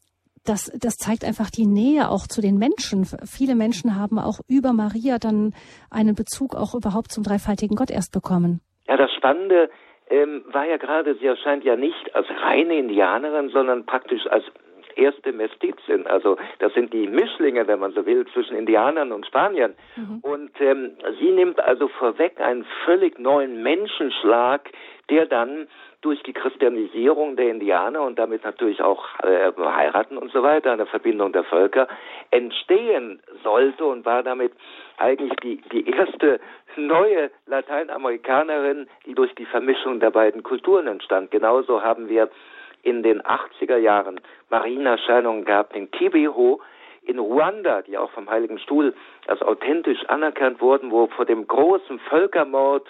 das, 0.45 0.71
das 0.79 0.95
zeigt 0.97 1.23
einfach 1.23 1.49
die 1.49 1.65
Nähe 1.65 2.09
auch 2.09 2.27
zu 2.27 2.41
den 2.41 2.57
Menschen. 2.57 3.05
Viele 3.25 3.55
Menschen 3.55 3.99
haben 3.99 4.19
auch 4.19 4.39
über 4.47 4.73
Maria 4.73 5.17
dann 5.19 5.53
einen 5.91 6.15
Bezug 6.15 6.55
auch 6.55 6.75
überhaupt 6.75 7.11
zum 7.11 7.23
dreifaltigen 7.23 7.75
Gott 7.75 7.91
erst 7.91 8.13
bekommen. 8.13 8.61
Ja, 8.87 8.97
das 8.97 9.11
Spannende 9.13 9.69
ähm, 10.09 10.43
war 10.51 10.65
ja 10.65 10.77
gerade, 10.77 11.15
sie 11.15 11.25
erscheint 11.25 11.63
ja 11.63 11.75
nicht 11.75 12.15
als 12.15 12.27
reine 12.41 12.77
Indianerin, 12.77 13.49
sondern 13.49 13.85
praktisch 13.85 14.25
als 14.27 14.45
erste 14.95 15.31
Mestizin. 15.33 16.07
Also 16.07 16.37
das 16.59 16.73
sind 16.73 16.93
die 16.93 17.07
Mischlinge, 17.07 17.67
wenn 17.67 17.79
man 17.79 17.91
so 17.91 18.05
will, 18.05 18.25
zwischen 18.33 18.55
Indianern 18.55 19.11
und 19.11 19.25
Spaniern. 19.25 19.73
Mhm. 19.95 20.19
Und 20.21 20.51
ähm, 20.59 20.91
sie 21.19 21.31
nimmt 21.31 21.59
also 21.59 21.87
vorweg 21.87 22.39
einen 22.39 22.65
völlig 22.85 23.19
neuen 23.19 23.61
Menschenschlag, 23.63 24.69
der 25.09 25.25
dann 25.25 25.67
durch 26.01 26.21
die 26.23 26.33
Christianisierung 26.33 27.35
der 27.35 27.49
Indianer 27.49 28.01
und 28.01 28.19
damit 28.19 28.43
natürlich 28.43 28.81
auch 28.81 29.05
äh, 29.23 29.51
heiraten 29.57 30.17
und 30.17 30.31
so 30.31 30.43
weiter, 30.43 30.71
eine 30.71 30.85
Verbindung 30.85 31.31
der 31.31 31.43
Völker, 31.43 31.87
entstehen 32.31 33.21
sollte 33.43 33.85
und 33.85 34.05
war 34.05 34.23
damit 34.23 34.53
eigentlich 34.97 35.33
die, 35.43 35.61
die 35.71 35.89
erste 35.89 36.39
neue 36.75 37.31
Lateinamerikanerin, 37.47 38.87
die 39.05 39.15
durch 39.15 39.33
die 39.35 39.45
Vermischung 39.45 39.99
der 39.99 40.11
beiden 40.11 40.43
Kulturen 40.43 40.87
entstand. 40.87 41.31
Genauso 41.31 41.81
haben 41.81 42.09
wir 42.09 42.29
in 42.83 43.01
den 43.01 43.21
80er 43.21 43.77
Jahren 43.77 44.21
Marienerscheinungen 44.49 45.43
gehabt 45.43 45.75
in 45.75 45.89
Kibeho, 45.89 46.61
in 47.01 47.19
Ruanda, 47.19 47.81
die 47.81 47.97
auch 47.97 48.11
vom 48.11 48.29
Heiligen 48.29 48.59
Stuhl 48.59 48.93
als 49.27 49.41
authentisch 49.41 50.05
anerkannt 50.07 50.61
wurden, 50.61 50.91
wo 50.91 51.07
vor 51.07 51.25
dem 51.25 51.47
großen 51.47 51.99
Völkermord 51.99 52.87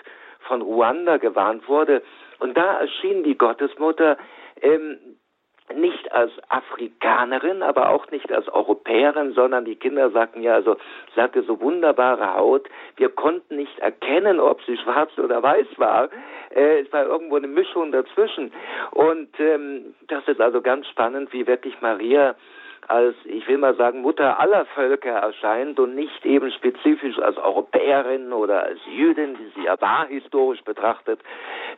von 0.47 0.61
Ruanda 0.61 1.17
gewarnt 1.17 1.67
wurde. 1.67 2.01
Und 2.39 2.57
da 2.57 2.79
erschien 2.79 3.23
die 3.23 3.37
Gottesmutter 3.37 4.17
ähm, 4.61 4.97
nicht 5.73 6.11
als 6.11 6.31
Afrikanerin, 6.49 7.63
aber 7.63 7.89
auch 7.89 8.11
nicht 8.11 8.31
als 8.31 8.47
Europäerin, 8.49 9.33
sondern 9.33 9.65
die 9.65 9.75
Kinder 9.75 10.11
sagten 10.11 10.43
ja, 10.43 10.53
also 10.53 10.77
sie 11.15 11.21
hatte 11.21 11.41
so 11.41 11.59
wunderbare 11.59 12.35
Haut. 12.35 12.67
Wir 12.97 13.09
konnten 13.09 13.55
nicht 13.55 13.79
erkennen, 13.79 14.39
ob 14.39 14.61
sie 14.63 14.77
schwarz 14.77 15.17
oder 15.17 15.41
weiß 15.41 15.67
war. 15.77 16.09
Äh, 16.51 16.81
es 16.81 16.93
war 16.93 17.05
irgendwo 17.05 17.37
eine 17.37 17.47
Mischung 17.47 17.91
dazwischen. 17.91 18.51
Und 18.91 19.29
ähm, 19.39 19.95
das 20.07 20.27
ist 20.27 20.39
also 20.39 20.61
ganz 20.61 20.87
spannend, 20.87 21.33
wie 21.33 21.47
wirklich 21.47 21.81
Maria 21.81 22.35
als, 22.87 23.15
ich 23.25 23.47
will 23.47 23.57
mal 23.57 23.75
sagen, 23.75 24.01
Mutter 24.01 24.39
aller 24.39 24.65
Völker 24.65 25.11
erscheint 25.11 25.79
und 25.79 25.95
nicht 25.95 26.25
eben 26.25 26.51
spezifisch 26.51 27.17
als 27.19 27.37
Europäerin 27.37 28.33
oder 28.33 28.63
als 28.63 28.79
Jüdin, 28.91 29.35
die 29.35 29.51
sie 29.55 29.65
ja 29.65 29.79
war 29.81 30.07
historisch 30.07 30.63
betrachtet, 30.63 31.19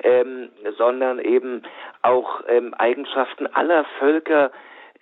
ähm, 0.03 0.49
sondern 0.78 1.20
eben 1.20 1.64
auch 2.01 2.41
ähm, 2.47 2.74
Eigenschaften 2.74 3.47
aller 3.47 3.86
Völker 3.99 4.51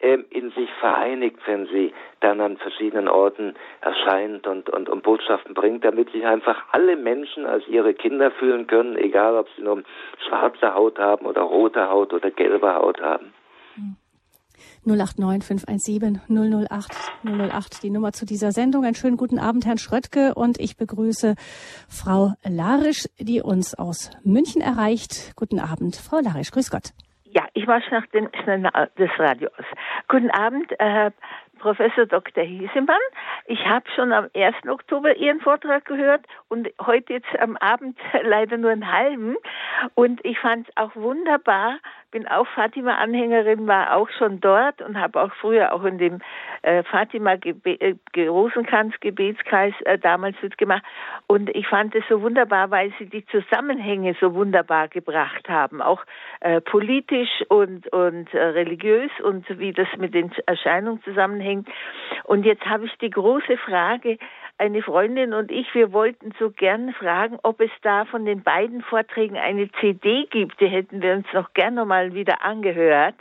ähm, 0.01 0.25
in 0.29 0.51
sich 0.51 0.69
vereinigt, 0.79 1.39
wenn 1.45 1.67
sie 1.67 1.93
dann 2.19 2.41
an 2.41 2.57
verschiedenen 2.57 3.07
Orten 3.07 3.55
erscheint 3.81 4.45
und, 4.45 4.69
und, 4.69 4.89
und 4.89 5.03
Botschaften 5.03 5.53
bringt, 5.53 5.85
damit 5.85 6.11
sich 6.11 6.25
einfach 6.25 6.63
alle 6.71 6.95
Menschen 6.95 7.45
als 7.45 7.67
ihre 7.67 7.93
Kinder 7.93 8.31
fühlen 8.31 8.67
können, 8.67 8.97
egal 8.97 9.37
ob 9.37 9.47
sie 9.55 9.61
nur 9.61 9.83
schwarze 10.27 10.75
Haut 10.75 10.99
haben 10.99 11.25
oder 11.25 11.41
rote 11.41 11.89
Haut 11.89 12.13
oder 12.13 12.29
gelbe 12.29 12.75
Haut 12.75 13.01
haben. 13.01 13.33
089 14.85 15.43
517 15.43 16.21
008 16.27 16.93
008, 17.23 17.83
die 17.83 17.89
Nummer 17.89 18.11
zu 18.11 18.25
dieser 18.25 18.51
Sendung. 18.51 18.85
Einen 18.85 18.95
schönen 18.95 19.17
guten 19.17 19.39
Abend, 19.39 19.65
Herrn 19.65 19.77
Schröttke, 19.77 20.33
und 20.35 20.59
ich 20.59 20.77
begrüße 20.77 21.35
Frau 21.87 22.33
Larisch, 22.43 23.07
die 23.19 23.41
uns 23.41 23.75
aus 23.75 24.11
München 24.23 24.61
erreicht. 24.61 25.35
Guten 25.35 25.59
Abend, 25.59 25.95
Frau 25.95 26.19
Larisch, 26.19 26.51
grüß 26.51 26.71
Gott. 26.71 26.93
Ja, 27.25 27.43
ich 27.53 27.67
mache 27.67 27.83
nach 27.91 28.05
dem 28.07 28.29
des 28.97 29.09
Radios. 29.19 29.51
Guten 30.07 30.31
Abend, 30.31 30.71
äh, 30.79 31.11
Professor 31.55 32.05
Dr. 32.05 32.43
Hiesemann. 32.43 32.99
Ich 33.45 33.65
habe 33.65 33.89
schon 33.95 34.13
am 34.13 34.29
1. 34.35 34.67
Oktober 34.67 35.15
Ihren 35.15 35.39
Vortrag 35.39 35.85
gehört 35.85 36.25
und 36.49 36.67
heute 36.85 37.13
jetzt 37.13 37.33
am 37.39 37.55
Abend 37.57 37.97
leider 38.23 38.57
nur 38.57 38.71
einen 38.71 38.91
halben. 38.91 39.37
Und 39.93 40.19
ich 40.23 40.39
fand 40.39 40.67
es 40.67 40.77
auch 40.77 40.95
wunderbar, 40.95 41.77
bin 42.11 42.27
auch 42.27 42.47
Fatima-Anhängerin, 42.47 43.67
war 43.67 43.95
auch 43.95 44.09
schon 44.17 44.39
dort 44.39 44.81
und 44.81 44.99
habe 44.99 45.21
auch 45.21 45.31
früher 45.33 45.73
auch 45.73 45.83
in 45.83 45.97
dem 45.97 46.21
äh, 46.61 46.83
Fatima-Rosenkranz-Gebetskreis 46.83 49.73
äh, 49.85 49.97
damals 49.99 50.37
mitgemacht. 50.41 50.83
Und 51.27 51.53
ich 51.55 51.67
fand 51.67 51.93
es 51.95 52.03
so 52.09 52.21
wunderbar, 52.21 52.71
weil 52.71 52.93
sie 52.99 53.07
die 53.07 53.25
Zusammenhänge 53.25 54.15
so 54.19 54.33
wunderbar 54.33 54.87
gebracht 54.87 55.49
haben, 55.49 55.81
auch 55.81 56.05
äh, 56.39 56.61
politisch 56.61 57.43
und, 57.49 57.91
und 57.91 58.33
äh, 58.33 58.41
religiös 58.41 59.11
und 59.23 59.45
wie 59.59 59.73
das 59.73 59.87
mit 59.97 60.13
den 60.13 60.31
Erscheinungen 60.45 61.03
zusammenhängt. 61.03 61.44
Und 62.23 62.45
jetzt 62.45 62.65
habe 62.65 62.85
ich 62.85 62.97
die 62.97 63.09
große 63.09 63.57
Frage, 63.57 64.17
eine 64.57 64.81
Freundin 64.81 65.33
und 65.33 65.51
ich, 65.51 65.73
wir 65.75 65.91
wollten 65.91 66.33
so 66.39 66.49
gern 66.49 66.93
fragen, 66.93 67.37
ob 67.43 67.59
es 67.59 67.71
da 67.81 68.05
von 68.05 68.25
den 68.25 68.41
beiden 68.41 68.81
Vorträgen 68.81 69.37
eine 69.37 69.69
CD 69.81 70.25
gibt. 70.29 70.59
Die 70.61 70.67
hätten 70.67 71.01
wir 71.01 71.13
uns 71.13 71.27
noch 71.33 71.53
gern 71.53 71.75
nochmal 71.75 72.13
wieder 72.13 72.43
angehört. 72.43 73.15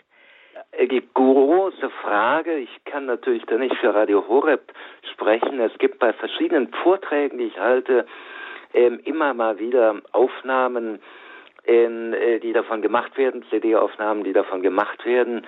Die 0.91 1.03
große 1.15 1.91
Frage, 2.03 2.57
ich 2.57 2.85
kann 2.85 3.07
natürlich 3.07 3.45
da 3.47 3.57
nicht 3.57 3.77
für 3.77 3.95
Radio 3.95 4.27
Horeb 4.29 4.73
sprechen. 5.13 5.61
Es 5.61 5.77
gibt 5.79 5.99
bei 5.99 6.13
verschiedenen 6.13 6.73
Vorträgen, 6.83 7.39
die 7.39 7.45
ich 7.45 7.59
halte, 7.59 8.07
ähm, 8.73 9.01
immer 9.05 9.35
mal 9.35 9.59
wieder 9.59 10.01
Aufnahmen, 10.13 11.01
in, 11.65 12.13
äh, 12.13 12.41
die 12.41 12.53
davon 12.53 12.83
gemacht 12.83 13.17
werden, 13.17 13.45
CD-Aufnahmen, 13.51 14.25
die 14.25 14.33
davon 14.33 14.63
gemacht 14.63 15.05
werden. 15.05 15.47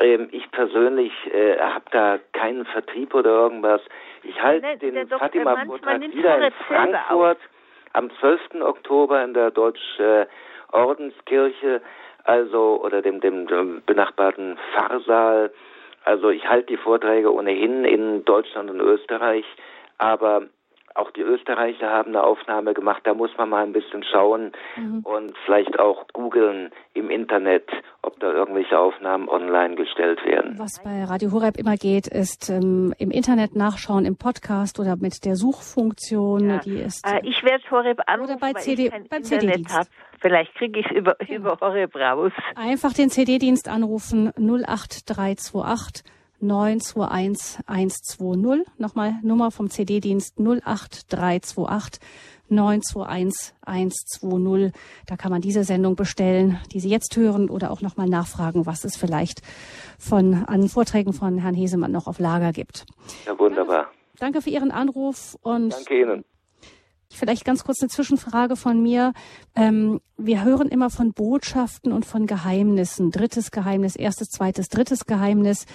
Ähm, 0.00 0.28
ich 0.32 0.50
persönlich 0.50 1.12
äh, 1.32 1.58
habe 1.58 1.84
da 1.90 2.18
keinen 2.32 2.64
Vertrieb 2.66 3.14
oder 3.14 3.30
irgendwas. 3.30 3.80
Ich 4.22 4.40
halte 4.42 4.76
den 4.78 5.08
Fatima-Vortrag 5.08 6.00
wieder 6.00 6.46
in 6.46 6.52
Frankfurt 6.66 7.38
am 7.92 8.10
12. 8.18 8.62
Oktober 8.62 9.22
in 9.22 9.34
der 9.34 9.50
Deutschen 9.50 10.26
Ordenskirche, 10.72 11.80
also 12.24 12.82
oder 12.82 13.00
dem, 13.02 13.20
dem, 13.20 13.46
dem 13.46 13.82
benachbarten 13.86 14.58
Pfarrsaal. 14.72 15.52
Also 16.04 16.30
ich 16.30 16.48
halte 16.48 16.66
die 16.66 16.76
Vorträge 16.76 17.32
ohnehin 17.32 17.84
in 17.84 18.24
Deutschland 18.24 18.70
und 18.70 18.80
Österreich, 18.80 19.44
aber 19.98 20.42
auch 20.94 21.10
die 21.10 21.22
Österreicher 21.22 21.90
haben 21.90 22.10
eine 22.10 22.22
Aufnahme 22.22 22.72
gemacht. 22.72 23.02
Da 23.04 23.14
muss 23.14 23.30
man 23.36 23.48
mal 23.48 23.64
ein 23.64 23.72
bisschen 23.72 24.04
schauen 24.04 24.52
mhm. 24.76 25.00
und 25.00 25.36
vielleicht 25.44 25.78
auch 25.78 26.06
googeln 26.12 26.70
im 26.94 27.10
Internet, 27.10 27.68
ob 28.02 28.18
da 28.20 28.32
irgendwelche 28.32 28.78
Aufnahmen 28.78 29.28
online 29.28 29.74
gestellt 29.74 30.24
werden. 30.24 30.58
Was 30.58 30.80
bei 30.82 31.04
Radio 31.04 31.32
Horeb 31.32 31.56
immer 31.58 31.76
geht, 31.76 32.06
ist 32.06 32.48
ähm, 32.48 32.94
im 32.98 33.10
Internet 33.10 33.56
nachschauen, 33.56 34.04
im 34.04 34.16
Podcast 34.16 34.78
oder 34.78 34.96
mit 34.96 35.24
der 35.24 35.34
Suchfunktion. 35.34 36.48
Ja. 36.48 36.58
Die 36.58 36.78
ist, 36.78 37.04
äh, 37.04 37.20
ich 37.24 37.42
werde 37.42 37.64
Horeb 37.70 38.00
anrufen, 38.06 38.36
oder 38.36 38.52
bei 38.52 38.52
CD, 38.54 38.90
beim 39.10 39.22
CD-Dienst. 39.24 39.90
Vielleicht 40.20 40.54
kriege 40.54 40.80
ich 40.80 40.86
es 40.86 40.92
über, 40.92 41.16
ja. 41.26 41.36
über 41.36 41.58
Horeb 41.60 41.96
raus. 41.96 42.32
Einfach 42.54 42.92
den 42.92 43.10
CD-Dienst 43.10 43.68
anrufen 43.68 44.32
08328 44.36 46.04
921 46.40 47.60
120. 47.66 48.66
Nochmal 48.78 49.14
Nummer 49.22 49.50
vom 49.50 49.70
CD-Dienst 49.70 50.38
08328 50.38 52.00
921 52.48 53.54
120. 53.62 54.72
Da 55.06 55.16
kann 55.16 55.30
man 55.30 55.40
diese 55.40 55.64
Sendung 55.64 55.96
bestellen, 55.96 56.60
die 56.72 56.80
Sie 56.80 56.90
jetzt 56.90 57.16
hören 57.16 57.48
oder 57.48 57.70
auch 57.70 57.80
nochmal 57.80 58.08
nachfragen, 58.08 58.66
was 58.66 58.84
es 58.84 58.96
vielleicht 58.96 59.42
von, 59.98 60.44
an 60.44 60.68
Vorträgen 60.68 61.12
von 61.12 61.38
Herrn 61.38 61.54
Hesemann 61.54 61.92
noch 61.92 62.06
auf 62.06 62.18
Lager 62.18 62.52
gibt. 62.52 62.84
Ja, 63.26 63.38
wunderbar. 63.38 63.88
Danke 64.18 64.42
für 64.42 64.50
Ihren 64.50 64.70
Anruf 64.70 65.36
und 65.42 65.72
Danke 65.72 66.00
Ihnen. 66.00 66.24
Vielleicht 67.14 67.44
ganz 67.44 67.64
kurz 67.64 67.80
eine 67.80 67.88
Zwischenfrage 67.88 68.56
von 68.56 68.82
mir. 68.82 69.12
Ähm, 69.56 70.00
wir 70.16 70.44
hören 70.44 70.68
immer 70.68 70.90
von 70.90 71.12
Botschaften 71.12 71.92
und 71.92 72.04
von 72.04 72.26
Geheimnissen. 72.26 73.10
Drittes 73.10 73.50
Geheimnis, 73.50 73.96
erstes, 73.96 74.28
zweites, 74.28 74.68
drittes 74.68 75.06
Geheimnis. 75.06 75.66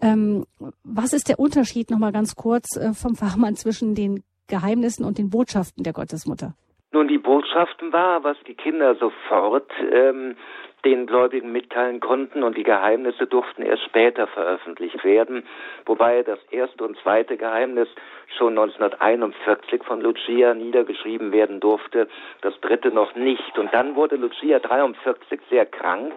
Ähm, 0.00 0.44
was 0.84 1.12
ist 1.12 1.28
der 1.28 1.38
Unterschied 1.38 1.90
nochmal 1.90 2.12
ganz 2.12 2.36
kurz 2.36 2.76
äh, 2.76 2.92
vom 2.92 3.14
Fachmann 3.14 3.56
zwischen 3.56 3.94
den 3.94 4.22
Geheimnissen 4.48 5.04
und 5.04 5.18
den 5.18 5.30
Botschaften 5.30 5.84
der 5.84 5.92
Gottesmutter? 5.92 6.54
Nun, 6.92 7.08
die 7.08 7.18
Botschaften 7.18 7.92
war, 7.92 8.22
was 8.22 8.36
die 8.46 8.54
Kinder 8.54 8.94
sofort 8.96 9.70
ähm, 9.90 10.36
den 10.84 11.06
Gläubigen 11.06 11.52
mitteilen 11.52 12.00
konnten 12.00 12.42
und 12.42 12.56
die 12.56 12.64
Geheimnisse 12.64 13.26
durften 13.26 13.62
erst 13.62 13.84
später 13.84 14.26
veröffentlicht 14.26 15.04
werden, 15.04 15.44
wobei 15.86 16.22
das 16.22 16.40
erste 16.50 16.84
und 16.84 16.98
zweite 16.98 17.36
Geheimnis 17.36 17.88
schon 18.36 18.58
1941 18.58 19.84
von 19.84 20.00
Lucia 20.00 20.54
niedergeschrieben 20.54 21.32
werden 21.32 21.60
durfte, 21.60 22.08
das 22.40 22.58
dritte 22.60 22.90
noch 22.90 23.14
nicht. 23.14 23.58
Und 23.58 23.72
dann 23.72 23.94
wurde 23.94 24.16
Lucia 24.16 24.58
43 24.58 25.40
sehr 25.50 25.66
krank 25.66 26.14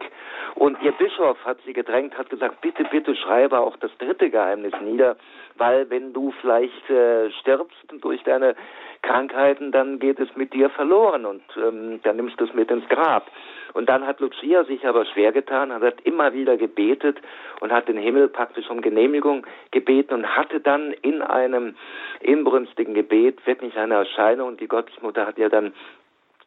und 0.56 0.82
ihr 0.82 0.94
Bischof 0.94 1.38
hat 1.46 1.58
sie 1.66 1.74
gedrängt, 1.74 2.18
hat 2.18 2.30
gesagt, 2.30 2.62
bitte, 2.62 2.86
bitte 2.86 3.16
schreibe 3.16 3.60
auch 3.60 3.78
das 3.78 3.92
dritte 4.00 4.30
Geheimnis 4.30 4.74
nieder, 4.82 5.18
weil 5.58 5.90
wenn 5.90 6.14
du 6.14 6.32
vielleicht 6.42 6.90
äh, 6.90 7.30
stirbst 7.32 7.78
durch 8.02 8.24
deine 8.24 8.56
Krankheiten, 9.02 9.72
dann 9.72 10.00
geht 10.00 10.20
es 10.20 10.36
mit 10.36 10.54
dir 10.54 10.70
verloren 10.70 11.26
und 11.26 11.44
ähm, 11.58 12.00
dann 12.04 12.16
nimmst 12.16 12.40
du 12.40 12.46
es 12.46 12.54
mit 12.54 12.72
ins 12.72 12.88
Grab. 12.90 13.30
Und 13.76 13.90
dann 13.90 14.08
hat 14.08 14.22
Lucia 14.22 14.64
sich 14.64 14.88
aber 14.88 15.06
schwer 15.06 15.34
getan, 15.34 15.74
hat 15.74 16.00
immer 16.06 16.34
wieder 16.34 16.56
gebetet 16.56 17.18
und 17.60 17.74
hat 17.74 17.90
den 17.90 17.98
Himmel 17.98 18.30
praktisch 18.30 18.70
um 18.70 18.80
Genehmigung 18.80 19.46
gebeten 19.72 20.14
und 20.14 20.38
hatte 20.38 20.62
dann 20.62 20.94
in 21.02 21.22
einem 21.22 21.76
inbrünstigen 22.22 22.94
Gebet 22.94 23.46
wirklich 23.46 23.76
eine 23.78 23.96
Erscheinung. 23.96 24.56
Die 24.56 24.70
Gottesmutter 24.70 25.28
hat 25.28 25.38
ja 25.38 25.50
dann 25.50 25.74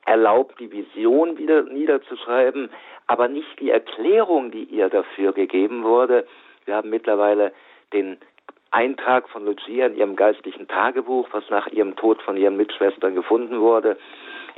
erlaubt, 0.06 0.58
die 0.58 0.72
Vision 0.72 1.36
wieder 1.36 1.64
niederzuschreiben, 1.64 2.70
aber 3.06 3.28
nicht 3.28 3.60
die 3.60 3.68
Erklärung, 3.68 4.50
die 4.50 4.64
ihr 4.64 4.88
dafür 4.88 5.34
gegeben 5.34 5.84
wurde. 5.84 6.26
Wir 6.64 6.76
haben 6.76 6.88
mittlerweile 6.88 7.52
den 7.92 8.16
Eintrag 8.70 9.28
von 9.28 9.44
Lucia 9.44 9.86
in 9.86 9.96
ihrem 9.96 10.16
geistlichen 10.16 10.68
Tagebuch, 10.68 11.28
was 11.32 11.48
nach 11.50 11.66
ihrem 11.68 11.96
Tod 11.96 12.20
von 12.22 12.36
ihren 12.36 12.56
Mitschwestern 12.56 13.14
gefunden 13.14 13.60
wurde 13.60 13.96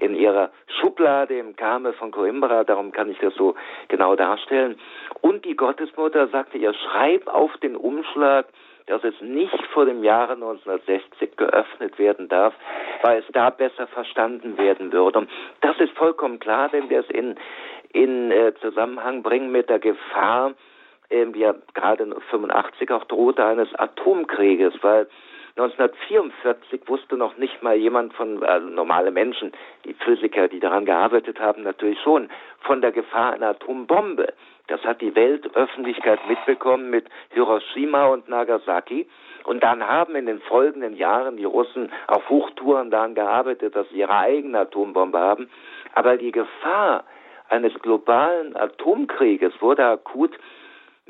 in 0.00 0.14
ihrer 0.14 0.50
Schublade 0.80 1.38
im 1.38 1.54
Kame 1.56 1.92
von 1.92 2.10
Coimbra, 2.10 2.64
darum 2.64 2.90
kann 2.90 3.10
ich 3.10 3.18
das 3.18 3.34
so 3.34 3.54
genau 3.88 4.16
darstellen. 4.16 4.78
Und 5.20 5.44
die 5.44 5.56
Gottesmutter 5.56 6.28
sagte 6.28 6.58
ihr, 6.58 6.72
schreib 6.72 7.28
auf 7.28 7.54
den 7.58 7.76
Umschlag, 7.76 8.46
dass 8.86 9.04
es 9.04 9.14
nicht 9.20 9.62
vor 9.72 9.84
dem 9.84 10.02
Jahre 10.02 10.32
1960 10.32 11.36
geöffnet 11.36 11.98
werden 11.98 12.28
darf, 12.28 12.54
weil 13.02 13.18
es 13.18 13.26
da 13.32 13.50
besser 13.50 13.86
verstanden 13.86 14.58
werden 14.58 14.92
würde. 14.92 15.20
Und 15.20 15.30
das 15.60 15.78
ist 15.78 15.92
vollkommen 15.92 16.40
klar, 16.40 16.72
wenn 16.72 16.88
wir 16.90 17.00
es 17.00 17.10
in, 17.10 17.36
in 17.92 18.32
äh, 18.32 18.52
Zusammenhang 18.60 19.22
bringen 19.22 19.52
mit 19.52 19.68
der 19.68 19.78
Gefahr, 19.78 20.54
äh, 21.10 21.26
die 21.26 21.40
ja 21.40 21.54
gerade 21.74 22.06
85 22.30 22.90
auch 22.90 23.04
drohte, 23.04 23.44
eines 23.44 23.68
Atomkrieges, 23.74 24.74
weil 24.82 25.06
1944 25.56 26.88
wusste 26.88 27.16
noch 27.16 27.36
nicht 27.36 27.62
mal 27.62 27.76
jemand 27.76 28.14
von, 28.14 28.42
also 28.42 28.68
normale 28.68 29.10
Menschen, 29.10 29.52
die 29.84 29.94
Physiker, 29.94 30.48
die 30.48 30.60
daran 30.60 30.84
gearbeitet 30.86 31.40
haben, 31.40 31.62
natürlich 31.62 32.00
schon, 32.00 32.30
von 32.60 32.80
der 32.80 32.92
Gefahr 32.92 33.32
einer 33.32 33.50
Atombombe. 33.50 34.32
Das 34.68 34.82
hat 34.84 35.00
die 35.00 35.14
Weltöffentlichkeit 35.14 36.20
mitbekommen 36.28 36.90
mit 36.90 37.06
Hiroshima 37.30 38.06
und 38.06 38.28
Nagasaki. 38.28 39.08
Und 39.44 39.62
dann 39.62 39.86
haben 39.86 40.14
in 40.14 40.26
den 40.26 40.40
folgenden 40.40 40.94
Jahren 40.96 41.36
die 41.36 41.44
Russen 41.44 41.90
auf 42.06 42.28
Hochtouren 42.28 42.90
daran 42.90 43.14
gearbeitet, 43.14 43.74
dass 43.74 43.88
sie 43.88 43.98
ihre 43.98 44.16
eigene 44.16 44.60
Atombombe 44.60 45.18
haben. 45.18 45.50
Aber 45.94 46.16
die 46.16 46.30
Gefahr 46.30 47.04
eines 47.48 47.74
globalen 47.82 48.56
Atomkrieges 48.56 49.52
wurde 49.60 49.84
akut 49.84 50.38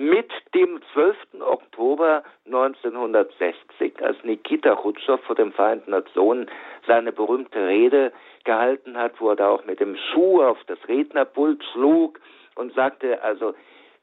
mit 0.00 0.32
dem 0.54 0.80
12. 0.94 1.14
Oktober 1.40 2.22
1960, 2.46 4.02
als 4.02 4.16
Nikita 4.24 4.74
Khrushchev 4.74 5.22
vor 5.26 5.36
den 5.36 5.52
Vereinten 5.52 5.90
Nationen 5.90 6.50
seine 6.86 7.12
berühmte 7.12 7.66
Rede 7.66 8.10
gehalten 8.44 8.96
hat, 8.96 9.20
wo 9.20 9.28
er 9.28 9.36
da 9.36 9.50
auch 9.50 9.66
mit 9.66 9.78
dem 9.78 9.96
Schuh 9.96 10.42
auf 10.42 10.56
das 10.68 10.78
Rednerpult 10.88 11.62
schlug 11.74 12.18
und 12.54 12.72
sagte, 12.72 13.22
also 13.22 13.54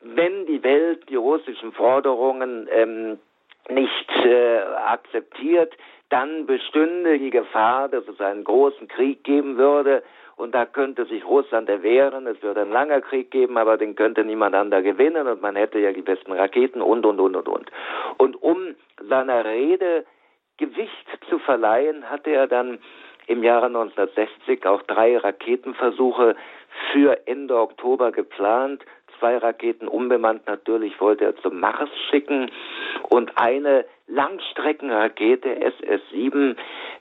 wenn 0.02 0.46
die 0.46 0.62
Welt 0.62 1.10
die 1.10 1.16
russischen 1.16 1.72
Forderungen 1.72 2.70
ähm, 2.72 3.18
nicht 3.68 4.12
äh, 4.24 4.60
akzeptiert, 4.86 5.74
dann 6.10 6.46
bestünde 6.46 7.18
die 7.18 7.32
Gefahr, 7.32 7.90
dass 7.90 8.08
es 8.08 8.22
einen 8.22 8.44
großen 8.44 8.88
Krieg 8.88 9.24
geben 9.24 9.58
würde 9.58 10.04
und 10.38 10.54
da 10.54 10.66
könnte 10.66 11.06
sich 11.06 11.26
Russland 11.26 11.68
erwehren, 11.68 12.28
es 12.28 12.42
würde 12.44 12.62
einen 12.62 12.72
langer 12.72 13.02
Krieg 13.02 13.32
geben, 13.32 13.58
aber 13.58 13.78
den 13.78 13.96
könnte 13.96 14.24
niemand 14.24 14.56
anderer 14.56 14.84
gewinnen 14.84 15.28
und 15.28 15.42
man 15.42 15.56
hätte 15.56 15.80
ja 15.80 15.92
die 15.92 16.04
besten 16.04 16.32
Raketen 16.32 16.82
und, 16.82 17.06
und, 17.06 17.20
und, 17.20 17.36
und, 17.36 17.48
und. 17.48 17.72
Und 18.18 18.42
um 18.42 18.76
seiner 19.10 19.44
Rede 19.44 20.06
Gewicht 20.58 21.08
zu 21.30 21.40
verleihen, 21.40 22.10
hatte 22.10 22.32
er 22.32 22.48
dann 22.48 22.80
im 23.28 23.44
Jahre 23.44 23.66
1960 23.66 24.66
auch 24.66 24.82
drei 24.84 25.18
Raketenversuche 25.18 26.36
für 26.92 27.28
Ende 27.28 27.60
Oktober 27.60 28.12
geplant. 28.12 28.84
Zwei 29.20 29.38
Raketen 29.38 29.88
unbemannt 29.88 30.48
natürlich 30.48 31.00
wollte 31.02 31.26
er 31.26 31.36
zum 31.38 31.60
Mars 31.60 31.90
schicken 32.10 32.52
und 33.10 33.32
eine 33.38 33.86
Langstreckenrakete 34.08 35.50
SS-7 35.62 36.56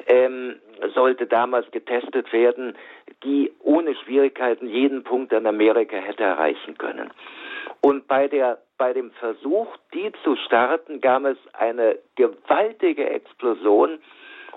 ähm, 0.07 0.57
sollte 0.95 1.27
damals 1.27 1.71
getestet 1.71 2.33
werden, 2.33 2.77
die 3.25 3.53
ohne 3.61 3.95
Schwierigkeiten 3.95 4.69
jeden 4.69 5.03
Punkt 5.03 5.33
in 5.33 5.47
Amerika 5.47 5.97
hätte 5.97 6.25
erreichen 6.25 6.77
können. 6.79 7.11
Und 7.81 8.07
bei 8.09 8.29
der 8.29 8.59
bei 8.79 8.93
dem 8.93 9.11
Versuch, 9.13 9.69
die 9.95 10.13
zu 10.23 10.37
starten, 10.37 11.01
gab 11.01 11.25
es 11.25 11.39
eine 11.55 11.99
gewaltige 12.17 13.09
Explosion 13.09 13.99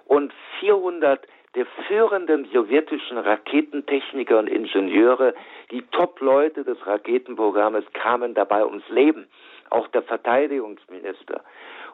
und 0.05 0.33
400 0.59 1.25
der 1.55 1.65
führenden 1.87 2.45
sowjetischen 2.53 3.17
Raketentechniker 3.17 4.37
und 4.37 4.47
Ingenieure, 4.47 5.33
die 5.71 5.81
Top-Leute 5.91 6.63
des 6.63 6.85
Raketenprogrammes, 6.85 7.85
kamen 7.93 8.35
dabei 8.35 8.65
ums 8.65 8.87
Leben. 8.89 9.27
Auch 9.71 9.87
der 9.87 10.03
Verteidigungsminister. 10.03 11.41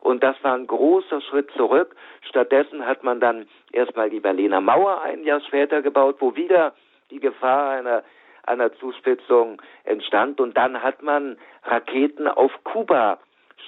Und 0.05 0.21
das 0.21 0.35
war 0.43 0.53
ein 0.53 0.67
großer 0.67 1.19
Schritt 1.19 1.49
zurück. 1.57 1.95
Stattdessen 2.29 2.85
hat 2.85 3.03
man 3.03 3.19
dann 3.19 3.47
erstmal 3.71 4.11
die 4.11 4.19
Berliner 4.19 4.61
Mauer 4.61 5.01
ein 5.01 5.23
Jahr 5.23 5.41
später 5.41 5.81
gebaut, 5.81 6.17
wo 6.19 6.35
wieder 6.35 6.75
die 7.09 7.19
Gefahr 7.19 7.71
einer 7.71 8.03
einer 8.43 8.71
Zuspitzung 8.73 9.59
entstand. 9.83 10.39
Und 10.39 10.55
dann 10.55 10.83
hat 10.83 11.01
man 11.01 11.37
Raketen 11.63 12.27
auf 12.27 12.51
Kuba 12.63 13.17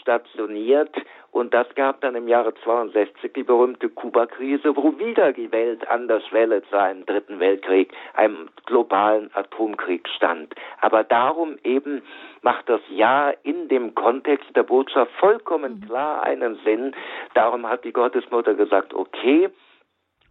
stationiert 0.01 0.95
und 1.31 1.53
das 1.53 1.67
gab 1.75 2.01
dann 2.01 2.15
im 2.15 2.27
Jahre 2.27 2.53
62 2.63 3.33
die 3.33 3.43
berühmte 3.43 3.89
Kuba-Krise, 3.89 4.75
wo 4.75 4.97
wieder 4.97 5.33
die 5.33 5.51
Welt 5.51 5.87
an 5.87 6.07
der 6.07 6.21
Schwelle 6.21 6.63
zu 6.69 6.79
einem 6.79 7.05
dritten 7.05 7.39
Weltkrieg, 7.39 7.93
einem 8.13 8.49
globalen 8.65 9.29
Atomkrieg 9.33 10.07
stand. 10.09 10.55
Aber 10.81 11.03
darum 11.03 11.57
eben 11.63 12.01
macht 12.41 12.67
das 12.69 12.81
Ja 12.89 13.31
in 13.43 13.67
dem 13.67 13.93
Kontext 13.93 14.47
der 14.55 14.63
Botschaft 14.63 15.11
vollkommen 15.19 15.75
mhm. 15.75 15.85
klar 15.87 16.23
einen 16.23 16.57
Sinn. 16.63 16.95
Darum 17.33 17.67
hat 17.67 17.83
die 17.83 17.93
Gottesmutter 17.93 18.55
gesagt, 18.55 18.93
okay, 18.93 19.49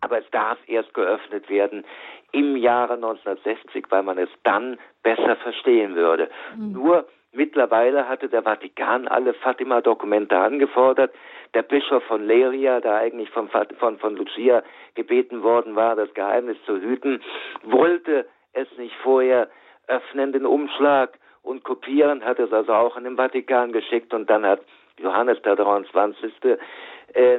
aber 0.01 0.19
es 0.19 0.31
darf 0.31 0.59
erst 0.67 0.93
geöffnet 0.95 1.49
werden 1.49 1.85
im 2.33 2.57
Jahre 2.57 2.95
1960, 2.95 3.87
weil 3.91 4.03
man 4.03 4.19
es 4.19 4.29
dann 4.45 4.79
besser 5.03 5.37
verstehen 5.37 5.95
würde. 5.95 6.29
Mhm. 6.57 6.73
Nur 6.73 7.07
Mittlerweile 7.37 8.09
hatte 8.09 8.29
der 8.29 8.43
Vatikan 8.43 9.07
alle 9.09 9.35
Fatima-Dokumente 9.35 10.39
angefordert. 10.39 11.13
Der 11.53 11.63
Bischof 11.63 12.03
von 12.05 12.27
Leria, 12.27 12.81
der 12.81 12.95
eigentlich 12.95 13.29
von, 13.31 13.51
von, 13.79 13.99
von 13.99 14.17
Lucia 14.17 14.63
gebeten 14.95 15.43
worden 15.43 15.77
war, 15.77 15.97
das 15.97 16.13
Geheimnis 16.15 16.57
zu 16.65 16.81
hüten, 16.81 17.23
wollte 17.63 18.27
es 18.55 18.67
nicht 18.79 18.95
vorher 19.03 19.49
öffnen, 19.87 20.33
den 20.33 20.47
Umschlag 20.47 21.19
und 21.43 21.63
kopieren, 21.63 22.25
hat 22.25 22.39
es 22.39 22.53
also 22.53 22.73
auch 22.73 22.97
in 22.97 23.05
den 23.05 23.17
Vatikan 23.17 23.71
geschickt 23.71 24.15
und 24.15 24.31
dann 24.31 24.45
hat 24.47 24.61
Johannes 24.99 25.41
der 25.43 25.57
23. 25.57 26.33
Äh, 26.43 27.37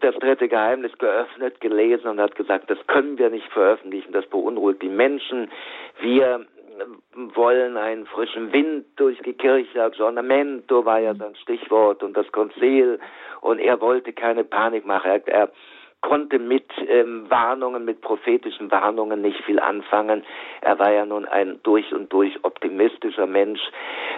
das 0.00 0.14
dritte 0.16 0.48
Geheimnis 0.48 0.96
geöffnet, 0.98 1.60
gelesen 1.60 2.08
und 2.08 2.20
hat 2.20 2.34
gesagt, 2.34 2.70
das 2.70 2.78
können 2.86 3.18
wir 3.18 3.30
nicht 3.30 3.46
veröffentlichen, 3.52 4.12
das 4.12 4.26
beunruhigt 4.26 4.82
die 4.82 4.88
Menschen. 4.88 5.50
Wir 6.00 6.46
wollen 7.34 7.76
einen 7.76 8.06
frischen 8.06 8.52
Wind 8.52 8.86
durch 8.96 9.18
die 9.20 9.34
Kirche, 9.34 9.82
Aggiornamento 9.82 10.84
war 10.84 11.00
ja 11.00 11.14
sein 11.14 11.36
Stichwort 11.36 12.02
und 12.02 12.16
das 12.16 12.30
Konzil 12.32 12.98
und 13.40 13.58
er 13.58 13.80
wollte 13.80 14.12
keine 14.12 14.44
Panik 14.44 14.86
machen. 14.86 15.10
Er, 15.10 15.28
er 15.28 15.50
konnte 16.00 16.38
mit 16.38 16.70
ähm, 16.88 17.26
Warnungen, 17.28 17.84
mit 17.84 18.00
prophetischen 18.00 18.70
Warnungen 18.70 19.20
nicht 19.20 19.42
viel 19.44 19.58
anfangen. 19.58 20.24
Er 20.60 20.78
war 20.78 20.92
ja 20.92 21.04
nun 21.04 21.26
ein 21.26 21.60
durch 21.62 21.92
und 21.92 22.12
durch 22.12 22.44
optimistischer 22.44 23.26
Mensch 23.26 23.60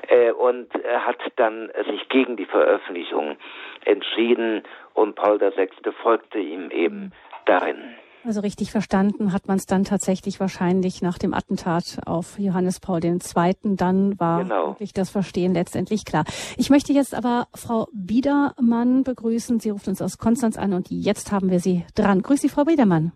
äh, 0.09 0.33
und 0.33 0.75
er 0.85 1.07
hat 1.07 1.19
dann 1.37 1.71
sich 1.91 2.09
gegen 2.09 2.37
die 2.37 2.45
Veröffentlichung 2.45 3.37
entschieden 3.85 4.63
und 4.95 5.15
Paul 5.15 5.41
VI. 5.41 5.69
folgte 6.03 6.39
ihm 6.39 6.71
eben 6.71 7.13
darin. 7.47 7.95
Also 8.23 8.41
richtig 8.41 8.71
verstanden 8.71 9.33
hat 9.33 9.49
man 9.49 9.57
es 9.57 9.65
dann 9.65 9.85
tatsächlich 9.85 10.41
wahrscheinlich 10.41 11.01
nach 11.01 11.17
dem 11.17 11.33
Attentat 11.33 12.01
auf 12.05 12.39
Johannes 12.39 12.79
Paul 12.79 13.03
II. 13.03 13.21
Dann 13.63 14.21
war 14.21 14.43
genau. 14.43 14.69
wirklich 14.69 14.93
das 14.93 15.09
Verstehen 15.09 15.55
letztendlich 15.55 16.05
klar. 16.05 16.25
Ich 16.59 16.69
möchte 16.69 16.93
jetzt 16.93 17.15
aber 17.15 17.47
Frau 17.55 17.89
Biedermann 17.93 19.05
begrüßen. 19.05 19.59
Sie 19.59 19.71
ruft 19.71 19.89
uns 19.89 20.03
aus 20.03 20.19
Konstanz 20.19 20.59
an 20.59 20.75
und 20.75 20.91
jetzt 20.91 21.33
haben 21.33 21.51
wir 21.51 21.61
Sie 21.61 21.87
dran. 21.95 22.21
Grüß 22.21 22.43
Sie, 22.43 22.51
Frau 22.51 22.65
Biedermann. 22.65 23.13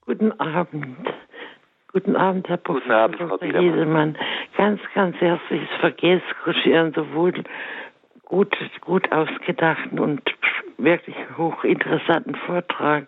Guten 0.00 0.32
Abend. 0.32 0.96
Guten 1.92 2.16
Abend, 2.16 2.48
Herr 2.48 2.56
Professor 2.56 3.08
Guten 3.10 3.22
Abend, 3.22 3.30
Frau 3.30 3.38
Biedermann. 3.38 4.18
Ganz, 4.56 4.80
ganz 4.94 5.16
herzliches 5.18 5.68
Verkehrskutschieren, 5.78 6.92
sowohl 6.94 7.32
gut, 8.32 8.56
gut 8.80 9.12
ausgedachten 9.12 9.98
und 9.98 10.22
wirklich 10.78 11.14
hochinteressanten 11.36 12.34
Vortrag. 12.34 13.06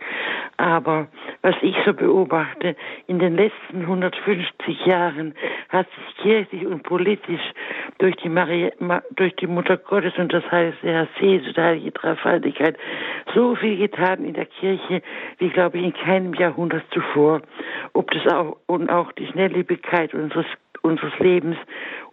Aber 0.58 1.08
was 1.40 1.54
ich 1.62 1.74
so 1.86 1.94
beobachte, 1.94 2.76
in 3.06 3.18
den 3.18 3.34
letzten 3.34 3.80
150 3.80 4.84
Jahren 4.84 5.34
hat 5.70 5.86
sich 5.86 6.22
kirchlich 6.22 6.66
und 6.66 6.82
politisch 6.82 7.40
durch 7.98 8.14
die, 8.16 8.28
Maria, 8.28 8.70
durch 9.16 9.34
die 9.36 9.46
Mutter 9.46 9.78
Gottes 9.78 10.12
und 10.18 10.30
das 10.30 10.44
heißt 10.50 10.76
der 10.82 11.08
Jesus, 11.18 11.54
die 11.54 11.60
heilige 11.60 11.92
Dreifaltigkeit, 11.92 12.76
so 13.34 13.56
viel 13.56 13.78
getan 13.78 14.26
in 14.26 14.34
der 14.34 14.46
Kirche, 14.46 15.00
wie 15.38 15.48
glaube 15.48 15.78
ich 15.78 15.84
in 15.84 15.94
keinem 15.94 16.34
Jahrhundert 16.34 16.84
zuvor. 16.92 17.40
Ob 17.94 18.10
das 18.10 18.26
auch, 18.30 18.58
und 18.66 18.90
auch 18.90 19.10
die 19.12 19.26
Schnelllebigkeit 19.26 20.12
unseres 20.12 20.46
unseres 20.84 21.18
Lebens. 21.18 21.56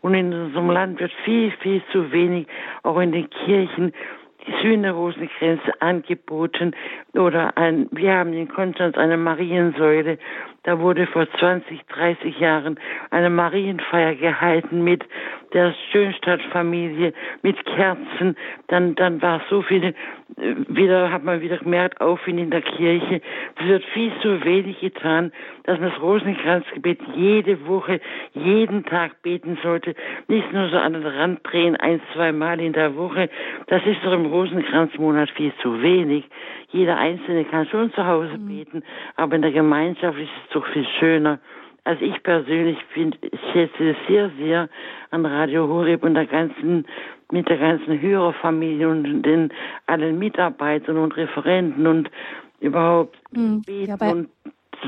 Und 0.02 0.14
in 0.16 0.34
unserem 0.34 0.70
Land 0.70 1.00
wird 1.00 1.12
viel, 1.24 1.52
viel 1.62 1.82
zu 1.92 2.12
wenig, 2.12 2.48
auch 2.84 3.00
in 3.00 3.12
den 3.12 3.30
Kirchen, 3.30 3.94
die 4.48 4.54
Sühnerosenkränze 4.62 5.82
angeboten 5.82 6.76
oder 7.14 7.58
ein, 7.58 7.88
wir 7.92 8.14
haben 8.14 8.34
in 8.34 8.48
Konstanz 8.48 8.98
eine 8.98 9.18
Mariensäule, 9.18 10.18
da 10.64 10.80
wurde 10.80 11.06
vor 11.08 11.28
20, 11.40 11.86
30 11.86 12.40
Jahren 12.40 12.80
eine 13.12 13.30
Marienfeier 13.30 14.16
gehalten 14.16 14.84
mit 14.84 15.04
der 15.54 15.74
Schönstadtfamilie, 15.92 17.14
mit 17.42 17.66
Kerzen, 17.66 18.36
dann, 18.68 18.96
dann 18.96 19.22
war 19.22 19.42
so 19.50 19.62
viel 19.62 19.94
wieder 20.38 21.12
hat 21.12 21.24
man 21.24 21.42
wieder 21.42 21.58
gemerkt, 21.58 22.00
Aufwind 22.00 22.40
in 22.40 22.52
der 22.52 22.62
Kirche. 22.62 23.22
Es 23.60 23.68
wird 23.68 23.84
viel 23.86 24.12
zu 24.22 24.44
wenig 24.44 24.80
getan, 24.80 25.32
dass 25.64 25.80
man 25.80 25.90
das 25.90 26.02
Rosenkranzgebet 26.02 27.00
jede 27.16 27.68
Woche, 27.68 28.00
jeden 28.34 28.86
Tag 28.86 29.22
beten 29.22 29.58
sollte. 29.62 29.94
Nicht 30.28 30.52
nur 30.54 30.70
so 30.70 30.78
an 30.78 30.94
den 30.94 31.06
Rand 31.06 31.40
drehen, 31.44 31.76
ein, 31.76 32.02
zwei 32.14 32.32
Mal 32.32 32.60
in 32.60 32.74
der 32.74 32.96
Woche. 32.96 33.30
Das 33.68 33.86
ist 33.86 34.04
doch 34.04 34.14
im 34.14 34.28
Rosenkranzmonat 34.28 35.30
viel 35.32 35.54
zu 35.62 35.82
wenig. 35.82 36.26
Jeder 36.70 36.98
Einzelne 36.98 37.46
kann 37.46 37.68
schon 37.68 37.92
zu 37.94 38.06
Hause 38.06 38.38
mhm. 38.38 38.48
beten, 38.48 38.84
aber 39.18 39.36
in 39.36 39.42
der 39.42 39.52
Gemeinschaft 39.52 40.18
ist 40.18 40.30
es 40.44 40.54
doch 40.54 40.66
viel 40.68 40.88
schöner. 41.00 41.40
Also 41.84 42.06
ich 42.06 42.22
persönlich 42.22 42.78
finde, 42.94 43.18
ich 43.22 43.40
schätze 43.52 43.90
es 43.90 43.98
sehr, 44.08 44.30
sehr 44.38 44.70
an 45.10 45.26
Radio 45.26 45.68
Horeb 45.68 46.04
und 46.04 46.14
der 46.14 46.28
ganzen 46.28 46.86
mit 47.32 47.48
der 47.50 47.58
ganzen 47.58 48.00
Hörerfamilie 48.00 48.90
und 48.90 49.24
den 49.24 49.54
allen 49.88 50.20
Mitarbeitern 50.20 50.98
und 50.98 51.16
Referenten 51.16 51.88
und 51.88 52.12
überhaupt 52.60 53.18
mhm. 53.32 53.62
beten 53.62 53.98
ja, 54.00 54.12
und 54.12 54.30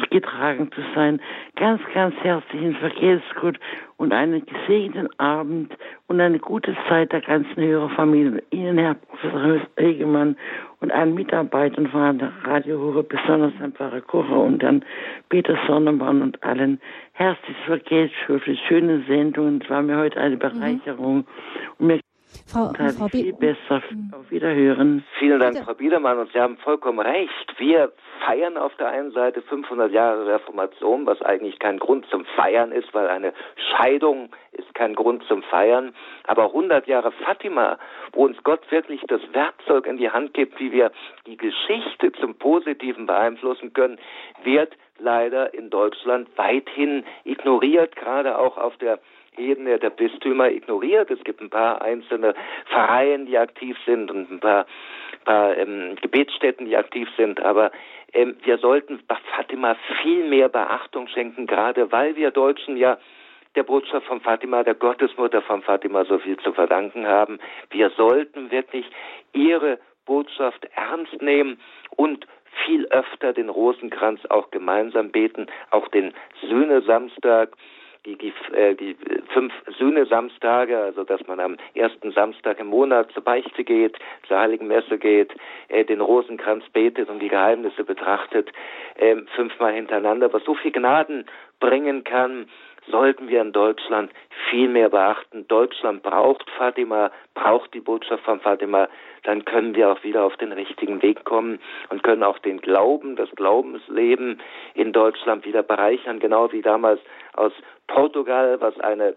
getragen 0.10 0.70
zu 0.74 0.82
sein. 0.94 1.20
Ganz, 1.56 1.82
ganz 1.94 2.16
herzlichen 2.22 2.76
Verkehrsgut 2.76 3.60
und 3.98 4.14
einen 4.14 4.46
gesegneten 4.46 5.10
Abend 5.20 5.76
und 6.08 6.20
eine 6.20 6.40
gute 6.40 6.76
Zeit 6.88 7.12
der 7.12 7.22
ganzen 7.22 7.64
Hörerfamilie. 7.64 8.44
Ihnen, 8.52 8.78
Herr 8.78 8.96
Professor 8.96 9.60
Hegemann 9.78 10.36
und 10.82 10.92
allen 10.92 11.14
Mitarbeitern 11.14 11.88
von 11.88 12.22
Radio 12.44 12.80
Hure, 12.80 13.04
besonders 13.04 13.54
Herrn 13.60 13.72
Pfarrer 13.72 14.02
Kocher 14.02 14.40
und 14.40 14.62
Herrn 14.62 14.84
Peter 15.30 15.58
Sonnemann 15.68 16.22
und 16.22 16.44
allen 16.44 16.80
herzliches 17.14 17.64
Verkehrsgut 17.66 18.42
für 18.42 18.52
die 18.52 18.58
schöne 18.68 19.04
Sendung. 19.08 19.62
Es 19.64 19.70
war 19.70 19.82
mir 19.82 19.98
heute 19.98 20.20
eine. 20.20 20.38
Bereicherung. 20.44 21.18
Mhm. 21.18 21.26
Und 21.80 21.88
mir 21.88 22.00
Frau, 22.48 22.72
Frau 22.98 23.08
viel 23.08 23.34
besser. 23.34 23.82
Mhm. 23.90 24.14
Auf 24.14 24.32
Wiederhören. 24.32 25.04
Vielen 25.20 25.40
Dank, 25.40 25.58
Frau 25.64 25.74
Biedermann. 25.74 26.20
Und 26.20 26.32
Sie 26.32 26.40
haben 26.40 26.58
vollkommen 26.58 27.00
recht. 27.00 27.54
Wir 27.58 27.92
feiern 28.26 28.58
auf 28.58 28.76
der 28.76 28.88
einen 28.88 29.12
Seite 29.12 29.42
500 29.42 29.92
Jahre 29.92 30.28
Reformation, 30.28 31.06
was 31.06 31.22
eigentlich 31.22 31.60
kein 31.60 31.80
Grund 31.80 32.06
zum 32.10 32.26
Feiern 32.36 32.72
ist, 32.72 32.94
weil 32.94 33.08
eine 33.08 33.34
Scheidung 33.56 34.30
ist 34.52 34.74
kein 34.76 34.96
Grund 34.96 35.24
zum 35.28 35.44
Feiern. 35.44 35.94
Aber 36.26 36.46
100 36.46 36.88
Jahre 36.88 37.12
Fatima, 37.12 37.78
wo 38.14 38.26
uns 38.26 38.42
Gott 38.44 38.70
wirklich 38.72 39.02
das 39.08 39.22
Werkzeug 39.34 39.88
in 39.88 39.98
die 39.98 40.10
Hand 40.10 40.34
gibt, 40.34 40.60
wie 40.60 40.72
wir 40.72 40.92
die 41.26 41.38
Geschichte 41.38 42.12
zum 42.14 42.36
Positiven 42.36 43.06
beeinflussen 43.06 43.74
können, 43.74 44.00
wird 44.44 44.74
leider 45.00 45.54
in 45.54 45.70
Deutschland 45.70 46.30
weithin 46.36 47.04
ignoriert, 47.24 47.96
gerade 47.96 48.38
auch 48.38 48.58
auf 48.58 48.78
der 48.78 49.00
Ebene 49.38 49.80
der 49.80 49.90
Bistümer 49.90 50.50
ignoriert. 50.50 51.12
Es 51.12 51.24
gibt 51.24 51.42
ein 51.42 51.50
paar 51.50 51.82
einzelne 51.82 52.34
Vereine, 52.66 53.26
die 53.26 53.38
aktiv 53.38 53.78
sind 53.86 54.12
und 54.12 54.32
ein 54.32 54.40
paar, 54.40 54.66
paar 55.26 55.58
ähm, 55.58 55.96
Gebetsstätten, 56.02 56.66
die 56.66 56.78
aktiv 56.78 57.08
sind, 57.18 57.42
aber 57.42 57.72
ähm, 58.14 58.36
wir 58.44 58.58
sollten 58.58 59.00
Fatima 59.36 59.76
viel 60.02 60.24
mehr 60.30 60.50
Beachtung 60.50 61.08
schenken, 61.08 61.48
gerade 61.48 61.92
weil 61.92 62.16
wir 62.16 62.32
Deutschen 62.32 62.78
ja 62.78 62.98
der 63.56 63.64
Botschaft 63.64 64.08
von 64.08 64.22
Fatima, 64.22 64.64
der 64.64 64.76
Gottesmutter 64.76 65.42
von 65.42 65.62
Fatima 65.62 66.06
so 66.06 66.18
viel 66.18 66.38
zu 66.38 66.54
verdanken 66.54 67.06
haben. 67.08 67.40
Wir 67.70 67.92
sollten 67.92 68.52
wirklich 68.52 68.86
ihre 69.34 69.80
Botschaft 70.06 70.68
ernst 70.76 71.22
nehmen 71.22 71.60
und 71.96 72.26
viel 72.66 72.88
öfter 72.88 73.34
den 73.34 73.50
Rosenkranz 73.50 74.22
auch 74.30 74.52
gemeinsam 74.52 75.12
beten, 75.12 75.48
auch 75.72 75.88
den 75.90 76.14
Sühne-Samstag 76.42 77.56
die, 78.06 78.18
die, 78.18 78.34
äh, 78.54 78.76
die 78.76 78.96
fünf 79.34 79.54
Sühne-Samstage, 79.78 80.78
also 80.78 81.04
dass 81.04 81.26
man 81.28 81.40
am 81.40 81.58
ersten 81.74 82.12
Samstag 82.12 82.60
im 82.60 82.68
Monat 82.68 83.12
zur 83.14 83.24
Beichte 83.24 83.64
geht, 83.64 83.98
zur 84.28 84.40
Heiligen 84.40 84.68
Messe 84.68 84.98
geht, 84.98 85.34
äh, 85.70 85.86
den 85.86 86.02
Rosenkranz 86.02 86.66
betet 86.74 87.10
und 87.10 87.20
die 87.20 87.30
Geheimnisse 87.30 87.84
betrachtet, 87.84 88.52
äh, 88.96 89.16
fünfmal 89.36 89.74
hintereinander, 89.74 90.32
was 90.34 90.44
so 90.44 90.54
viel 90.56 90.72
Gnaden 90.72 91.26
bringen 91.60 92.04
kann, 92.04 92.48
sollten 92.90 93.30
wir 93.30 93.42
in 93.42 93.54
Deutschland 93.54 94.12
viel 94.50 94.68
mehr 94.68 94.90
beachten. 94.90 95.48
Deutschland 95.48 96.04
braucht 96.04 96.50
Fatima, 96.58 97.12
braucht 97.34 97.74
die 97.74 97.80
Botschaft 97.80 98.24
von 98.24 98.40
Fatima. 98.40 98.90
Dann 99.24 99.46
können 99.46 99.76
wir 99.76 99.92
auch 99.92 100.04
wieder 100.04 100.24
auf 100.24 100.36
den 100.38 100.52
richtigen 100.52 101.02
Weg 101.02 101.24
kommen 101.24 101.60
und 101.90 102.04
können 102.04 102.24
auch 102.24 102.40
den 102.40 102.60
Glauben, 102.60 103.16
das 103.16 103.30
Glaubensleben 103.32 104.42
in 104.74 104.92
Deutschland 104.92 105.46
wieder 105.46 105.64
bereichern, 105.64 106.20
genau 106.20 106.52
wie 106.52 106.62
damals 106.62 107.00
aus 107.34 107.54
Portugal, 107.88 108.60
was 108.60 108.80
eine 108.80 109.16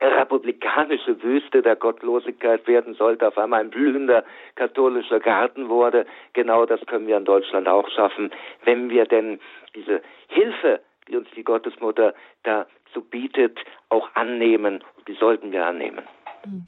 republikanische 0.00 1.22
Wüste 1.22 1.62
der 1.62 1.76
Gottlosigkeit 1.76 2.66
werden 2.66 2.94
sollte, 2.94 3.28
auf 3.28 3.36
einmal 3.36 3.60
ein 3.60 3.70
blühender 3.70 4.24
katholischer 4.54 5.20
Garten 5.20 5.68
wurde. 5.68 6.06
Genau 6.32 6.64
das 6.64 6.80
können 6.86 7.06
wir 7.06 7.18
in 7.18 7.26
Deutschland 7.26 7.68
auch 7.68 7.88
schaffen, 7.90 8.30
wenn 8.64 8.88
wir 8.88 9.04
denn 9.04 9.40
diese 9.74 10.00
Hilfe, 10.28 10.80
die 11.08 11.16
uns 11.16 11.28
die 11.36 11.44
Gottesmutter 11.44 12.14
dazu 12.44 13.02
bietet, 13.02 13.58
auch 13.90 14.08
annehmen. 14.14 14.82
Die 15.06 15.14
sollten 15.14 15.52
wir 15.52 15.66
annehmen. 15.66 16.04
Mhm. 16.46 16.64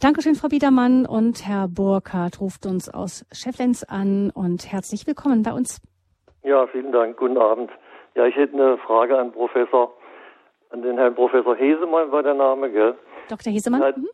Dankeschön, 0.00 0.34
Frau 0.34 0.48
Biedermann. 0.48 1.06
Und 1.06 1.46
Herr 1.46 1.68
Burkhardt 1.68 2.40
ruft 2.40 2.66
uns 2.66 2.92
aus 2.92 3.24
Schefflenz 3.32 3.82
an 3.82 4.30
und 4.34 4.70
herzlich 4.70 5.06
willkommen 5.06 5.42
bei 5.42 5.52
uns. 5.52 5.80
Ja, 6.44 6.66
vielen 6.66 6.92
Dank. 6.92 7.16
Guten 7.16 7.38
Abend. 7.38 7.70
Ja, 8.14 8.26
ich 8.26 8.36
hätte 8.36 8.54
eine 8.54 8.78
Frage 8.78 9.18
an 9.18 9.32
Professor 9.32 9.94
an 10.76 10.82
den 10.82 10.98
Herrn 10.98 11.14
Professor 11.14 11.56
Hesemann 11.56 12.12
war 12.12 12.22
der 12.22 12.34
Name, 12.34 12.70
gell? 12.70 12.94
Dr. 13.28 13.52
Hesemann? 13.52 13.82
Hat, 13.82 13.96
mhm. 13.96 14.08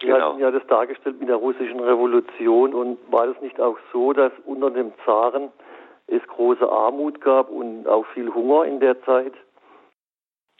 Sie 0.00 0.06
genau. 0.06 0.30
hatten 0.30 0.40
ja 0.40 0.50
das 0.50 0.66
dargestellt 0.68 1.18
mit 1.18 1.28
der 1.28 1.36
russischen 1.36 1.80
Revolution 1.80 2.74
und 2.74 2.98
war 3.10 3.26
das 3.26 3.40
nicht 3.40 3.60
auch 3.60 3.76
so, 3.92 4.12
dass 4.12 4.32
unter 4.44 4.70
dem 4.70 4.92
Zaren 5.04 5.50
es 6.06 6.22
große 6.28 6.68
Armut 6.70 7.20
gab 7.20 7.50
und 7.50 7.88
auch 7.88 8.06
viel 8.14 8.32
Hunger 8.32 8.64
in 8.64 8.80
der 8.80 9.02
Zeit? 9.04 9.32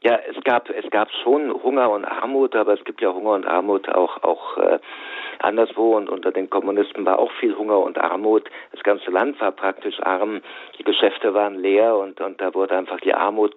Ja, 0.04 0.20
es 0.28 0.36
gab 0.44 0.68
es 0.68 0.90
gab 0.90 1.10
schon 1.22 1.50
Hunger 1.50 1.90
und 1.90 2.04
Armut, 2.04 2.54
aber 2.54 2.74
es 2.74 2.84
gibt 2.84 3.00
ja 3.00 3.10
Hunger 3.14 3.30
und 3.30 3.46
Armut 3.46 3.88
auch 3.88 4.22
auch 4.22 4.58
äh, 4.58 4.78
anderswo 5.38 5.96
und 5.96 6.10
unter 6.10 6.30
den 6.30 6.50
Kommunisten 6.50 7.06
war 7.06 7.18
auch 7.18 7.32
viel 7.40 7.56
Hunger 7.56 7.78
und 7.78 7.96
Armut. 7.96 8.50
Das 8.72 8.82
ganze 8.82 9.10
Land 9.10 9.40
war 9.40 9.52
praktisch 9.52 9.98
arm, 10.02 10.42
die 10.78 10.84
Geschäfte 10.84 11.32
waren 11.32 11.54
leer 11.54 11.96
und 11.96 12.20
und 12.20 12.38
da 12.38 12.52
wurde 12.52 12.76
einfach 12.76 13.00
die 13.00 13.14
Armut 13.14 13.54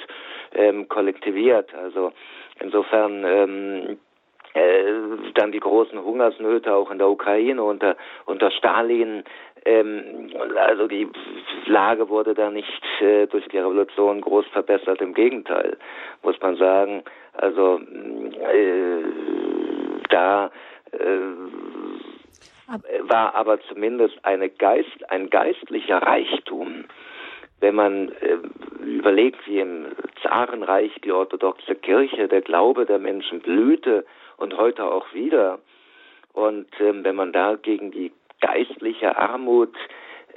ähm, 0.53 0.87
kollektiviert. 0.87 1.75
Also 1.75 2.13
insofern 2.61 3.25
ähm, 3.25 3.99
äh, 4.53 4.93
dann 5.33 5.51
die 5.51 5.59
großen 5.59 6.01
Hungersnöte 6.01 6.73
auch 6.73 6.91
in 6.91 6.97
der 6.97 7.09
Ukraine 7.09 7.61
unter 7.61 7.97
unter 8.25 8.51
Stalin 8.51 9.25
ähm, 9.67 10.31
also 10.55 10.87
die 10.87 11.07
Lage 11.65 12.07
wurde 12.07 12.33
da 12.33 12.49
nicht 12.49 12.83
äh, 13.01 13.27
durch 13.27 13.45
die 13.49 13.57
Revolution 13.57 14.21
groß 14.21 14.45
verbessert. 14.47 15.01
Im 15.01 15.13
Gegenteil, 15.13 15.77
muss 16.23 16.39
man 16.39 16.55
sagen. 16.55 17.03
Also 17.33 17.79
äh, 17.79 19.03
da 20.09 20.49
äh, 20.91 21.09
war 23.01 23.35
aber 23.35 23.59
zumindest 23.61 24.17
eine 24.23 24.49
Geist, 24.49 25.09
ein 25.09 25.29
geistlicher 25.29 25.97
Reichtum. 25.97 26.85
Wenn 27.59 27.75
man 27.75 28.09
äh, 28.21 28.37
überlegt, 28.85 29.45
wie 29.47 29.59
im 29.59 29.87
Zarenreich 30.21 30.93
die 31.03 31.11
orthodoxe 31.11 31.75
Kirche, 31.75 32.27
der 32.27 32.41
Glaube 32.41 32.85
der 32.85 32.99
Menschen 32.99 33.41
blühte 33.41 34.05
und 34.37 34.55
heute 34.57 34.85
auch 34.85 35.13
wieder. 35.13 35.59
Und 36.33 36.67
ähm, 36.79 37.03
wenn 37.03 37.15
man 37.15 37.33
da 37.33 37.55
gegen 37.55 37.91
die 37.91 38.11
geistliche 38.41 39.17
Armut 39.17 39.75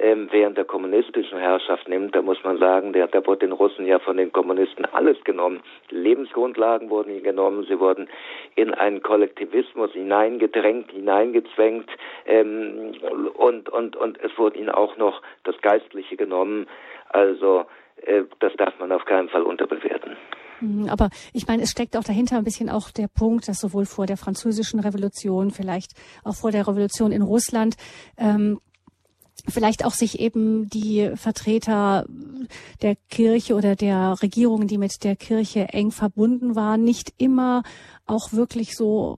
ähm, 0.01 0.29
während 0.31 0.57
der 0.57 0.65
kommunistischen 0.65 1.37
Herrschaft 1.37 1.87
nimmt, 1.87 2.15
da 2.15 2.21
muss 2.21 2.43
man 2.43 2.57
sagen, 2.57 2.93
der, 2.93 3.07
da 3.07 3.25
wurde 3.25 3.45
den 3.45 3.51
Russen 3.51 3.85
ja 3.85 3.99
von 3.99 4.17
den 4.17 4.31
Kommunisten 4.31 4.85
alles 4.85 5.23
genommen. 5.23 5.61
Lebensgrundlagen 5.89 6.89
wurden 6.89 7.11
ihnen 7.11 7.23
genommen, 7.23 7.65
sie 7.67 7.79
wurden 7.79 8.09
in 8.55 8.73
einen 8.73 9.03
Kollektivismus 9.03 9.91
hineingedrängt, 9.91 10.91
hineingezwängt 10.91 11.89
ähm, 12.25 12.93
und, 13.35 13.69
und, 13.69 13.95
und 13.95 14.19
es 14.21 14.35
wurde 14.37 14.57
ihnen 14.57 14.71
auch 14.71 14.97
noch 14.97 15.21
das 15.43 15.59
Geistliche 15.61 16.17
genommen. 16.17 16.67
Also 17.09 17.65
äh, 18.05 18.23
das 18.39 18.53
darf 18.55 18.77
man 18.79 18.91
auf 18.91 19.05
keinen 19.05 19.29
Fall 19.29 19.43
unterbewerten. 19.43 20.17
Mhm, 20.61 20.87
aber 20.87 21.09
ich 21.33 21.47
meine, 21.47 21.63
es 21.63 21.71
steckt 21.71 21.97
auch 21.97 22.03
dahinter 22.03 22.37
ein 22.37 22.43
bisschen 22.43 22.69
auch 22.69 22.91
der 22.91 23.07
Punkt, 23.07 23.47
dass 23.47 23.59
sowohl 23.59 23.85
vor 23.85 24.05
der 24.05 24.17
französischen 24.17 24.79
Revolution, 24.79 25.51
vielleicht 25.51 25.93
auch 26.23 26.35
vor 26.35 26.51
der 26.51 26.67
Revolution 26.67 27.11
in 27.11 27.21
Russland, 27.21 27.75
ähm, 28.17 28.59
vielleicht 29.47 29.85
auch 29.85 29.93
sich 29.93 30.19
eben 30.19 30.69
die 30.69 31.11
Vertreter 31.15 32.05
der 32.81 32.95
Kirche 33.09 33.55
oder 33.55 33.75
der 33.75 34.21
Regierungen, 34.21 34.67
die 34.67 34.77
mit 34.77 35.03
der 35.03 35.15
Kirche 35.15 35.69
eng 35.69 35.91
verbunden 35.91 36.55
waren, 36.55 36.83
nicht 36.83 37.13
immer 37.17 37.63
auch 38.05 38.33
wirklich 38.33 38.75
so 38.75 39.17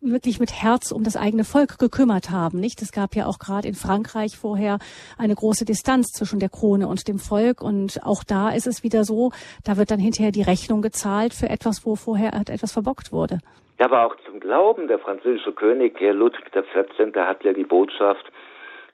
wirklich 0.00 0.40
mit 0.40 0.52
Herz 0.52 0.92
um 0.92 1.04
das 1.04 1.16
eigene 1.16 1.44
Volk 1.44 1.78
gekümmert 1.78 2.30
haben, 2.30 2.60
nicht? 2.60 2.82
Es 2.82 2.92
gab 2.92 3.14
ja 3.14 3.26
auch 3.26 3.38
gerade 3.38 3.68
in 3.68 3.74
Frankreich 3.74 4.36
vorher 4.36 4.78
eine 5.18 5.34
große 5.34 5.64
Distanz 5.64 6.12
zwischen 6.12 6.38
der 6.38 6.48
Krone 6.48 6.88
und 6.88 7.08
dem 7.08 7.18
Volk 7.18 7.62
und 7.62 8.00
auch 8.04 8.24
da 8.24 8.50
ist 8.50 8.66
es 8.66 8.82
wieder 8.82 9.04
so, 9.04 9.30
da 9.64 9.76
wird 9.76 9.90
dann 9.90 10.00
hinterher 10.00 10.32
die 10.32 10.42
Rechnung 10.42 10.82
gezahlt 10.82 11.34
für 11.34 11.48
etwas, 11.48 11.84
wo 11.84 11.96
vorher 11.96 12.32
etwas 12.34 12.72
verbockt 12.72 13.12
wurde. 13.12 13.38
Ja, 13.78 13.86
aber 13.86 14.06
auch 14.06 14.16
zum 14.24 14.38
Glauben, 14.40 14.86
der 14.86 14.98
französische 14.98 15.52
König 15.52 15.98
Ludwig 16.00 16.44
XIV. 16.52 17.14
hat 17.16 17.42
ja 17.44 17.52
die 17.52 17.64
Botschaft, 17.64 18.30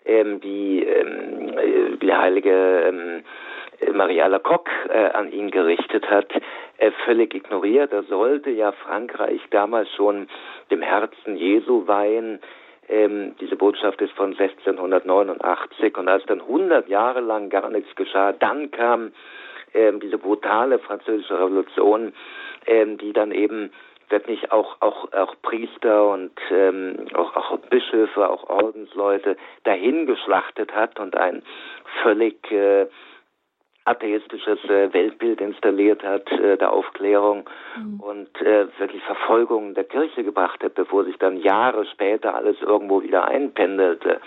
ähm, 0.04 0.40
die, 0.40 0.82
ähm, 0.82 1.58
äh, 1.58 1.96
die 1.98 2.12
heilige 2.12 2.50
ähm, 2.88 3.22
Maria 3.92 4.26
Lecoq 4.26 4.68
äh, 4.88 5.10
an 5.10 5.32
ihn 5.32 5.50
gerichtet 5.50 6.08
hat, 6.08 6.30
äh, 6.78 6.90
völlig 7.04 7.34
ignoriert. 7.34 7.92
Er 7.92 8.04
sollte 8.04 8.50
ja 8.50 8.72
Frankreich 8.72 9.40
damals 9.50 9.88
schon 9.94 10.28
dem 10.70 10.82
Herzen 10.82 11.36
Jesu 11.36 11.86
weihen. 11.86 12.40
Ähm, 12.88 13.36
diese 13.40 13.56
Botschaft 13.56 14.00
ist 14.00 14.12
von 14.14 14.30
1689 14.36 15.96
und 15.96 16.08
als 16.08 16.24
dann 16.26 16.40
100 16.40 16.88
Jahre 16.88 17.20
lang 17.20 17.48
gar 17.48 17.70
nichts 17.70 17.94
geschah, 17.94 18.32
dann 18.32 18.70
kam 18.70 19.12
ähm, 19.74 20.00
diese 20.00 20.18
brutale 20.18 20.78
französische 20.78 21.38
Revolution, 21.38 22.12
ähm, 22.66 22.98
die 22.98 23.12
dann 23.12 23.32
eben 23.32 23.70
wirklich 24.08 24.50
auch 24.50 24.76
auch 24.80 25.12
auch 25.12 25.34
Priester 25.42 26.08
und 26.08 26.32
ähm, 26.50 27.06
auch 27.14 27.36
auch 27.36 27.58
Bischöfe, 27.70 28.28
auch 28.28 28.50
Ordensleute 28.50 29.36
dahingeschlachtet 29.64 30.74
hat 30.74 30.98
und 30.98 31.16
ein 31.16 31.42
völlig 32.02 32.50
äh, 32.50 32.86
atheistisches 33.84 34.62
äh, 34.64 34.92
Weltbild 34.92 35.40
installiert 35.40 36.02
hat, 36.02 36.30
äh, 36.32 36.56
der 36.56 36.72
Aufklärung 36.72 37.48
mhm. 37.76 38.00
und 38.00 38.40
äh, 38.42 38.66
wirklich 38.78 39.02
Verfolgung 39.04 39.74
der 39.74 39.84
Kirche 39.84 40.22
gebracht 40.22 40.62
hat, 40.62 40.74
bevor 40.74 41.04
sich 41.04 41.16
dann 41.18 41.38
Jahre 41.38 41.86
später 41.86 42.34
alles 42.34 42.60
irgendwo 42.60 43.02
wieder 43.02 43.26
einpendelte. 43.26 44.20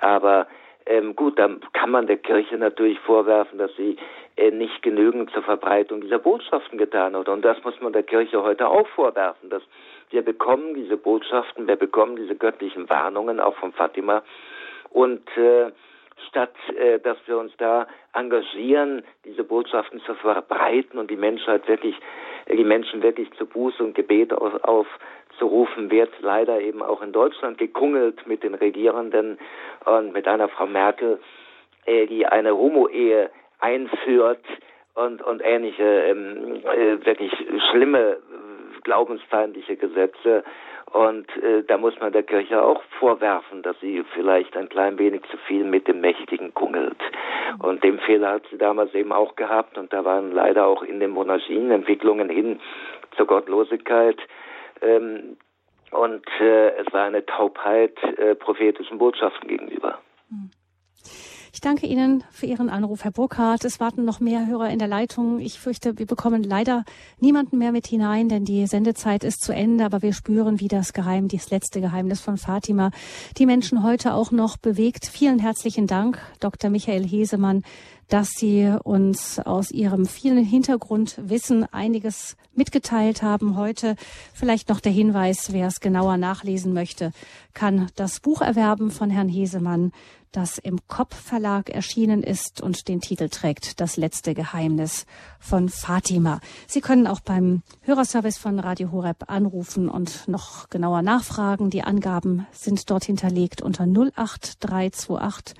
Aber 0.00 0.46
Ähm, 0.90 1.14
gut, 1.14 1.38
dann 1.38 1.60
kann 1.74 1.90
man 1.90 2.06
der 2.06 2.16
Kirche 2.16 2.56
natürlich 2.56 2.98
vorwerfen, 3.00 3.58
dass 3.58 3.70
sie 3.76 3.98
äh, 4.36 4.50
nicht 4.50 4.80
genügend 4.80 5.30
zur 5.32 5.42
Verbreitung 5.42 6.00
dieser 6.00 6.18
Botschaften 6.18 6.78
getan 6.78 7.14
hat. 7.14 7.28
Und 7.28 7.44
das 7.44 7.62
muss 7.62 7.78
man 7.82 7.92
der 7.92 8.04
Kirche 8.04 8.42
heute 8.42 8.66
auch 8.66 8.88
vorwerfen, 8.88 9.50
dass 9.50 9.62
wir 10.08 10.22
bekommen 10.22 10.72
diese 10.72 10.96
Botschaften, 10.96 11.66
wir 11.66 11.76
bekommen 11.76 12.16
diese 12.16 12.34
göttlichen 12.34 12.88
Warnungen 12.88 13.38
auch 13.38 13.54
von 13.56 13.74
Fatima 13.74 14.22
und 14.88 15.28
äh, 15.36 15.72
statt 16.28 16.54
äh, 16.76 16.98
dass 16.98 17.16
wir 17.26 17.38
uns 17.38 17.52
da 17.58 17.86
engagieren, 18.12 19.02
diese 19.24 19.44
Botschaften 19.44 20.00
zu 20.00 20.14
verbreiten 20.14 20.98
und 20.98 21.10
die 21.10 21.16
Menschheit 21.16 21.68
wirklich, 21.68 21.96
äh, 22.46 22.56
die 22.56 22.64
Menschen 22.64 23.02
wirklich 23.02 23.30
zu 23.32 23.46
Buße 23.46 23.82
und 23.82 23.94
Gebet 23.94 24.32
auf, 24.32 24.62
aufzurufen, 24.64 25.90
wird 25.90 26.10
leider 26.20 26.60
eben 26.60 26.82
auch 26.82 27.02
in 27.02 27.12
Deutschland 27.12 27.58
gekungelt 27.58 28.26
mit 28.26 28.42
den 28.42 28.54
Regierenden 28.54 29.38
und 29.84 30.12
mit 30.12 30.26
einer 30.26 30.48
Frau 30.48 30.66
Merkel, 30.66 31.20
äh, 31.86 32.06
die 32.06 32.26
eine 32.26 32.56
Homo-Ehe 32.56 33.30
einführt 33.60 34.44
und, 34.94 35.22
und 35.22 35.42
ähnliche 35.44 35.84
ähm, 35.84 36.62
äh, 36.64 37.04
wirklich 37.04 37.32
schlimme 37.70 38.18
glaubensfeindliche 38.82 39.76
Gesetze. 39.76 40.44
Und 40.92 41.28
äh, 41.42 41.64
da 41.64 41.76
muss 41.76 41.98
man 42.00 42.12
der 42.12 42.22
Kirche 42.22 42.62
auch 42.62 42.82
vorwerfen, 42.98 43.62
dass 43.62 43.78
sie 43.80 44.02
vielleicht 44.14 44.56
ein 44.56 44.68
klein 44.68 44.98
wenig 44.98 45.22
zu 45.30 45.36
viel 45.46 45.64
mit 45.64 45.86
dem 45.86 46.00
Mächtigen 46.00 46.54
kungelt. 46.54 46.98
Und 47.58 47.84
dem 47.84 47.98
Fehler 47.98 48.32
hat 48.32 48.42
sie 48.50 48.58
damals 48.58 48.94
eben 48.94 49.12
auch 49.12 49.36
gehabt. 49.36 49.76
Und 49.76 49.92
da 49.92 50.04
waren 50.04 50.32
leider 50.32 50.66
auch 50.66 50.82
in 50.82 51.00
den 51.00 51.10
Monarchien 51.10 51.70
Entwicklungen 51.70 52.30
hin 52.30 52.60
zur 53.16 53.26
Gottlosigkeit. 53.26 54.18
Ähm, 54.80 55.36
und 55.90 56.26
äh, 56.40 56.68
es 56.76 56.92
war 56.92 57.04
eine 57.04 57.24
Taubheit 57.24 57.96
äh, 58.18 58.34
prophetischen 58.34 58.98
Botschaften 58.98 59.48
gegenüber. 59.48 59.98
Mhm. 60.30 60.50
Ich 61.52 61.60
danke 61.60 61.86
Ihnen 61.86 62.24
für 62.30 62.44
Ihren 62.44 62.68
Anruf, 62.68 63.04
Herr 63.04 63.10
Burkhardt. 63.10 63.64
Es 63.64 63.80
warten 63.80 64.04
noch 64.04 64.20
mehr 64.20 64.46
Hörer 64.46 64.68
in 64.68 64.78
der 64.78 64.88
Leitung. 64.88 65.40
Ich 65.40 65.58
fürchte, 65.58 65.98
wir 65.98 66.06
bekommen 66.06 66.42
leider 66.42 66.84
niemanden 67.20 67.56
mehr 67.56 67.72
mit 67.72 67.86
hinein, 67.86 68.28
denn 68.28 68.44
die 68.44 68.66
Sendezeit 68.66 69.24
ist 69.24 69.42
zu 69.42 69.52
Ende. 69.52 69.86
Aber 69.86 70.02
wir 70.02 70.12
spüren, 70.12 70.60
wie 70.60 70.68
das 70.68 70.92
Geheim, 70.92 71.28
das 71.28 71.50
letzte 71.50 71.80
Geheimnis 71.80 72.20
von 72.20 72.36
Fatima, 72.36 72.90
die 73.38 73.46
Menschen 73.46 73.82
heute 73.82 74.12
auch 74.12 74.30
noch 74.30 74.58
bewegt. 74.58 75.06
Vielen 75.06 75.38
herzlichen 75.38 75.86
Dank, 75.86 76.20
Dr. 76.40 76.68
Michael 76.68 77.06
Hesemann, 77.06 77.62
dass 78.08 78.30
Sie 78.30 78.74
uns 78.84 79.38
aus 79.38 79.70
Ihrem 79.70 80.06
vielen 80.06 80.44
Hintergrundwissen 80.44 81.64
einiges 81.72 82.36
mitgeteilt 82.54 83.22
haben 83.22 83.56
heute. 83.56 83.96
Vielleicht 84.34 84.68
noch 84.68 84.80
der 84.80 84.92
Hinweis, 84.92 85.52
wer 85.52 85.68
es 85.68 85.80
genauer 85.80 86.16
nachlesen 86.16 86.72
möchte, 86.72 87.12
kann 87.54 87.88
das 87.96 88.20
Buch 88.20 88.40
erwerben 88.40 88.90
von 88.90 89.10
Herrn 89.10 89.28
Hesemann 89.28 89.92
das 90.32 90.58
im 90.58 90.78
Kopp 90.88 91.14
Verlag 91.14 91.70
erschienen 91.70 92.22
ist 92.22 92.60
und 92.60 92.88
den 92.88 93.00
Titel 93.00 93.28
trägt 93.28 93.80
Das 93.80 93.96
letzte 93.96 94.34
Geheimnis 94.34 95.06
von 95.40 95.68
Fatima. 95.68 96.40
Sie 96.66 96.80
können 96.80 97.06
auch 97.06 97.20
beim 97.20 97.62
Hörerservice 97.82 98.38
von 98.38 98.58
Radio 98.58 98.92
Horeb 98.92 99.24
anrufen 99.28 99.88
und 99.88 100.28
noch 100.28 100.68
genauer 100.68 101.02
nachfragen. 101.02 101.70
Die 101.70 101.82
Angaben 101.82 102.46
sind 102.52 102.90
dort 102.90 103.04
hinterlegt 103.04 103.62
unter 103.62 103.84
08328 103.84 105.54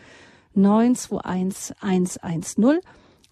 921 0.55 1.77
110 1.83 2.81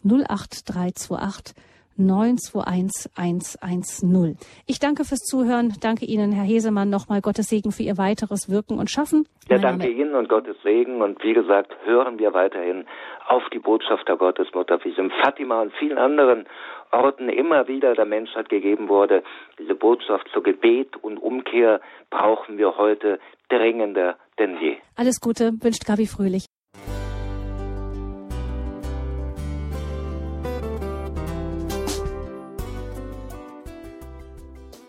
08328 0.05 1.55
921110. 1.99 4.37
Ich 4.67 4.79
danke 4.79 5.05
fürs 5.05 5.21
Zuhören. 5.21 5.75
Danke 5.81 6.05
Ihnen, 6.05 6.33
Herr 6.33 6.45
Hesemann, 6.45 6.91
nochmal 6.91 7.21
Gottes 7.21 7.49
Segen 7.49 7.73
für 7.73 7.83
Ihr 7.83 7.99
weiteres 7.99 8.51
Wirken 8.51 8.79
und 8.79 8.91
Schaffen. 8.91 9.27
Ja, 9.49 9.59
danke 9.59 9.89
Ihnen 9.89 10.15
und 10.15 10.29
Gottes 10.29 10.57
Segen. 10.63 11.03
Und 11.03 11.23
wie 11.23 11.35
gesagt, 11.35 11.75
hören 11.85 12.19
wir 12.19 12.35
weiterhin 12.35 12.85
auf 13.29 13.43
die 13.53 13.59
Botschaft 13.59 14.09
der 14.09 14.17
Gottesmutter, 14.17 14.79
wie 14.85 14.91
es 14.91 14.99
in 14.99 15.11
Fatima 15.11 15.63
und 15.63 15.73
vielen 15.75 15.99
anderen 15.99 16.47
Orten 16.93 17.29
immer 17.29 17.69
wieder 17.69 17.95
der 17.95 18.07
Menschheit 18.07 18.49
gegeben 18.49 18.89
wurde. 18.89 19.23
Diese 19.59 19.75
Botschaft 19.75 20.29
zur 20.33 20.43
Gebet 20.43 20.97
und 20.97 21.19
Umkehr 21.19 21.81
brauchen 22.11 22.59
wir 22.59 22.77
heute 22.77 23.19
dringender 23.49 24.17
denn 24.39 24.59
je. 24.61 24.77
Alles 24.97 25.21
Gute 25.21 25.53
wünscht 25.61 25.87
Gabi 25.87 26.07
Fröhlich. 26.07 26.47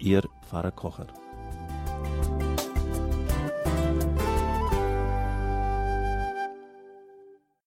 Ihr 0.00 0.22
Pfarrer 0.40 0.72
Kocher. 0.72 1.08